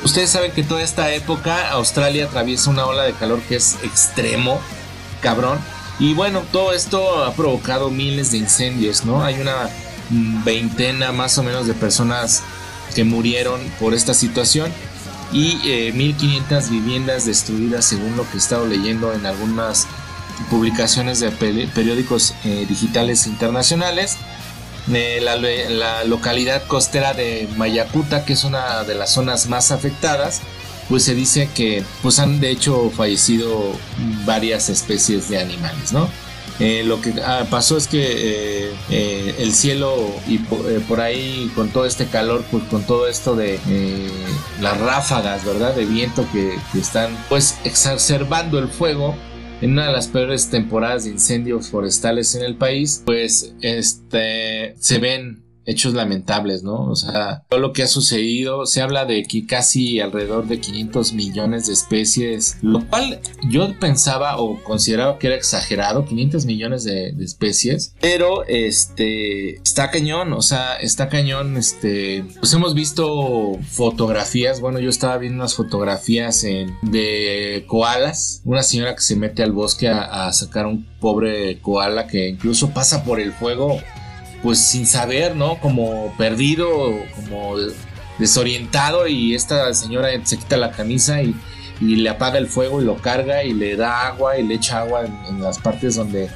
ustedes 0.03 0.29
saben 0.29 0.51
que 0.51 0.63
toda 0.63 0.81
esta 0.81 1.13
época 1.13 1.69
Australia 1.71 2.25
atraviesa 2.25 2.69
una 2.69 2.85
ola 2.85 3.03
de 3.03 3.13
calor 3.13 3.41
que 3.41 3.55
es 3.55 3.77
extremo, 3.83 4.59
cabrón. 5.21 5.59
Y 5.99 6.13
bueno, 6.13 6.41
todo 6.51 6.73
esto 6.73 7.23
ha 7.23 7.33
provocado 7.33 7.89
miles 7.89 8.31
de 8.31 8.37
incendios, 8.37 9.05
¿no? 9.05 9.23
Hay 9.23 9.39
una 9.39 9.69
veintena 10.09 11.11
más 11.11 11.37
o 11.37 11.43
menos 11.43 11.67
de 11.67 11.73
personas 11.73 12.43
que 12.95 13.03
murieron 13.03 13.59
por 13.79 13.93
esta 13.93 14.13
situación 14.13 14.71
y 15.33 15.91
1500 15.93 16.65
eh, 16.65 16.69
viviendas 16.69 17.25
destruidas 17.25 17.85
según 17.85 18.15
lo 18.15 18.29
que 18.29 18.35
he 18.35 18.37
estado 18.37 18.67
leyendo 18.67 19.13
en 19.13 19.25
algunas 19.25 19.87
publicaciones 20.49 21.19
de 21.19 21.31
periódicos 21.31 22.35
eh, 22.45 22.65
digitales 22.69 23.27
internacionales. 23.27 24.17
Eh, 24.93 25.21
la, 25.21 26.03
localidad 26.03 26.65
costera 26.67 27.13
de 27.13 27.47
Mayacuta, 27.57 28.25
que 28.25 28.33
es 28.33 28.43
una 28.43 28.83
de 28.83 28.95
las 28.95 29.11
zonas 29.11 29.47
más 29.47 29.71
afectadas, 29.71 30.41
pues 30.89 31.03
se 31.03 31.15
dice 31.15 31.49
que 31.55 31.83
pues 32.01 32.19
han 32.19 32.39
de 32.39 32.51
hecho 32.51 32.91
fallecido 32.95 33.73
varias 34.25 34.69
especies 34.69 35.29
de 35.29 35.39
animales, 35.39 35.93
¿no? 35.93 36.09
Eh, 36.59 36.83
lo 36.85 37.01
que 37.01 37.13
ah, 37.25 37.45
pasó 37.49 37.77
es 37.77 37.87
que 37.87 38.71
el 38.89 39.53
cielo 39.53 39.95
y 40.27 40.37
por, 40.37 41.01
ahí 41.01 41.51
con 41.55 41.69
todo 41.69 41.85
este 41.85 42.05
calor, 42.05 42.43
pues 42.51 42.63
con 42.65 42.83
todo 42.83 43.07
esto 43.07 43.35
de 43.35 43.59
las 44.61 44.79
ráfagas, 44.79 45.45
¿verdad? 45.45 45.75
De 45.75 45.85
viento 45.85 46.27
que, 46.31 46.55
que 46.71 46.79
están 46.79 47.17
pues 47.29 47.57
exacerbando 47.63 48.59
el 48.59 48.67
fuego, 48.67 49.15
en 49.63 49.71
una 49.71 49.87
de 49.87 49.93
las 49.93 50.09
peores 50.09 50.49
temporadas 50.49 51.05
de 51.05 51.11
incendios 51.11 51.69
forestales 51.69 52.35
en 52.35 52.43
el 52.43 52.55
país, 52.55 53.01
pues 53.05 53.55
este 53.61 54.75
se 54.77 54.99
ven 54.99 55.43
hechos 55.65 55.93
lamentables, 55.93 56.63
¿no? 56.63 56.85
O 56.85 56.95
sea, 56.95 57.43
todo 57.49 57.59
lo 57.59 57.73
que 57.73 57.83
ha 57.83 57.87
sucedido, 57.87 58.65
se 58.65 58.81
habla 58.81 59.05
de 59.05 59.23
que 59.23 59.45
casi 59.45 59.99
alrededor 59.99 60.47
de 60.47 60.59
500 60.59 61.13
millones 61.13 61.67
de 61.67 61.73
especies, 61.73 62.57
lo 62.61 62.87
cual 62.87 63.19
yo 63.49 63.67
pensaba 63.79 64.37
o 64.37 64.61
consideraba 64.63 65.17
que 65.19 65.27
era 65.27 65.35
exagerado, 65.35 66.05
500 66.05 66.45
millones 66.45 66.83
de, 66.83 67.13
especies, 67.23 67.95
pero 68.01 68.43
este, 68.47 69.55
está 69.57 69.89
cañón, 69.89 70.33
o 70.33 70.41
sea, 70.41 70.75
está 70.75 71.07
cañón, 71.07 71.57
este, 71.57 72.25
pues 72.39 72.53
hemos 72.53 72.73
visto 72.73 73.57
fotografías, 73.69 74.59
bueno, 74.59 74.79
yo 74.79 74.89
estaba 74.89 75.17
viendo 75.17 75.39
unas 75.39 75.55
fotografías 75.55 76.41
de 76.41 77.65
koalas, 77.67 78.41
una 78.43 78.63
señora 78.63 78.95
que 78.95 79.01
se 79.01 79.15
mete 79.15 79.43
al 79.43 79.51
bosque 79.53 79.87
a, 79.87 80.27
a 80.27 80.33
sacar 80.33 80.65
un 80.65 80.85
pobre 80.99 81.59
koala 81.59 82.07
que 82.07 82.29
incluso 82.29 82.69
pasa 82.69 83.03
por 83.03 83.19
el 83.19 83.33
fuego 83.33 83.77
pues 84.43 84.59
sin 84.59 84.85
saber, 84.85 85.35
¿no? 85.35 85.57
Como 85.59 86.13
perdido, 86.17 86.67
como 87.15 87.55
desorientado 88.19 89.07
y 89.07 89.33
esta 89.33 89.73
señora 89.73 90.09
se 90.23 90.37
quita 90.37 90.57
la 90.57 90.71
camisa 90.71 91.23
y, 91.23 91.33
le 91.81 92.07
apaga 92.09 92.37
el 92.37 92.47
fuego 92.47 92.81
y 92.81 92.85
lo 92.85 92.95
carga 92.95 93.43
y 93.43 93.51
le 93.51 93.75
da 93.75 94.07
agua 94.07 94.37
y 94.37 94.43
le 94.43 94.55
echa 94.55 94.79
agua 94.79 95.03
en, 95.05 95.41
las 95.41 95.59
partes 95.59 95.95
donde, 95.95 96.29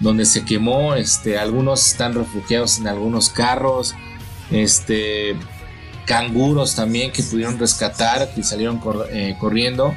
donde 0.00 0.24
se 0.24 0.44
quemó. 0.44 0.94
Este, 0.94 1.38
algunos 1.38 1.86
están 1.86 2.14
refugiados 2.14 2.78
en 2.78 2.88
algunos 2.88 3.28
carros. 3.28 3.94
Este, 4.50 5.36
canguros 6.06 6.74
también 6.74 7.12
que 7.12 7.22
pudieron 7.22 7.56
rescatar, 7.56 8.34
que 8.34 8.42
salieron 8.42 8.80
eh, 9.12 9.36
corriendo. 9.38 9.94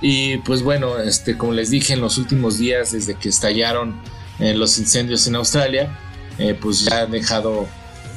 Y 0.00 0.38
pues 0.38 0.62
bueno, 0.62 0.98
este, 0.98 1.36
como 1.36 1.52
les 1.52 1.70
dije 1.70 1.94
en 1.94 2.00
los 2.00 2.18
últimos 2.18 2.58
días, 2.58 2.92
desde 2.92 3.14
que 3.14 3.28
estallaron 3.28 4.00
eh, 4.38 4.54
los 4.54 4.78
incendios 4.78 5.26
en 5.26 5.34
Australia, 5.34 5.98
eh, 6.38 6.54
pues 6.60 6.84
ya 6.84 7.02
han 7.02 7.10
dejado 7.10 7.66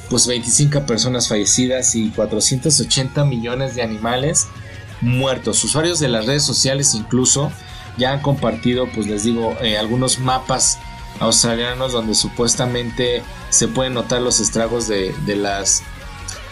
pues 0.08 0.26
25 0.26 0.86
personas 0.86 1.28
fallecidas 1.28 1.94
y 1.94 2.10
480 2.10 3.24
millones 3.24 3.74
de 3.74 3.82
animales 3.82 4.48
muertos. 5.00 5.62
Usuarios 5.64 6.00
de 6.00 6.08
las 6.08 6.26
redes 6.26 6.42
sociales 6.42 6.94
incluso 6.94 7.52
ya 7.96 8.12
han 8.12 8.20
compartido, 8.20 8.88
pues 8.92 9.06
les 9.06 9.24
digo, 9.24 9.56
eh, 9.60 9.78
algunos 9.78 10.18
mapas 10.18 10.78
australianos 11.20 11.92
donde 11.92 12.14
supuestamente 12.14 13.22
se 13.50 13.68
pueden 13.68 13.94
notar 13.94 14.22
los 14.22 14.40
estragos 14.40 14.88
de, 14.88 15.14
las 15.36 15.82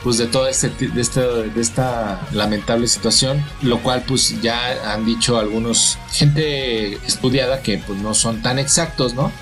pues 0.02 0.18
de 0.18 0.26
toda 0.26 0.50
este, 0.50 0.68
de, 0.68 1.00
este, 1.00 1.20
de 1.20 1.60
esta 1.60 2.20
lamentable 2.32 2.86
situación, 2.86 3.44
lo 3.62 3.82
cual 3.82 4.04
pues 4.06 4.40
ya 4.40 4.92
han 4.92 5.04
dicho 5.04 5.38
algunos 5.38 5.98
gente 6.12 6.94
estudiada 7.06 7.62
que 7.62 7.78
pues 7.78 7.98
no 8.00 8.14
son 8.14 8.42
tan 8.42 8.58
exactos, 8.58 9.14
¿no? 9.14 9.32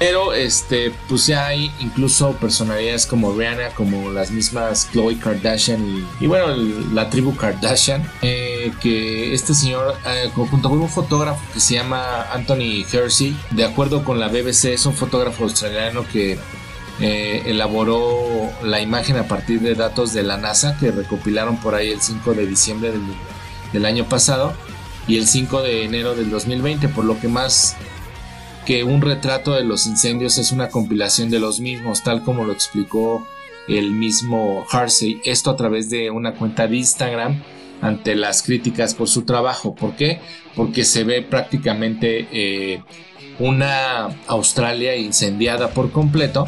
Pero 0.00 0.32
este, 0.32 0.94
pues 1.10 1.26
ya 1.26 1.46
hay 1.46 1.70
incluso 1.78 2.32
personalidades 2.32 3.04
como 3.04 3.36
Rihanna, 3.36 3.68
como 3.74 4.10
las 4.10 4.30
mismas 4.30 4.88
Chloe 4.90 5.18
Kardashian 5.18 6.08
y, 6.18 6.26
bueno, 6.26 6.56
la 6.94 7.10
tribu 7.10 7.36
Kardashian, 7.36 8.10
eh, 8.22 8.72
que 8.80 9.34
este 9.34 9.52
señor, 9.52 9.94
eh, 10.06 10.30
junto 10.34 10.70
con 10.70 10.78
un 10.78 10.88
fotógrafo 10.88 11.42
que 11.52 11.60
se 11.60 11.74
llama 11.74 12.22
Anthony 12.32 12.82
Hersey, 12.90 13.36
de 13.50 13.66
acuerdo 13.66 14.02
con 14.02 14.18
la 14.18 14.28
BBC, 14.28 14.72
es 14.72 14.86
un 14.86 14.94
fotógrafo 14.94 15.44
australiano 15.44 16.06
que 16.10 16.38
eh, 17.00 17.42
elaboró 17.44 18.50
la 18.62 18.80
imagen 18.80 19.18
a 19.18 19.28
partir 19.28 19.60
de 19.60 19.74
datos 19.74 20.14
de 20.14 20.22
la 20.22 20.38
NASA 20.38 20.78
que 20.78 20.92
recopilaron 20.92 21.58
por 21.58 21.74
ahí 21.74 21.90
el 21.90 22.00
5 22.00 22.32
de 22.32 22.46
diciembre 22.46 22.90
del, 22.90 23.02
del 23.74 23.84
año 23.84 24.06
pasado 24.06 24.54
y 25.06 25.18
el 25.18 25.26
5 25.26 25.60
de 25.60 25.84
enero 25.84 26.14
del 26.14 26.30
2020, 26.30 26.88
por 26.88 27.04
lo 27.04 27.20
que 27.20 27.28
más 27.28 27.76
que 28.66 28.84
un 28.84 29.00
retrato 29.00 29.52
de 29.52 29.64
los 29.64 29.86
incendios 29.86 30.38
es 30.38 30.52
una 30.52 30.68
compilación 30.68 31.30
de 31.30 31.40
los 31.40 31.60
mismos, 31.60 32.02
tal 32.02 32.22
como 32.22 32.44
lo 32.44 32.52
explicó 32.52 33.26
el 33.68 33.92
mismo 33.92 34.64
Harsey, 34.70 35.20
esto 35.24 35.50
a 35.50 35.56
través 35.56 35.90
de 35.90 36.10
una 36.10 36.34
cuenta 36.34 36.66
de 36.66 36.76
Instagram 36.76 37.42
ante 37.80 38.14
las 38.14 38.42
críticas 38.42 38.94
por 38.94 39.08
su 39.08 39.22
trabajo. 39.22 39.74
¿Por 39.74 39.96
qué? 39.96 40.20
Porque 40.54 40.84
se 40.84 41.04
ve 41.04 41.22
prácticamente 41.22 42.28
eh, 42.32 42.82
una 43.38 44.08
Australia 44.26 44.96
incendiada 44.96 45.70
por 45.70 45.90
completo, 45.92 46.46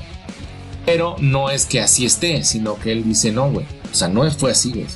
pero 0.85 1.17
no 1.21 1.51
es 1.51 1.65
que 1.65 1.81
así 1.81 2.05
esté, 2.05 2.45
sino 2.45 2.79
que 2.79 2.93
él 2.93 3.05
dice, 3.05 3.33
no, 3.33 3.51
güey, 3.51 3.67
o 3.91 3.95
sea, 3.95 4.09
no 4.09 4.29
fue 4.31 4.51
así, 4.51 4.73
güey. 4.73 4.87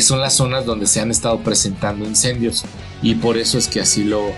Son 0.00 0.20
las 0.20 0.34
zonas 0.34 0.66
donde 0.66 0.86
se 0.86 1.00
han 1.00 1.10
estado 1.10 1.38
presentando 1.40 2.04
incendios 2.04 2.64
y 3.02 3.14
por 3.14 3.38
eso 3.38 3.56
es 3.56 3.66
que 3.66 3.80
así 3.80 4.04
lo, 4.04 4.30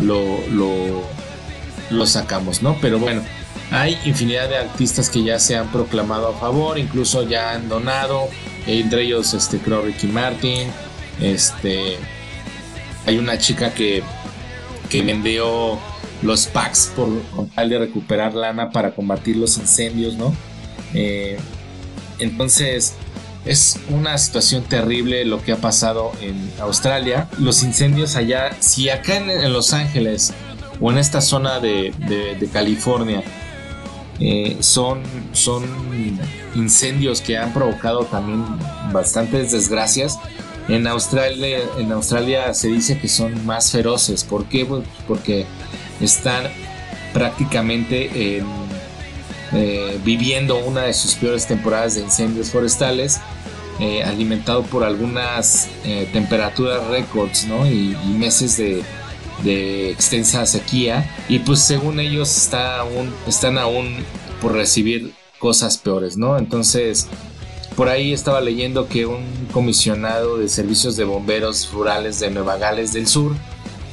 lo, 0.00 0.38
lo, 1.90 2.06
sacamos, 2.06 2.62
¿no? 2.62 2.76
Pero 2.80 2.98
bueno, 2.98 3.22
hay 3.70 3.98
infinidad 4.04 4.48
de 4.48 4.58
artistas 4.58 5.08
que 5.10 5.22
ya 5.22 5.38
se 5.38 5.56
han 5.56 5.68
proclamado 5.68 6.28
a 6.28 6.34
favor, 6.34 6.78
incluso 6.78 7.26
ya 7.28 7.52
han 7.52 7.68
donado, 7.68 8.28
entre 8.66 9.02
ellos, 9.02 9.34
este, 9.34 9.58
creo, 9.58 9.82
Ricky 9.82 10.06
Martin, 10.08 10.68
este, 11.20 11.96
hay 13.06 13.18
una 13.18 13.38
chica 13.38 13.72
que, 13.72 14.02
que 14.90 15.02
vendió 15.02 15.78
los 16.22 16.46
packs 16.46 16.92
por 16.96 17.22
con 17.34 17.48
tal 17.50 17.68
de 17.68 17.78
recuperar 17.78 18.34
lana 18.34 18.70
para 18.70 18.94
combatir 18.94 19.36
los 19.36 19.58
incendios, 19.58 20.14
¿no? 20.14 20.34
Eh, 20.94 21.38
entonces, 22.18 22.94
es 23.44 23.78
una 23.90 24.16
situación 24.16 24.62
terrible 24.64 25.24
lo 25.24 25.42
que 25.42 25.52
ha 25.52 25.56
pasado 25.56 26.12
en 26.20 26.50
Australia. 26.60 27.28
Los 27.38 27.62
incendios 27.62 28.16
allá, 28.16 28.56
si 28.60 28.88
acá 28.88 29.16
en, 29.16 29.52
Los 29.52 29.72
Ángeles 29.72 30.32
o 30.80 30.90
en 30.90 30.98
esta 30.98 31.20
zona 31.20 31.60
de, 31.60 31.92
California 32.52 33.22
eh, 34.20 34.56
son, 34.60 35.02
son 35.32 35.64
incendios 36.54 37.20
que 37.20 37.36
han 37.36 37.52
provocado 37.52 38.04
también 38.04 38.44
bastantes 38.92 39.52
desgracias. 39.52 40.18
En 40.68 40.86
Australia, 40.86 41.58
en 41.76 41.92
Australia 41.92 42.54
se 42.54 42.68
dice 42.68 42.98
que 42.98 43.08
son 43.08 43.44
más 43.44 43.70
feroces. 43.70 44.24
¿Por 44.24 44.46
qué? 44.46 44.64
Pues 44.64 44.84
porque 45.06 45.44
están 46.00 46.44
prácticamente 47.12 48.38
eh, 49.54 50.00
viviendo 50.04 50.58
una 50.58 50.82
de 50.82 50.92
sus 50.92 51.14
peores 51.14 51.46
temporadas 51.46 51.94
de 51.94 52.00
incendios 52.00 52.50
forestales 52.50 53.20
eh, 53.78 54.02
alimentado 54.02 54.62
por 54.64 54.82
algunas 54.82 55.68
eh, 55.84 56.08
temperaturas 56.12 56.86
récords 56.88 57.46
y, 57.70 57.94
meses 58.18 58.56
de, 58.56 58.82
extensa 59.90 60.46
sequía 60.46 61.08
y 61.28 61.40
pues 61.40 61.60
según 61.60 62.00
ellos 62.00 62.36
está 62.36 62.80
aún, 62.80 63.12
están 63.28 63.58
aún 63.58 63.96
por 64.40 64.52
recibir 64.52 65.12
cosas 65.38 65.76
peores 65.76 66.16
¿no? 66.16 66.38
entonces 66.38 67.08
por 67.76 67.88
ahí 67.88 68.12
estaba 68.12 68.40
leyendo 68.40 68.88
que 68.88 69.06
un 69.06 69.24
comisionado 69.52 70.38
de 70.38 70.48
servicios 70.48 70.96
de 70.96 71.04
bomberos 71.04 71.70
rurales 71.72 72.20
de 72.20 72.30
Nueva 72.30 72.56
Gales 72.56 72.92
del 72.92 73.06
Sur 73.06 73.36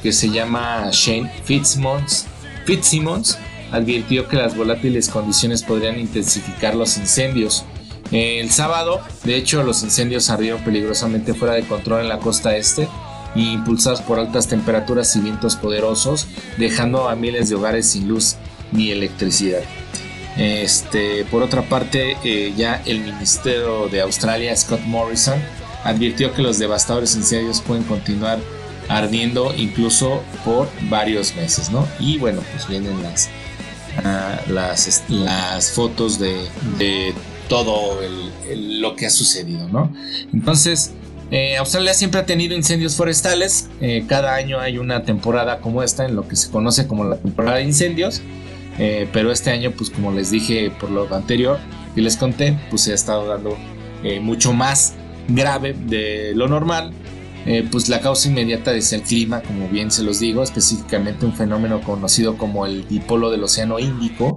que 0.02 0.12
se 0.12 0.30
llama 0.30 0.88
Shane 0.90 1.30
Fitzsimmons, 1.44 2.26
Fitzsimmons 2.64 3.38
advirtió 3.72 4.28
que 4.28 4.36
las 4.36 4.56
volátiles 4.56 5.08
condiciones 5.08 5.62
podrían 5.62 5.98
intensificar 5.98 6.74
los 6.74 6.96
incendios. 6.98 7.64
El 8.10 8.50
sábado, 8.50 9.00
de 9.24 9.36
hecho, 9.36 9.62
los 9.62 9.82
incendios 9.82 10.30
ardieron 10.30 10.62
peligrosamente 10.62 11.34
fuera 11.34 11.54
de 11.54 11.62
control 11.62 12.02
en 12.02 12.08
la 12.08 12.18
costa 12.18 12.56
este 12.56 12.88
impulsados 13.34 14.02
por 14.02 14.18
altas 14.18 14.46
temperaturas 14.46 15.16
y 15.16 15.20
vientos 15.20 15.56
poderosos, 15.56 16.26
dejando 16.58 17.08
a 17.08 17.16
miles 17.16 17.48
de 17.48 17.54
hogares 17.54 17.86
sin 17.88 18.08
luz 18.08 18.36
ni 18.72 18.90
electricidad. 18.90 19.62
Este, 20.36 21.24
por 21.26 21.42
otra 21.42 21.62
parte, 21.62 22.16
eh, 22.24 22.52
ya 22.56 22.82
el 22.86 23.00
Ministerio 23.00 23.88
de 23.88 24.00
Australia, 24.00 24.56
Scott 24.56 24.80
Morrison, 24.86 25.40
advirtió 25.84 26.32
que 26.32 26.42
los 26.42 26.58
devastadores 26.58 27.14
incendios 27.16 27.60
pueden 27.60 27.84
continuar 27.84 28.38
ardiendo 28.88 29.54
incluso 29.56 30.22
por 30.44 30.68
varios 30.88 31.34
meses, 31.34 31.70
¿no? 31.70 31.86
Y 31.98 32.18
bueno, 32.18 32.42
pues 32.52 32.66
vienen 32.68 33.02
las, 33.02 33.28
las, 34.48 35.04
las, 35.08 35.70
fotos 35.72 36.18
de, 36.18 36.48
de 36.78 37.14
todo 37.48 37.98
lo 38.54 38.96
que 38.96 39.06
ha 39.06 39.10
sucedido, 39.10 39.68
¿no? 39.68 39.92
Entonces, 40.32 40.92
eh, 41.32 41.56
Australia 41.56 41.94
siempre 41.94 42.20
ha 42.20 42.26
tenido 42.26 42.54
incendios 42.54 42.94
forestales. 42.94 43.70
Eh, 43.80 44.04
cada 44.06 44.34
año 44.34 44.60
hay 44.60 44.76
una 44.76 45.02
temporada 45.02 45.60
como 45.60 45.82
esta 45.82 46.04
en 46.04 46.14
lo 46.14 46.28
que 46.28 46.36
se 46.36 46.50
conoce 46.50 46.86
como 46.86 47.04
la 47.04 47.16
temporada 47.16 47.56
de 47.56 47.64
incendios. 47.64 48.20
Eh, 48.78 49.08
pero 49.14 49.32
este 49.32 49.50
año, 49.50 49.70
pues 49.70 49.88
como 49.88 50.12
les 50.12 50.30
dije 50.30 50.70
por 50.78 50.90
lo 50.90 51.12
anterior 51.14 51.58
y 51.96 52.02
les 52.02 52.18
conté, 52.18 52.58
pues 52.68 52.82
se 52.82 52.92
ha 52.92 52.94
estado 52.94 53.26
dando 53.26 53.56
mucho 54.20 54.52
más 54.52 54.94
grave 55.28 55.74
de 55.74 56.32
lo 56.34 56.48
normal. 56.48 56.92
Pues 57.70 57.88
la 57.88 58.00
causa 58.00 58.28
inmediata 58.28 58.74
es 58.74 58.92
el 58.92 59.02
clima, 59.02 59.42
como 59.42 59.68
bien 59.68 59.90
se 59.90 60.02
los 60.02 60.20
digo, 60.20 60.42
específicamente 60.42 61.26
un 61.26 61.34
fenómeno 61.34 61.80
conocido 61.80 62.36
como 62.38 62.66
el 62.66 62.86
dipolo 62.86 63.30
del 63.30 63.42
Océano 63.42 63.78
Índico 63.78 64.36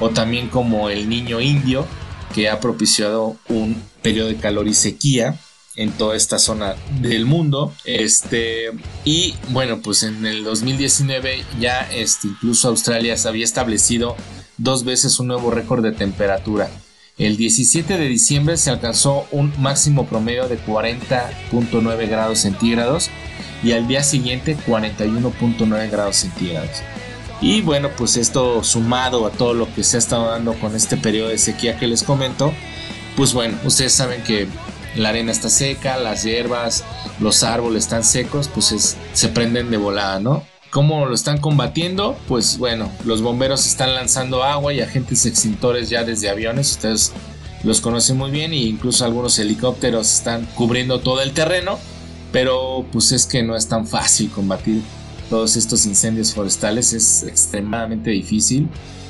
o 0.00 0.10
también 0.10 0.48
como 0.48 0.90
el 0.90 1.08
Niño 1.08 1.40
Indio, 1.40 1.86
que 2.34 2.48
ha 2.48 2.60
propiciado 2.60 3.36
un 3.48 3.80
periodo 4.02 4.28
de 4.28 4.36
calor 4.36 4.66
y 4.66 4.74
sequía 4.74 5.38
en 5.76 5.92
toda 5.92 6.16
esta 6.16 6.38
zona 6.38 6.74
del 7.00 7.26
mundo. 7.26 7.72
Este, 7.84 8.70
y 9.04 9.34
bueno, 9.50 9.80
pues 9.80 10.02
en 10.02 10.26
el 10.26 10.44
2019 10.44 11.44
ya 11.60 11.80
este, 11.92 12.28
incluso 12.28 12.68
Australia 12.68 13.16
se 13.16 13.28
había 13.28 13.44
establecido 13.44 14.16
dos 14.58 14.84
veces 14.84 15.18
un 15.20 15.28
nuevo 15.28 15.50
récord 15.50 15.82
de 15.82 15.92
temperatura. 15.92 16.70
El 17.20 17.36
17 17.36 17.98
de 17.98 18.08
diciembre 18.08 18.56
se 18.56 18.70
alcanzó 18.70 19.26
un 19.30 19.52
máximo 19.58 20.06
promedio 20.06 20.48
de 20.48 20.58
40.9 20.58 22.08
grados 22.08 22.38
centígrados 22.38 23.10
y 23.62 23.72
al 23.72 23.86
día 23.86 24.02
siguiente 24.02 24.56
41.9 24.66 25.90
grados 25.90 26.16
centígrados. 26.16 26.70
Y 27.42 27.60
bueno, 27.60 27.90
pues 27.94 28.16
esto 28.16 28.64
sumado 28.64 29.26
a 29.26 29.32
todo 29.32 29.52
lo 29.52 29.70
que 29.74 29.84
se 29.84 29.96
ha 29.96 29.98
estado 29.98 30.30
dando 30.30 30.54
con 30.54 30.74
este 30.74 30.96
periodo 30.96 31.28
de 31.28 31.36
sequía 31.36 31.78
que 31.78 31.86
les 31.86 32.02
comento, 32.02 32.54
pues 33.16 33.34
bueno, 33.34 33.58
ustedes 33.64 33.92
saben 33.92 34.22
que 34.22 34.48
la 34.96 35.10
arena 35.10 35.30
está 35.30 35.50
seca, 35.50 35.98
las 35.98 36.22
hierbas, 36.22 36.84
los 37.18 37.42
árboles 37.42 37.84
están 37.84 38.02
secos, 38.02 38.48
pues 38.48 38.96
se 39.12 39.28
prenden 39.28 39.70
de 39.70 39.76
volada, 39.76 40.20
¿no? 40.20 40.49
¿Cómo 40.70 41.04
lo 41.04 41.14
están 41.14 41.38
combatiendo? 41.38 42.16
Pues 42.28 42.56
bueno, 42.56 42.92
los 43.04 43.22
bomberos 43.22 43.66
están 43.66 43.92
lanzando 43.94 44.44
agua 44.44 44.72
y 44.72 44.80
agentes 44.80 45.26
extintores 45.26 45.90
ya 45.90 46.04
desde 46.04 46.30
aviones, 46.30 46.70
ustedes 46.70 47.12
los 47.64 47.80
conocen 47.80 48.16
muy 48.16 48.30
bien 48.30 48.52
e 48.52 48.56
incluso 48.56 49.04
algunos 49.04 49.36
helicópteros 49.40 50.14
están 50.14 50.46
cubriendo 50.54 51.00
todo 51.00 51.22
el 51.22 51.32
terreno, 51.32 51.76
pero 52.30 52.86
pues 52.92 53.10
es 53.10 53.26
que 53.26 53.42
no 53.42 53.56
es 53.56 53.66
tan 53.66 53.84
fácil 53.84 54.30
combatir 54.30 54.80
todos 55.28 55.56
estos 55.56 55.86
incendios 55.86 56.34
forestales, 56.34 56.92
es 56.92 57.24
extremadamente 57.24 58.10
difícil 58.10 58.68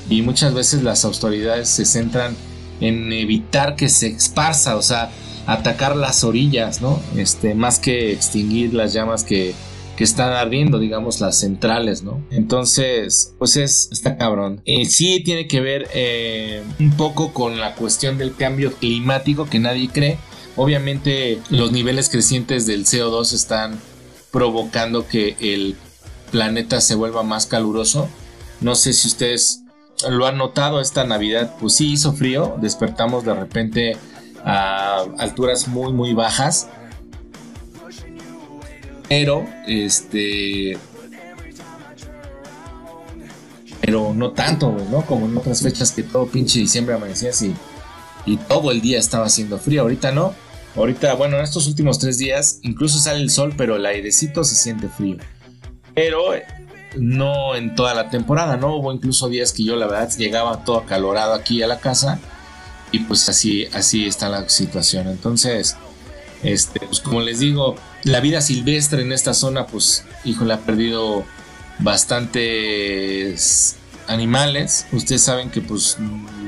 y 0.09 0.23
muchas 0.23 0.55
veces 0.55 0.83
las 0.83 1.05
autoridades 1.05 1.69
se 1.69 1.85
centran 1.85 2.35
en 2.81 3.13
evitar 3.13 3.77
que 3.77 3.91
se 3.91 4.07
esparza, 4.07 4.77
o 4.77 4.83
sea, 4.83 5.11
atacar 5.47 5.95
las 5.95 6.25
orillas, 6.25 6.81
¿no? 6.81 6.99
Este, 7.17 7.55
más 7.55 7.79
que 7.79 8.13
extinguir 8.13 8.73
las 8.73 8.95
llamas 8.95 9.25
que, 9.25 9.55
que 10.01 10.05
están 10.05 10.33
ardiendo, 10.33 10.79
digamos, 10.79 11.21
las 11.21 11.39
centrales, 11.39 12.03
¿no? 12.03 12.25
Entonces, 12.31 13.35
pues 13.39 13.59
es, 13.59 13.91
está 13.93 14.17
cabrón. 14.17 14.63
Eh, 14.65 14.87
sí 14.87 15.23
tiene 15.23 15.47
que 15.47 15.61
ver 15.61 15.89
eh, 15.93 16.63
un 16.79 16.97
poco 16.97 17.35
con 17.35 17.61
la 17.61 17.75
cuestión 17.75 18.17
del 18.17 18.35
cambio 18.35 18.73
climático 18.73 19.45
que 19.45 19.59
nadie 19.59 19.91
cree. 19.93 20.17
Obviamente 20.57 21.39
los 21.51 21.73
niveles 21.73 22.09
crecientes 22.09 22.67
del 22.67 22.87
CO2 22.87 23.35
están 23.35 23.79
provocando 24.31 25.07
que 25.07 25.37
el 25.39 25.77
planeta 26.31 26.81
se 26.81 26.95
vuelva 26.95 27.23
más 27.23 27.45
caluroso. 27.45 28.09
No 28.63 28.77
sé 28.77 28.95
si 28.95 29.07
ustedes 29.07 29.65
lo 30.09 30.27
han 30.27 30.39
notado 30.39 30.81
esta 30.81 31.05
Navidad, 31.05 31.57
pues 31.61 31.75
sí 31.75 31.93
hizo 31.93 32.15
frío, 32.15 32.57
despertamos 32.59 33.27
de 33.27 33.35
repente 33.35 33.99
a 34.47 35.05
alturas 35.19 35.69
muy 35.69 35.93
muy 35.93 36.15
bajas. 36.15 36.71
Pero 39.11 39.45
este 39.67 40.79
pero 43.81 44.15
no 44.15 44.31
tanto, 44.31 44.77
¿no? 44.91 45.05
Como 45.05 45.27
en 45.27 45.37
otras 45.37 45.63
fechas 45.63 45.91
que 45.91 46.05
todo 46.05 46.27
pinche 46.27 46.61
diciembre 46.61 46.95
amanecía 46.95 47.31
así 47.31 47.55
y 48.25 48.37
todo 48.37 48.71
el 48.71 48.81
día 48.81 48.99
estaba 49.01 49.27
haciendo 49.27 49.59
frío. 49.59 49.83
Ahorita 49.83 50.13
no. 50.13 50.33
Ahorita, 50.77 51.15
bueno, 51.15 51.37
en 51.37 51.43
estos 51.43 51.67
últimos 51.67 51.99
tres 51.99 52.19
días 52.19 52.61
incluso 52.63 53.01
sale 53.01 53.21
el 53.21 53.31
sol, 53.31 53.53
pero 53.57 53.77
el 53.77 53.85
airecito 53.85 54.45
se 54.45 54.55
siente 54.55 54.89
frío. 54.89 55.17
Pero 55.95 56.35
no 56.97 57.57
en 57.57 57.75
toda 57.75 57.95
la 57.95 58.11
temporada, 58.11 58.57
¿no? 58.57 58.77
Hubo 58.77 58.93
incluso 58.93 59.29
días 59.29 59.53
que 59.53 59.65
yo 59.65 59.75
la 59.75 59.87
verdad 59.87 60.17
llegaba 60.17 60.65
todo 60.65 60.79
acalorado 60.79 61.35
aquí 61.35 61.63
a 61.63 61.67
la 61.67 61.81
casa 61.81 62.21
y 62.93 63.01
pues 63.01 63.29
así, 63.29 63.67
así 63.73 64.07
está 64.07 64.29
la 64.29 64.49
situación. 64.49 65.09
Entonces, 65.09 65.77
este, 66.43 66.81
pues 66.81 67.01
como 67.01 67.21
les 67.21 67.39
digo, 67.41 67.77
la 68.05 68.21
vida 68.21 68.41
silvestre 68.41 69.03
en 69.03 69.13
esta 69.13 69.35
zona, 69.35 69.67
pues, 69.67 70.05
híjole, 70.25 70.55
ha 70.55 70.61
perdido 70.61 71.25
bastantes 71.81 73.77
animales. 74.07 74.87
Ustedes 74.93 75.23
saben 75.23 75.51
que 75.51 75.61
pues 75.61 75.97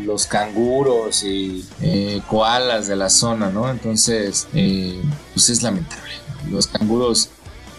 los 0.04 0.26
canguros 0.26 1.22
y 1.22 1.64
eh, 1.80 2.20
koalas 2.28 2.88
de 2.88 2.96
la 2.96 3.08
zona, 3.08 3.50
¿no? 3.50 3.70
Entonces, 3.70 4.48
eh, 4.54 5.00
pues 5.32 5.48
es 5.48 5.62
lamentable. 5.62 6.12
Los 6.50 6.66
canguros, 6.66 7.30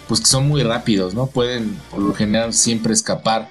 pues 0.07 0.22
que 0.22 0.28
son 0.28 0.47
muy 0.47 0.64
rápidos, 0.64 1.14
¿no? 1.14 1.28
Pueden 1.28 1.78
por 1.91 1.99
lo 1.99 2.14
general 2.14 2.53
siempre 2.53 2.93
escapar 2.93 3.49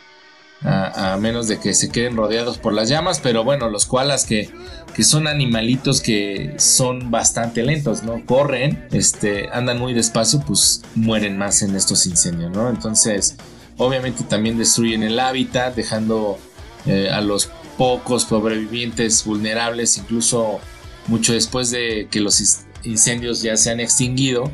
a, 0.65 1.17
menos 1.21 1.49
de 1.49 1.59
que 1.59 1.75
se 1.75 1.91
queden 1.91 2.17
rodeados 2.17 2.59
por 2.59 2.73
las 2.73 2.89
llamas, 2.89 3.21
pero 3.21 3.45
bueno, 3.45 3.69
los 3.69 3.87
koalas 3.87 4.25
que, 4.25 4.51
que 4.95 5.03
son 5.03 5.27
animalitos 5.27 6.01
que 6.01 6.55
son 6.59 7.11
bastante 7.11 7.63
lentos, 7.63 8.03
¿no? 8.03 8.25
Corren, 8.25 8.87
este, 8.93 9.49
andan 9.53 9.79
muy 9.79 9.93
despacio, 9.93 10.41
pues 10.47 10.83
mueren 10.95 11.37
más 11.37 11.63
en 11.63 11.75
estos 11.75 12.07
incendios, 12.07 12.53
¿no? 12.53 12.69
Entonces, 12.71 13.37
obviamente 13.77 14.25
también 14.25 14.57
destruyen 14.57 15.03
el 15.03 15.19
hábitat, 15.19 15.75
dejando 15.75 16.39
eh, 16.87 17.11
a 17.11 17.21
los 17.21 17.51
pocos 17.77 18.23
sobrevivientes 18.25 19.25
vulnerables, 19.25 19.99
incluso 19.99 20.61
mucho 21.09 21.33
después 21.33 21.71
de 21.71 22.07
que 22.11 22.21
los 22.21 22.65
incendios 22.85 23.43
ya 23.43 23.57
se 23.57 23.71
han 23.71 23.81
extinguido, 23.81 24.51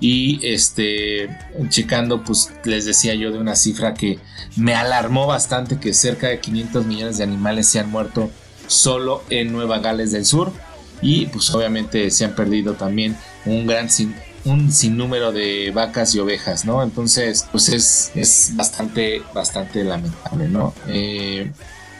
y 0.00 0.40
este 0.46 1.28
checando 1.68 2.24
pues 2.24 2.52
les 2.64 2.84
decía 2.84 3.14
yo 3.14 3.30
de 3.30 3.38
una 3.38 3.56
cifra 3.56 3.94
que 3.94 4.18
me 4.56 4.74
alarmó 4.74 5.26
bastante 5.26 5.78
que 5.78 5.94
cerca 5.94 6.28
de 6.28 6.40
500 6.40 6.86
millones 6.86 7.18
de 7.18 7.24
animales 7.24 7.68
se 7.68 7.80
han 7.80 7.90
muerto 7.90 8.30
solo 8.66 9.22
en 9.30 9.52
Nueva 9.52 9.78
Gales 9.78 10.12
del 10.12 10.24
Sur 10.24 10.52
y 11.00 11.26
pues 11.26 11.50
obviamente 11.54 12.10
se 12.10 12.24
han 12.24 12.34
perdido 12.34 12.74
también 12.74 13.16
un 13.44 13.66
gran 13.66 13.90
sin, 13.90 14.14
un 14.44 14.72
sinnúmero 14.72 15.32
de 15.32 15.70
vacas 15.74 16.14
y 16.14 16.18
ovejas, 16.18 16.64
¿no? 16.64 16.82
Entonces, 16.82 17.46
pues 17.50 17.68
es, 17.68 18.10
es 18.14 18.52
bastante, 18.54 19.22
bastante 19.34 19.84
lamentable, 19.84 20.48
¿no? 20.48 20.74
Eh, 20.88 21.50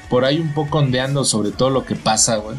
por 0.08 0.24
ahí 0.24 0.38
un 0.38 0.54
poco 0.54 0.78
ondeando 0.78 1.24
sobre 1.24 1.50
todo 1.50 1.70
lo 1.70 1.84
que 1.84 1.96
pasa, 1.96 2.36
güey. 2.36 2.56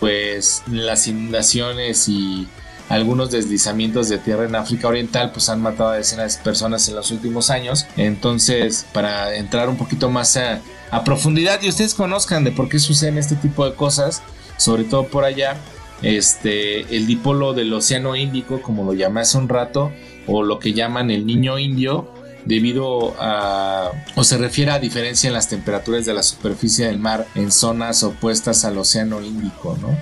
Pues 0.00 0.62
las 0.66 1.06
inundaciones 1.06 2.08
y 2.08 2.48
algunos 2.88 3.30
deslizamientos 3.30 4.08
de 4.08 4.18
tierra 4.18 4.44
en 4.44 4.54
África 4.54 4.88
Oriental 4.88 5.30
pues 5.32 5.48
han 5.48 5.62
matado 5.62 5.90
a 5.90 5.96
decenas 5.96 6.38
de 6.38 6.44
personas 6.44 6.88
en 6.88 6.94
los 6.94 7.10
últimos 7.10 7.50
años. 7.50 7.86
Entonces, 7.96 8.86
para 8.92 9.34
entrar 9.36 9.68
un 9.68 9.76
poquito 9.76 10.10
más 10.10 10.36
a, 10.36 10.60
profundidad 11.04 11.62
y 11.62 11.68
ustedes 11.68 11.94
conozcan 11.94 12.44
de 12.44 12.52
por 12.52 12.68
qué 12.68 12.78
suceden 12.78 13.16
este 13.16 13.34
tipo 13.36 13.64
de 13.64 13.74
cosas, 13.74 14.22
sobre 14.58 14.84
todo 14.84 15.06
por 15.06 15.24
allá, 15.24 15.56
este, 16.02 16.94
el 16.94 17.06
dipolo 17.06 17.54
del 17.54 17.72
Océano 17.72 18.14
Índico, 18.14 18.60
como 18.60 18.84
lo 18.84 18.92
llamé 18.92 19.22
hace 19.22 19.38
un 19.38 19.48
rato, 19.48 19.90
o 20.26 20.42
lo 20.42 20.58
que 20.58 20.74
llaman 20.74 21.10
el 21.10 21.24
niño 21.24 21.58
indio, 21.58 22.12
debido 22.44 23.14
a 23.18 23.90
o 24.16 24.24
se 24.24 24.36
refiere 24.36 24.72
a 24.72 24.78
diferencia 24.78 25.28
en 25.28 25.34
las 25.34 25.48
temperaturas 25.48 26.04
de 26.04 26.12
la 26.12 26.22
superficie 26.22 26.86
del 26.86 26.98
mar 26.98 27.26
en 27.34 27.52
zonas 27.52 28.02
opuestas 28.02 28.64
al 28.64 28.78
Océano 28.78 29.22
Índico, 29.22 29.78
¿no? 29.80 29.96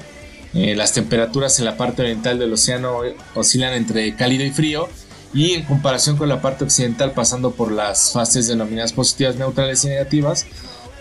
Eh, 0.54 0.74
las 0.74 0.92
temperaturas 0.92 1.58
en 1.58 1.64
la 1.64 1.76
parte 1.76 2.02
oriental 2.02 2.38
del 2.38 2.52
océano 2.52 3.00
oscilan 3.34 3.74
entre 3.74 4.14
cálido 4.16 4.44
y 4.44 4.50
frío 4.50 4.88
y 5.32 5.52
en 5.52 5.62
comparación 5.64 6.16
con 6.16 6.28
la 6.28 6.42
parte 6.42 6.64
occidental 6.64 7.12
pasando 7.12 7.52
por 7.52 7.70
las 7.70 8.12
fases 8.12 8.48
denominadas 8.48 8.92
positivas, 8.92 9.36
neutrales 9.36 9.84
y 9.84 9.88
negativas, 9.88 10.46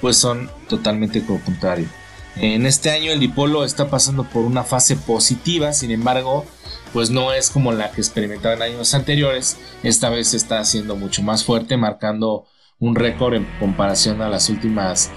pues 0.01 0.17
son 0.17 0.51
totalmente 0.67 1.23
contrario. 1.25 1.87
En 2.35 2.65
este 2.65 2.91
año 2.91 3.11
el 3.11 3.19
dipolo 3.19 3.65
está 3.65 3.89
pasando 3.89 4.23
por 4.23 4.45
una 4.45 4.63
fase 4.63 4.95
positiva, 4.95 5.73
sin 5.73 5.91
embargo, 5.91 6.45
pues 6.93 7.09
no 7.09 7.33
es 7.33 7.49
como 7.49 7.71
la 7.71 7.91
que 7.91 8.01
experimentaba 8.01 8.53
en 8.55 8.61
años 8.61 8.93
anteriores. 8.93 9.57
Esta 9.83 10.09
vez 10.09 10.33
está 10.33 10.63
siendo 10.63 10.95
mucho 10.95 11.21
más 11.23 11.43
fuerte, 11.43 11.75
marcando 11.75 12.45
un 12.79 12.95
récord 12.95 13.33
en 13.33 13.47
comparación 13.59 14.21
a 14.21 14.29
las 14.29 14.49
últimas 14.49 15.11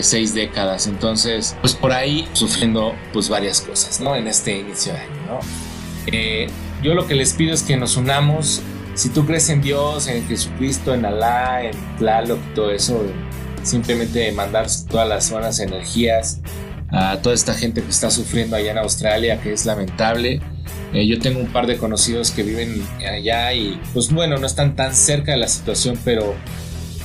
seis 0.00 0.34
décadas. 0.34 0.86
Entonces, 0.86 1.56
pues 1.60 1.74
por 1.74 1.92
ahí 1.92 2.28
sufriendo 2.32 2.94
pues 3.12 3.28
varias 3.28 3.60
cosas, 3.60 4.00
¿no? 4.00 4.16
En 4.16 4.26
este 4.28 4.58
inicio 4.58 4.92
de 4.92 4.98
año. 5.00 5.40
Eh, 6.06 6.46
yo 6.82 6.94
lo 6.94 7.06
que 7.06 7.14
les 7.14 7.32
pido 7.32 7.54
es 7.54 7.62
que 7.62 7.76
nos 7.76 7.96
unamos. 7.96 8.62
Si 8.94 9.08
tú 9.08 9.26
crees 9.26 9.48
en 9.48 9.60
Dios, 9.60 10.06
en 10.06 10.26
Jesucristo, 10.28 10.94
en 10.94 11.04
Alá, 11.04 11.64
en 11.64 11.72
Tlaloc 11.98 12.38
todo 12.54 12.70
eso, 12.70 13.02
simplemente 13.62 14.30
mandar 14.32 14.66
todas 14.88 15.08
las 15.08 15.30
buenas 15.30 15.58
energías 15.58 16.40
a 16.92 17.18
toda 17.20 17.34
esta 17.34 17.54
gente 17.54 17.82
que 17.82 17.90
está 17.90 18.10
sufriendo 18.10 18.54
allá 18.54 18.70
en 18.70 18.78
Australia, 18.78 19.40
que 19.40 19.52
es 19.52 19.66
lamentable. 19.66 20.40
Eh, 20.92 21.06
yo 21.08 21.18
tengo 21.18 21.40
un 21.40 21.48
par 21.48 21.66
de 21.66 21.76
conocidos 21.76 22.30
que 22.30 22.44
viven 22.44 22.86
allá 23.04 23.52
y 23.52 23.80
pues 23.92 24.12
bueno, 24.12 24.38
no 24.38 24.46
están 24.46 24.76
tan 24.76 24.94
cerca 24.94 25.32
de 25.32 25.38
la 25.38 25.48
situación, 25.48 25.98
pero 26.04 26.36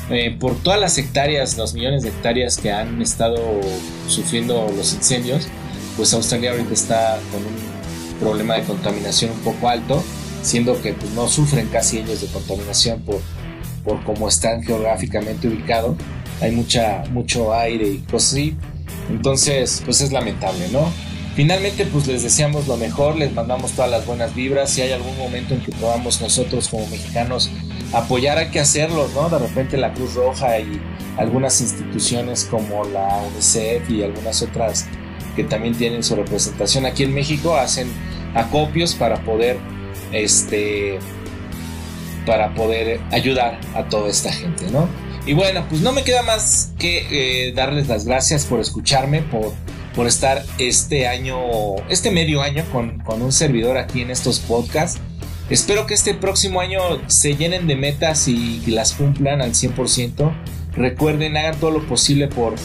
eh, 0.10 0.36
por 0.40 0.56
todas 0.56 0.80
las 0.80 0.98
hectáreas, 0.98 1.58
los 1.58 1.74
millones 1.74 2.04
de 2.04 2.10
hectáreas 2.10 2.58
que 2.58 2.72
han 2.72 3.02
estado 3.02 3.38
sufriendo 4.08 4.68
los 4.76 4.94
incendios, 4.94 5.48
pues 5.98 6.14
Australia 6.14 6.52
ahorita 6.52 6.74
está 6.74 7.20
con 7.32 7.42
un 7.42 8.20
problema 8.20 8.56
de 8.56 8.64
contaminación 8.64 9.32
un 9.32 9.40
poco 9.40 9.70
alto, 9.70 10.04
siendo 10.42 10.82
que 10.82 10.94
pues, 10.94 11.12
no 11.12 11.28
sufren 11.28 11.68
casi 11.68 12.00
ellos 12.00 12.22
de 12.22 12.28
contaminación 12.28 13.02
por, 13.02 13.20
por 13.84 14.04
cómo 14.04 14.28
están 14.28 14.64
geográficamente 14.64 15.48
ubicados. 15.48 15.96
Hay 16.42 16.52
mucha, 16.52 17.04
mucho 17.12 17.54
aire 17.54 17.88
y 17.88 17.98
cosas 18.00 18.34
así. 18.34 18.56
Entonces, 19.10 19.82
pues 19.86 20.02
es 20.02 20.12
lamentable, 20.12 20.70
¿no? 20.72 20.92
Finalmente, 21.36 21.86
pues 21.86 22.08
les 22.08 22.24
deseamos 22.24 22.68
lo 22.68 22.76
mejor, 22.76 23.16
les 23.16 23.34
mandamos 23.34 23.72
todas 23.72 23.90
las 23.90 24.06
buenas 24.06 24.36
vibras. 24.36 24.72
Si 24.72 24.82
hay 24.82 24.92
algún 24.92 25.18
momento 25.18 25.54
en 25.54 25.62
que 25.62 25.72
podamos 25.72 26.22
nosotros 26.22 26.68
como 26.68 26.86
mexicanos 26.88 27.50
apoyar 27.94 28.38
hay 28.38 28.50
que 28.50 28.60
hacerlo, 28.60 29.08
¿no? 29.16 29.30
De 29.30 29.40
repente 29.40 29.78
la 29.78 29.94
Cruz 29.94 30.14
Roja 30.16 30.60
y 30.60 30.82
algunas 31.18 31.62
instituciones 31.62 32.46
como 32.46 32.84
la 32.86 33.22
UNICEF 33.32 33.90
y 33.90 34.04
algunas 34.04 34.42
otras 34.42 34.86
que 35.36 35.44
también 35.44 35.76
tienen 35.76 36.04
su 36.04 36.16
representación 36.16 36.86
aquí 36.86 37.04
en 37.04 37.14
México 37.14 37.56
hacen 37.56 37.92
acopios 38.36 38.94
para 38.96 39.24
poder 39.24 39.58
este 40.12 41.00
para 42.26 42.54
poder 42.54 43.00
ayudar 43.12 43.60
a 43.74 43.88
toda 43.88 44.10
esta 44.10 44.32
gente, 44.32 44.70
¿no? 44.72 44.88
Y 45.26 45.34
bueno, 45.34 45.66
pues 45.70 45.82
no 45.82 45.92
me 45.92 46.04
queda 46.04 46.22
más 46.24 46.74
que 46.78 47.48
eh, 47.48 47.54
darles 47.54 47.88
las 47.88 48.06
gracias 48.06 48.46
por 48.46 48.60
escucharme, 48.60 49.22
por, 49.22 49.54
por 50.00 50.08
estar 50.08 50.46
este 50.60 51.10
año, 51.10 51.36
este 51.90 52.10
medio 52.10 52.42
año 52.42 52.64
con, 52.72 53.00
con 53.00 53.22
un 53.22 53.34
servidor 53.34 53.76
aquí 53.78 54.00
en 54.02 54.12
estos 54.12 54.40
podcasts. 54.40 54.98
Espero 55.50 55.88
que 55.88 55.94
este 55.94 56.14
próximo 56.14 56.62
año 56.62 56.80
se 57.08 57.36
llenen 57.36 57.68
de 57.68 57.76
metas 57.76 58.30
y, 58.30 58.62
las 58.68 58.94
cumplan 58.94 59.42
al 59.42 59.52
100%. 59.52 60.32
Recuerden, 60.72 61.36
hagan 61.36 61.60
todo 61.60 61.72
lo 61.72 61.86
posible 61.86 62.30
por, 62.30 62.56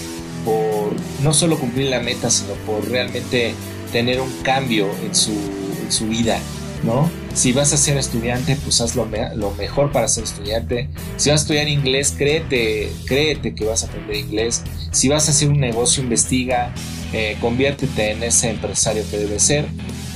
por 0.45 0.93
no 1.25 1.33
solo 1.33 1.59
cumplir 1.59 1.91
la 1.91 1.99
meta, 1.99 2.31
sino 2.31 2.53
por 2.67 2.89
realmente 2.89 3.53
tener 3.91 4.21
un 4.21 4.31
cambio 4.45 4.87
en 5.05 5.13
su, 5.13 5.33
en 5.33 5.91
su 5.91 6.07
vida, 6.07 6.39
¿no? 6.85 7.11
Si 7.35 7.53
vas 7.53 7.73
a 7.73 7.77
ser 7.77 7.97
estudiante, 7.97 8.57
pues 8.63 8.81
haz 8.81 8.95
lo, 8.95 9.07
mejor 9.59 9.91
para 9.91 10.07
ser 10.07 10.23
estudiante. 10.23 10.89
Si 11.17 11.31
vas 11.31 11.41
a 11.41 11.43
estudiar 11.43 11.67
inglés, 11.67 12.15
créete, 12.17 12.93
créete 13.07 13.57
que 13.57 13.65
vas 13.65 13.83
a 13.83 13.89
aprender 13.89 14.19
inglés. 14.19 14.63
Si 14.93 15.09
vas 15.09 15.27
a 15.27 15.33
hacer 15.33 15.49
un 15.49 15.59
negocio, 15.59 16.01
investiga, 16.01 16.73
eh, 17.13 17.37
conviértete 17.41 18.11
en 18.11 18.23
ese 18.23 18.51
empresario 18.51 19.05
que 19.11 19.19
debe 19.19 19.39
ser. 19.39 19.67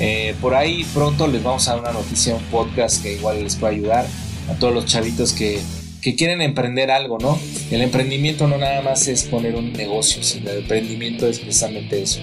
Eh, 0.00 0.34
por 0.40 0.54
ahí 0.54 0.86
pronto 0.94 1.26
les 1.26 1.42
vamos 1.42 1.68
a 1.68 1.72
dar 1.72 1.80
una 1.80 1.92
noticia, 1.92 2.34
un 2.34 2.42
podcast 2.44 3.02
que 3.02 3.14
igual 3.14 3.42
les 3.42 3.56
puede 3.56 3.74
ayudar 3.74 4.06
a 4.48 4.54
todos 4.54 4.72
los 4.72 4.86
chavitos 4.86 5.32
que, 5.32 5.60
que 6.00 6.14
quieren 6.14 6.40
emprender 6.40 6.90
algo, 6.90 7.18
¿no? 7.18 7.38
El 7.70 7.82
emprendimiento 7.82 8.46
no 8.46 8.58
nada 8.58 8.80
más 8.82 9.08
es 9.08 9.24
poner 9.24 9.54
un 9.56 9.72
negocio, 9.72 10.22
sino 10.22 10.50
el 10.50 10.58
emprendimiento 10.58 11.26
es 11.26 11.40
precisamente 11.40 12.02
eso. 12.02 12.20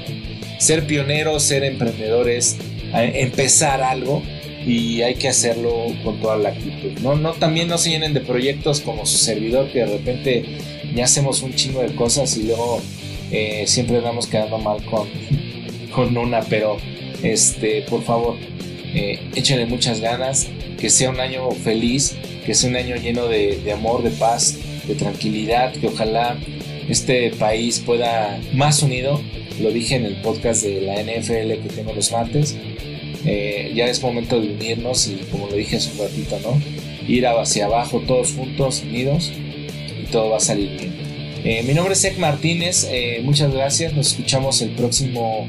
Ser 0.60 0.88
pioneros, 0.88 1.44
ser 1.44 1.64
emprendedores, 1.64 2.58
empezar 2.94 3.82
algo 3.82 4.24
y 4.66 5.04
hay 5.04 5.16
que 5.16 5.28
hacerlo 5.28 5.86
con 6.04 6.20
toda 6.20 6.38
la 6.38 6.50
actitud. 6.50 7.00
No, 7.02 7.16
no, 7.16 7.34
también 7.34 7.68
no 7.68 7.78
se 7.78 7.92
llenen 7.92 8.14
de 8.14 8.22
proyectos 8.22 8.82
como 8.82 9.06
su 9.06 9.18
servidor 9.18 9.72
que 9.72 9.80
de 9.80 9.86
repente 9.86 10.46
ya 10.96 11.06
hacemos 11.06 11.42
un 11.44 11.54
chingo 11.54 11.82
de 11.82 11.94
cosas 11.94 12.36
y 12.38 12.44
luego 12.44 12.82
eh, 13.36 13.68
siempre 13.68 14.00
vamos 14.00 14.28
quedando 14.28 14.58
mal 14.58 14.84
con, 14.86 15.08
con 15.94 16.18
una, 16.18 16.42
pero 16.42 16.78
este, 17.24 17.82
por 17.84 18.04
favor, 18.04 18.38
eh, 18.94 19.20
échenle 19.36 19.66
muchas 19.66 20.00
ganas, 20.00 20.48
que 20.80 20.90
sea 20.90 21.10
un 21.10 21.20
año 21.20 21.52
feliz, 21.52 22.16
que 22.46 22.54
sea 22.54 22.70
un 22.70 22.76
año 22.76 22.96
lleno 22.96 23.28
de, 23.28 23.58
de 23.58 23.72
amor, 23.72 24.04
de 24.04 24.12
paz, 24.12 24.58
de 24.88 24.96
tranquilidad, 24.96 25.74
que 25.74 25.88
ojalá 25.88 26.38
este 26.90 27.32
país 27.32 27.80
pueda 27.80 28.40
más 28.54 28.84
unido. 28.84 29.22
Lo 29.60 29.72
dije 29.72 29.96
en 29.96 30.06
el 30.06 30.16
podcast 30.22 30.64
de 30.64 30.82
la 30.82 30.96
NFL 31.02 31.62
que 31.64 31.70
tengo 31.74 31.94
los 31.94 32.12
martes 32.12 32.56
eh, 33.26 33.72
ya 33.74 33.88
es 33.88 34.02
momento 34.04 34.40
de 34.40 34.50
unirnos 34.50 35.08
y 35.08 35.16
como 35.32 35.48
lo 35.48 35.56
dije 35.56 35.78
hace 35.78 35.92
un 35.94 36.08
ratito, 36.08 36.40
¿no? 36.44 36.62
Ir 37.08 37.26
hacia 37.26 37.66
abajo 37.66 38.00
todos 38.06 38.34
juntos, 38.34 38.84
unidos 38.84 39.32
y 40.02 40.06
todo 40.12 40.30
va 40.30 40.38
a 40.38 40.40
salir 40.40 40.78
bien. 40.78 41.05
Eh, 41.46 41.64
mi 41.64 41.74
nombre 41.74 41.94
es 41.94 42.04
Ek 42.04 42.18
Martínez, 42.18 42.88
eh, 42.90 43.22
muchas 43.24 43.54
gracias, 43.54 43.94
nos 43.94 44.08
escuchamos 44.08 44.62
el 44.62 44.72
próximo 44.72 45.48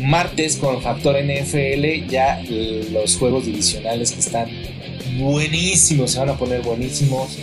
martes 0.00 0.56
con 0.56 0.80
Factor 0.82 1.16
NFL, 1.16 2.08
ya 2.08 2.42
los 2.90 3.16
juegos 3.16 3.46
divisionales 3.46 4.12
que 4.12 4.20
están 4.20 4.48
buenísimos, 5.18 6.12
se 6.12 6.18
van 6.18 6.30
a 6.30 6.38
poner 6.38 6.62
buenísimos. 6.62 7.38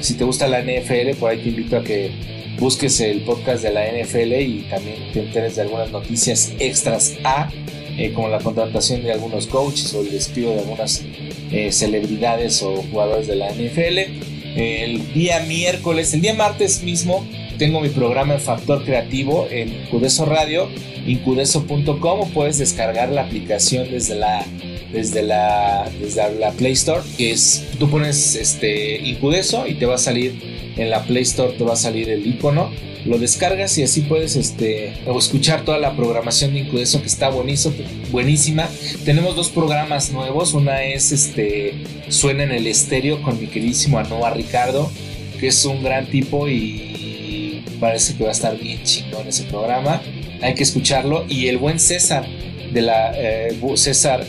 si 0.00 0.14
te 0.14 0.24
gusta 0.24 0.48
la 0.48 0.60
NFL, 0.60 1.16
por 1.20 1.30
ahí 1.30 1.38
te 1.38 1.50
invito 1.50 1.76
a 1.76 1.84
que 1.84 2.10
busques 2.58 3.00
el 3.00 3.20
podcast 3.20 3.62
de 3.62 3.72
la 3.72 3.86
NFL 3.86 4.32
y 4.40 4.66
también 4.70 4.96
te 5.12 5.20
enteres 5.20 5.56
de 5.56 5.62
algunas 5.62 5.90
noticias 5.90 6.52
extras 6.58 7.14
a 7.24 7.50
eh, 7.98 8.12
como 8.12 8.28
la 8.28 8.38
contratación 8.38 9.02
de 9.02 9.12
algunos 9.12 9.46
coaches 9.46 9.94
o 9.94 10.02
el 10.02 10.10
despido 10.10 10.52
de 10.52 10.60
algunas 10.60 11.02
eh, 11.50 11.72
celebridades 11.72 12.62
o 12.62 12.82
jugadores 12.90 13.26
de 13.26 13.36
la 13.36 13.50
NFL. 13.50 14.35
El 14.56 15.12
día 15.12 15.40
miércoles, 15.40 16.12
el 16.14 16.22
día 16.22 16.34
martes 16.34 16.82
mismo, 16.82 17.26
tengo 17.58 17.80
mi 17.80 17.90
programa 17.90 18.34
en 18.34 18.40
Factor 18.40 18.84
Creativo 18.84 19.46
en 19.50 19.68
Incudeso 19.68 20.24
Radio, 20.24 20.68
incudeso.com 21.06 22.30
puedes 22.32 22.58
descargar 22.58 23.10
la 23.10 23.22
aplicación 23.22 23.90
desde 23.90 24.16
la 24.16 24.44
desde 24.92 25.22
la, 25.22 25.90
desde 26.00 26.38
la 26.38 26.52
Play 26.52 26.72
Store, 26.72 27.02
es, 27.18 27.66
tú 27.78 27.90
pones 27.90 28.34
este 28.34 28.96
Incudeso 28.96 29.66
y 29.66 29.74
te 29.74 29.84
va 29.84 29.96
a 29.96 29.98
salir 29.98 30.55
en 30.76 30.90
la 30.90 31.04
Play 31.04 31.22
Store, 31.22 31.52
te 31.54 31.64
va 31.64 31.74
a 31.74 31.76
salir 31.76 32.08
el 32.08 32.26
icono 32.26 32.70
lo 33.06 33.18
descargas 33.18 33.78
y 33.78 33.84
así 33.84 34.00
puedes 34.00 34.34
este, 34.34 34.92
escuchar 35.06 35.64
toda 35.64 35.78
la 35.78 35.94
programación 35.94 36.54
de 36.54 36.60
Incudeso 36.60 37.00
que 37.00 37.06
está 37.06 37.30
buenísima. 37.30 38.68
Tenemos 39.04 39.36
dos 39.36 39.48
programas 39.50 40.10
nuevos, 40.10 40.54
una 40.54 40.82
es 40.82 41.12
este, 41.12 41.74
Suena 42.08 42.42
en 42.42 42.50
el 42.50 42.66
estéreo 42.66 43.22
con 43.22 43.40
mi 43.40 43.46
queridísimo 43.46 43.98
Anoa 43.98 44.30
Ricardo, 44.30 44.90
que 45.38 45.48
es 45.48 45.64
un 45.64 45.84
gran 45.84 46.06
tipo 46.06 46.48
y 46.48 47.62
parece 47.78 48.16
que 48.16 48.24
va 48.24 48.30
a 48.30 48.32
estar 48.32 48.58
bien 48.58 48.82
chingón 48.82 49.28
ese 49.28 49.44
programa. 49.44 50.02
Hay 50.42 50.54
que 50.54 50.64
escucharlo. 50.64 51.24
Y 51.28 51.46
el 51.46 51.58
buen 51.58 51.78
César, 51.78 52.26
de 52.72 52.82
la 52.82 53.12
eh, 53.16 53.56
César, 53.74 54.24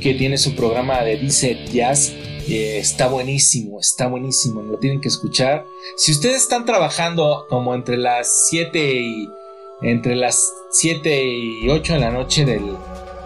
que 0.00 0.14
tiene 0.14 0.36
su 0.36 0.54
programa 0.54 1.02
de 1.02 1.16
Dice 1.16 1.58
Jazz, 1.72 2.12
eh, 2.48 2.78
está 2.78 3.08
buenísimo, 3.08 3.80
está 3.80 4.06
buenísimo, 4.06 4.62
lo 4.62 4.78
tienen 4.78 5.00
que 5.00 5.08
escuchar. 5.08 5.66
Si 5.96 6.12
ustedes 6.12 6.36
están 6.36 6.64
trabajando 6.64 7.46
como 7.48 7.74
entre 7.74 7.96
las 7.96 8.46
7 8.48 8.94
y 8.94 9.28
entre 9.82 10.16
las 10.16 10.52
7 10.70 11.24
y 11.24 11.68
8 11.68 11.94
de 11.94 11.98
la 11.98 12.10
noche 12.10 12.44
del, 12.44 12.76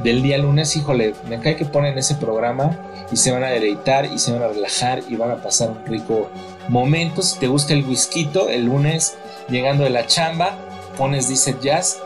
del 0.02 0.22
día 0.22 0.38
lunes, 0.38 0.74
híjole, 0.76 1.14
me 1.28 1.38
cae 1.40 1.56
que 1.56 1.64
ponen 1.64 1.98
ese 1.98 2.14
programa 2.14 3.06
y 3.12 3.16
se 3.16 3.30
van 3.30 3.44
a 3.44 3.48
deleitar 3.50 4.06
y 4.06 4.18
se 4.18 4.32
van 4.32 4.42
a 4.42 4.48
relajar 4.48 5.02
y 5.08 5.16
van 5.16 5.30
a 5.30 5.42
pasar 5.42 5.70
un 5.70 5.84
rico 5.86 6.30
momento. 6.68 7.22
Si 7.22 7.38
te 7.38 7.46
gusta 7.46 7.74
el 7.74 7.84
whisky, 7.84 8.28
el 8.48 8.64
lunes 8.64 9.16
llegando 9.48 9.84
de 9.84 9.90
la 9.90 10.06
chamba, 10.06 10.58
pones 10.96 11.28
Dice 11.28 11.56
Jazz, 11.60 11.98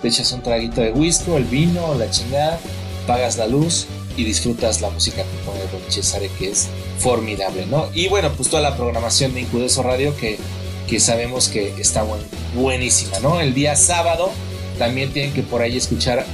te 0.00 0.08
echas 0.08 0.32
un 0.32 0.42
traguito 0.42 0.80
de 0.80 0.92
whisky, 0.92 1.32
el 1.32 1.44
vino, 1.44 1.94
la 1.94 2.10
chingada, 2.10 2.58
pagas 3.06 3.36
la 3.36 3.46
luz 3.46 3.86
y 4.16 4.24
disfrutas 4.24 4.80
la 4.80 4.90
música 4.90 5.22
que 5.22 5.38
pone 5.44 5.60
Don 5.70 5.90
Cesare, 5.90 6.30
que 6.38 6.50
es 6.50 6.68
formidable, 6.98 7.66
¿no? 7.66 7.88
Y 7.94 8.08
bueno, 8.08 8.32
pues 8.36 8.48
toda 8.48 8.62
la 8.62 8.76
programación 8.76 9.34
de 9.34 9.42
Incudeso 9.42 9.82
Radio 9.82 10.16
que, 10.16 10.38
que 10.86 11.00
sabemos 11.00 11.48
que 11.48 11.74
está 11.78 12.04
buenísima, 12.54 13.18
¿no? 13.20 13.40
El 13.40 13.54
día 13.54 13.76
sábado 13.76 14.30
también 14.78 15.12
tienen 15.12 15.32
que 15.32 15.42
por 15.42 15.62
ahí 15.62 15.76
escuchar 15.76 16.24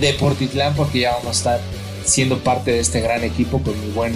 Deportitlán 0.00 0.74
porque 0.74 1.00
ya 1.00 1.12
vamos 1.12 1.28
a 1.28 1.30
estar 1.30 1.60
siendo 2.04 2.38
parte 2.38 2.72
de 2.72 2.80
este 2.80 3.00
gran 3.00 3.24
equipo 3.24 3.60
con 3.62 3.78
mi 3.80 3.92
buen 3.92 4.14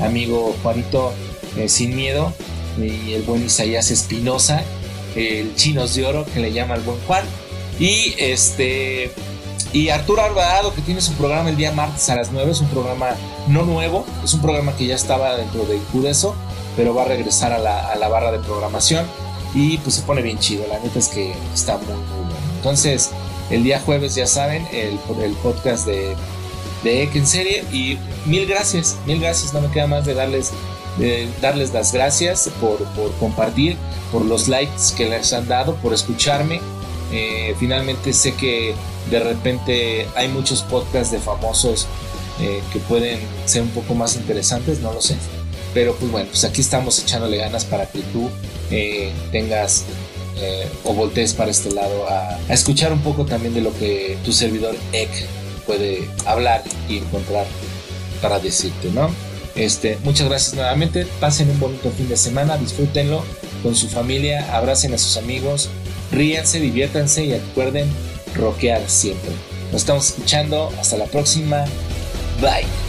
amigo 0.00 0.54
Juanito 0.62 1.12
eh, 1.56 1.68
Sin 1.68 1.96
Miedo. 1.96 2.32
y 2.78 3.12
el 3.12 3.22
buen 3.22 3.44
Isaías 3.44 3.90
Espinosa, 3.90 4.62
el 5.14 5.54
Chinos 5.56 5.94
de 5.94 6.06
Oro, 6.06 6.24
que 6.32 6.40
le 6.40 6.52
llama 6.52 6.74
el 6.74 6.82
buen 6.82 6.98
Juan. 7.06 7.24
Y 7.78 8.14
este. 8.18 9.10
Y 9.72 9.88
Arturo 9.88 10.22
Alvarado, 10.22 10.74
que 10.74 10.82
tiene 10.82 11.00
su 11.00 11.12
programa 11.14 11.48
el 11.50 11.56
día 11.56 11.72
martes 11.72 12.08
a 12.10 12.16
las 12.16 12.30
9, 12.30 12.50
es 12.50 12.60
un 12.60 12.68
programa 12.68 13.16
no 13.48 13.64
nuevo, 13.64 14.04
es 14.22 14.34
un 14.34 14.42
programa 14.42 14.76
que 14.76 14.86
ya 14.86 14.94
estaba 14.94 15.36
dentro 15.36 15.64
de 15.64 15.78
Cudeso, 15.92 16.34
pero 16.76 16.94
va 16.94 17.02
a 17.02 17.06
regresar 17.06 17.52
a 17.52 17.58
la, 17.58 18.08
barra 18.08 18.32
de 18.32 18.38
programación 18.38 19.06
y 19.54 19.78
pues 19.78 19.96
se 19.96 20.02
pone 20.02 20.22
bien 20.22 20.38
chido, 20.38 20.64
la 20.68 20.78
neta 20.78 20.98
es 20.98 21.08
que 21.08 21.34
está 21.54 21.78
muy, 21.78 21.86
muy 21.86 22.24
bueno. 22.24 22.36
Entonces, 22.56 23.10
el 23.50 23.64
día 23.64 23.80
jueves, 23.80 24.14
ya 24.14 24.26
saben, 24.26 24.66
el, 24.72 24.98
el 25.22 25.32
podcast 25.36 25.86
de, 25.86 26.16
de 26.84 27.02
Ek 27.04 27.16
en 27.16 27.26
serie 27.26 27.64
y 27.72 27.98
mil 28.26 28.46
gracias, 28.46 28.96
mil 29.06 29.20
gracias, 29.20 29.54
no 29.54 29.62
me 29.62 29.70
queda 29.70 29.86
más 29.86 30.04
de 30.04 30.14
darles 30.14 30.52
darles 31.40 31.72
las 31.72 31.92
gracias 31.92 32.50
por, 32.60 32.78
compartir, 33.18 33.76
por 34.10 34.24
los 34.24 34.48
likes 34.48 34.94
que 34.96 35.08
les 35.08 35.32
han 35.32 35.48
dado, 35.48 35.74
por 35.76 35.94
escucharme. 35.94 36.60
Eh, 37.12 37.54
finalmente 37.58 38.12
sé 38.12 38.34
que 38.34 38.74
de 39.10 39.20
repente 39.20 40.06
hay 40.14 40.28
muchos 40.28 40.62
podcasts 40.62 41.12
de 41.12 41.18
famosos 41.18 41.86
eh, 42.40 42.62
que 42.72 42.78
pueden 42.80 43.20
ser 43.44 43.62
un 43.62 43.68
poco 43.68 43.94
más 43.94 44.16
interesantes, 44.16 44.80
no 44.80 44.92
lo 44.92 45.00
sé. 45.00 45.16
Pero 45.74 45.94
pues 45.96 46.10
bueno, 46.10 46.28
pues 46.30 46.44
aquí 46.44 46.60
estamos 46.60 46.98
echándole 46.98 47.36
ganas 47.38 47.64
para 47.64 47.86
que 47.86 48.00
tú 48.00 48.28
eh, 48.70 49.12
tengas 49.30 49.84
o 50.82 50.92
voltees 50.92 51.34
para 51.34 51.52
este 51.52 51.70
lado 51.70 52.08
a, 52.08 52.36
a, 52.48 52.52
escuchar 52.52 52.92
un 52.92 53.00
poco 53.00 53.24
también 53.24 53.54
de 53.54 53.60
lo 53.60 53.72
que 53.78 54.18
tu 54.24 54.32
servidor 54.32 54.74
Ek 54.92 55.08
puede 55.66 56.08
hablar 56.26 56.64
y 56.88 56.98
encontrar 56.98 57.46
para 58.20 58.40
decirte, 58.40 58.90
¿no? 58.90 59.08
Este, 59.54 59.98
muchas 60.04 60.28
gracias 60.28 60.54
nuevamente. 60.54 61.06
Pasen 61.20 61.50
un 61.50 61.60
bonito 61.60 61.90
fin 61.90 62.08
de 62.08 62.16
semana, 62.16 62.56
disfrútenlo 62.56 63.22
con 63.62 63.74
su 63.74 63.88
familia, 63.88 64.56
abracen 64.56 64.94
a 64.94 64.98
sus 64.98 65.16
amigos, 65.16 65.68
ríanse, 66.12 66.60
diviértanse 66.60 67.24
y 67.24 67.32
recuerden 67.32 67.88
rockear 68.34 68.88
siempre. 68.88 69.30
Nos 69.72 69.82
estamos 69.82 70.10
escuchando. 70.10 70.70
Hasta 70.78 70.96
la 70.98 71.06
próxima. 71.06 71.64
Bye. 72.40 72.81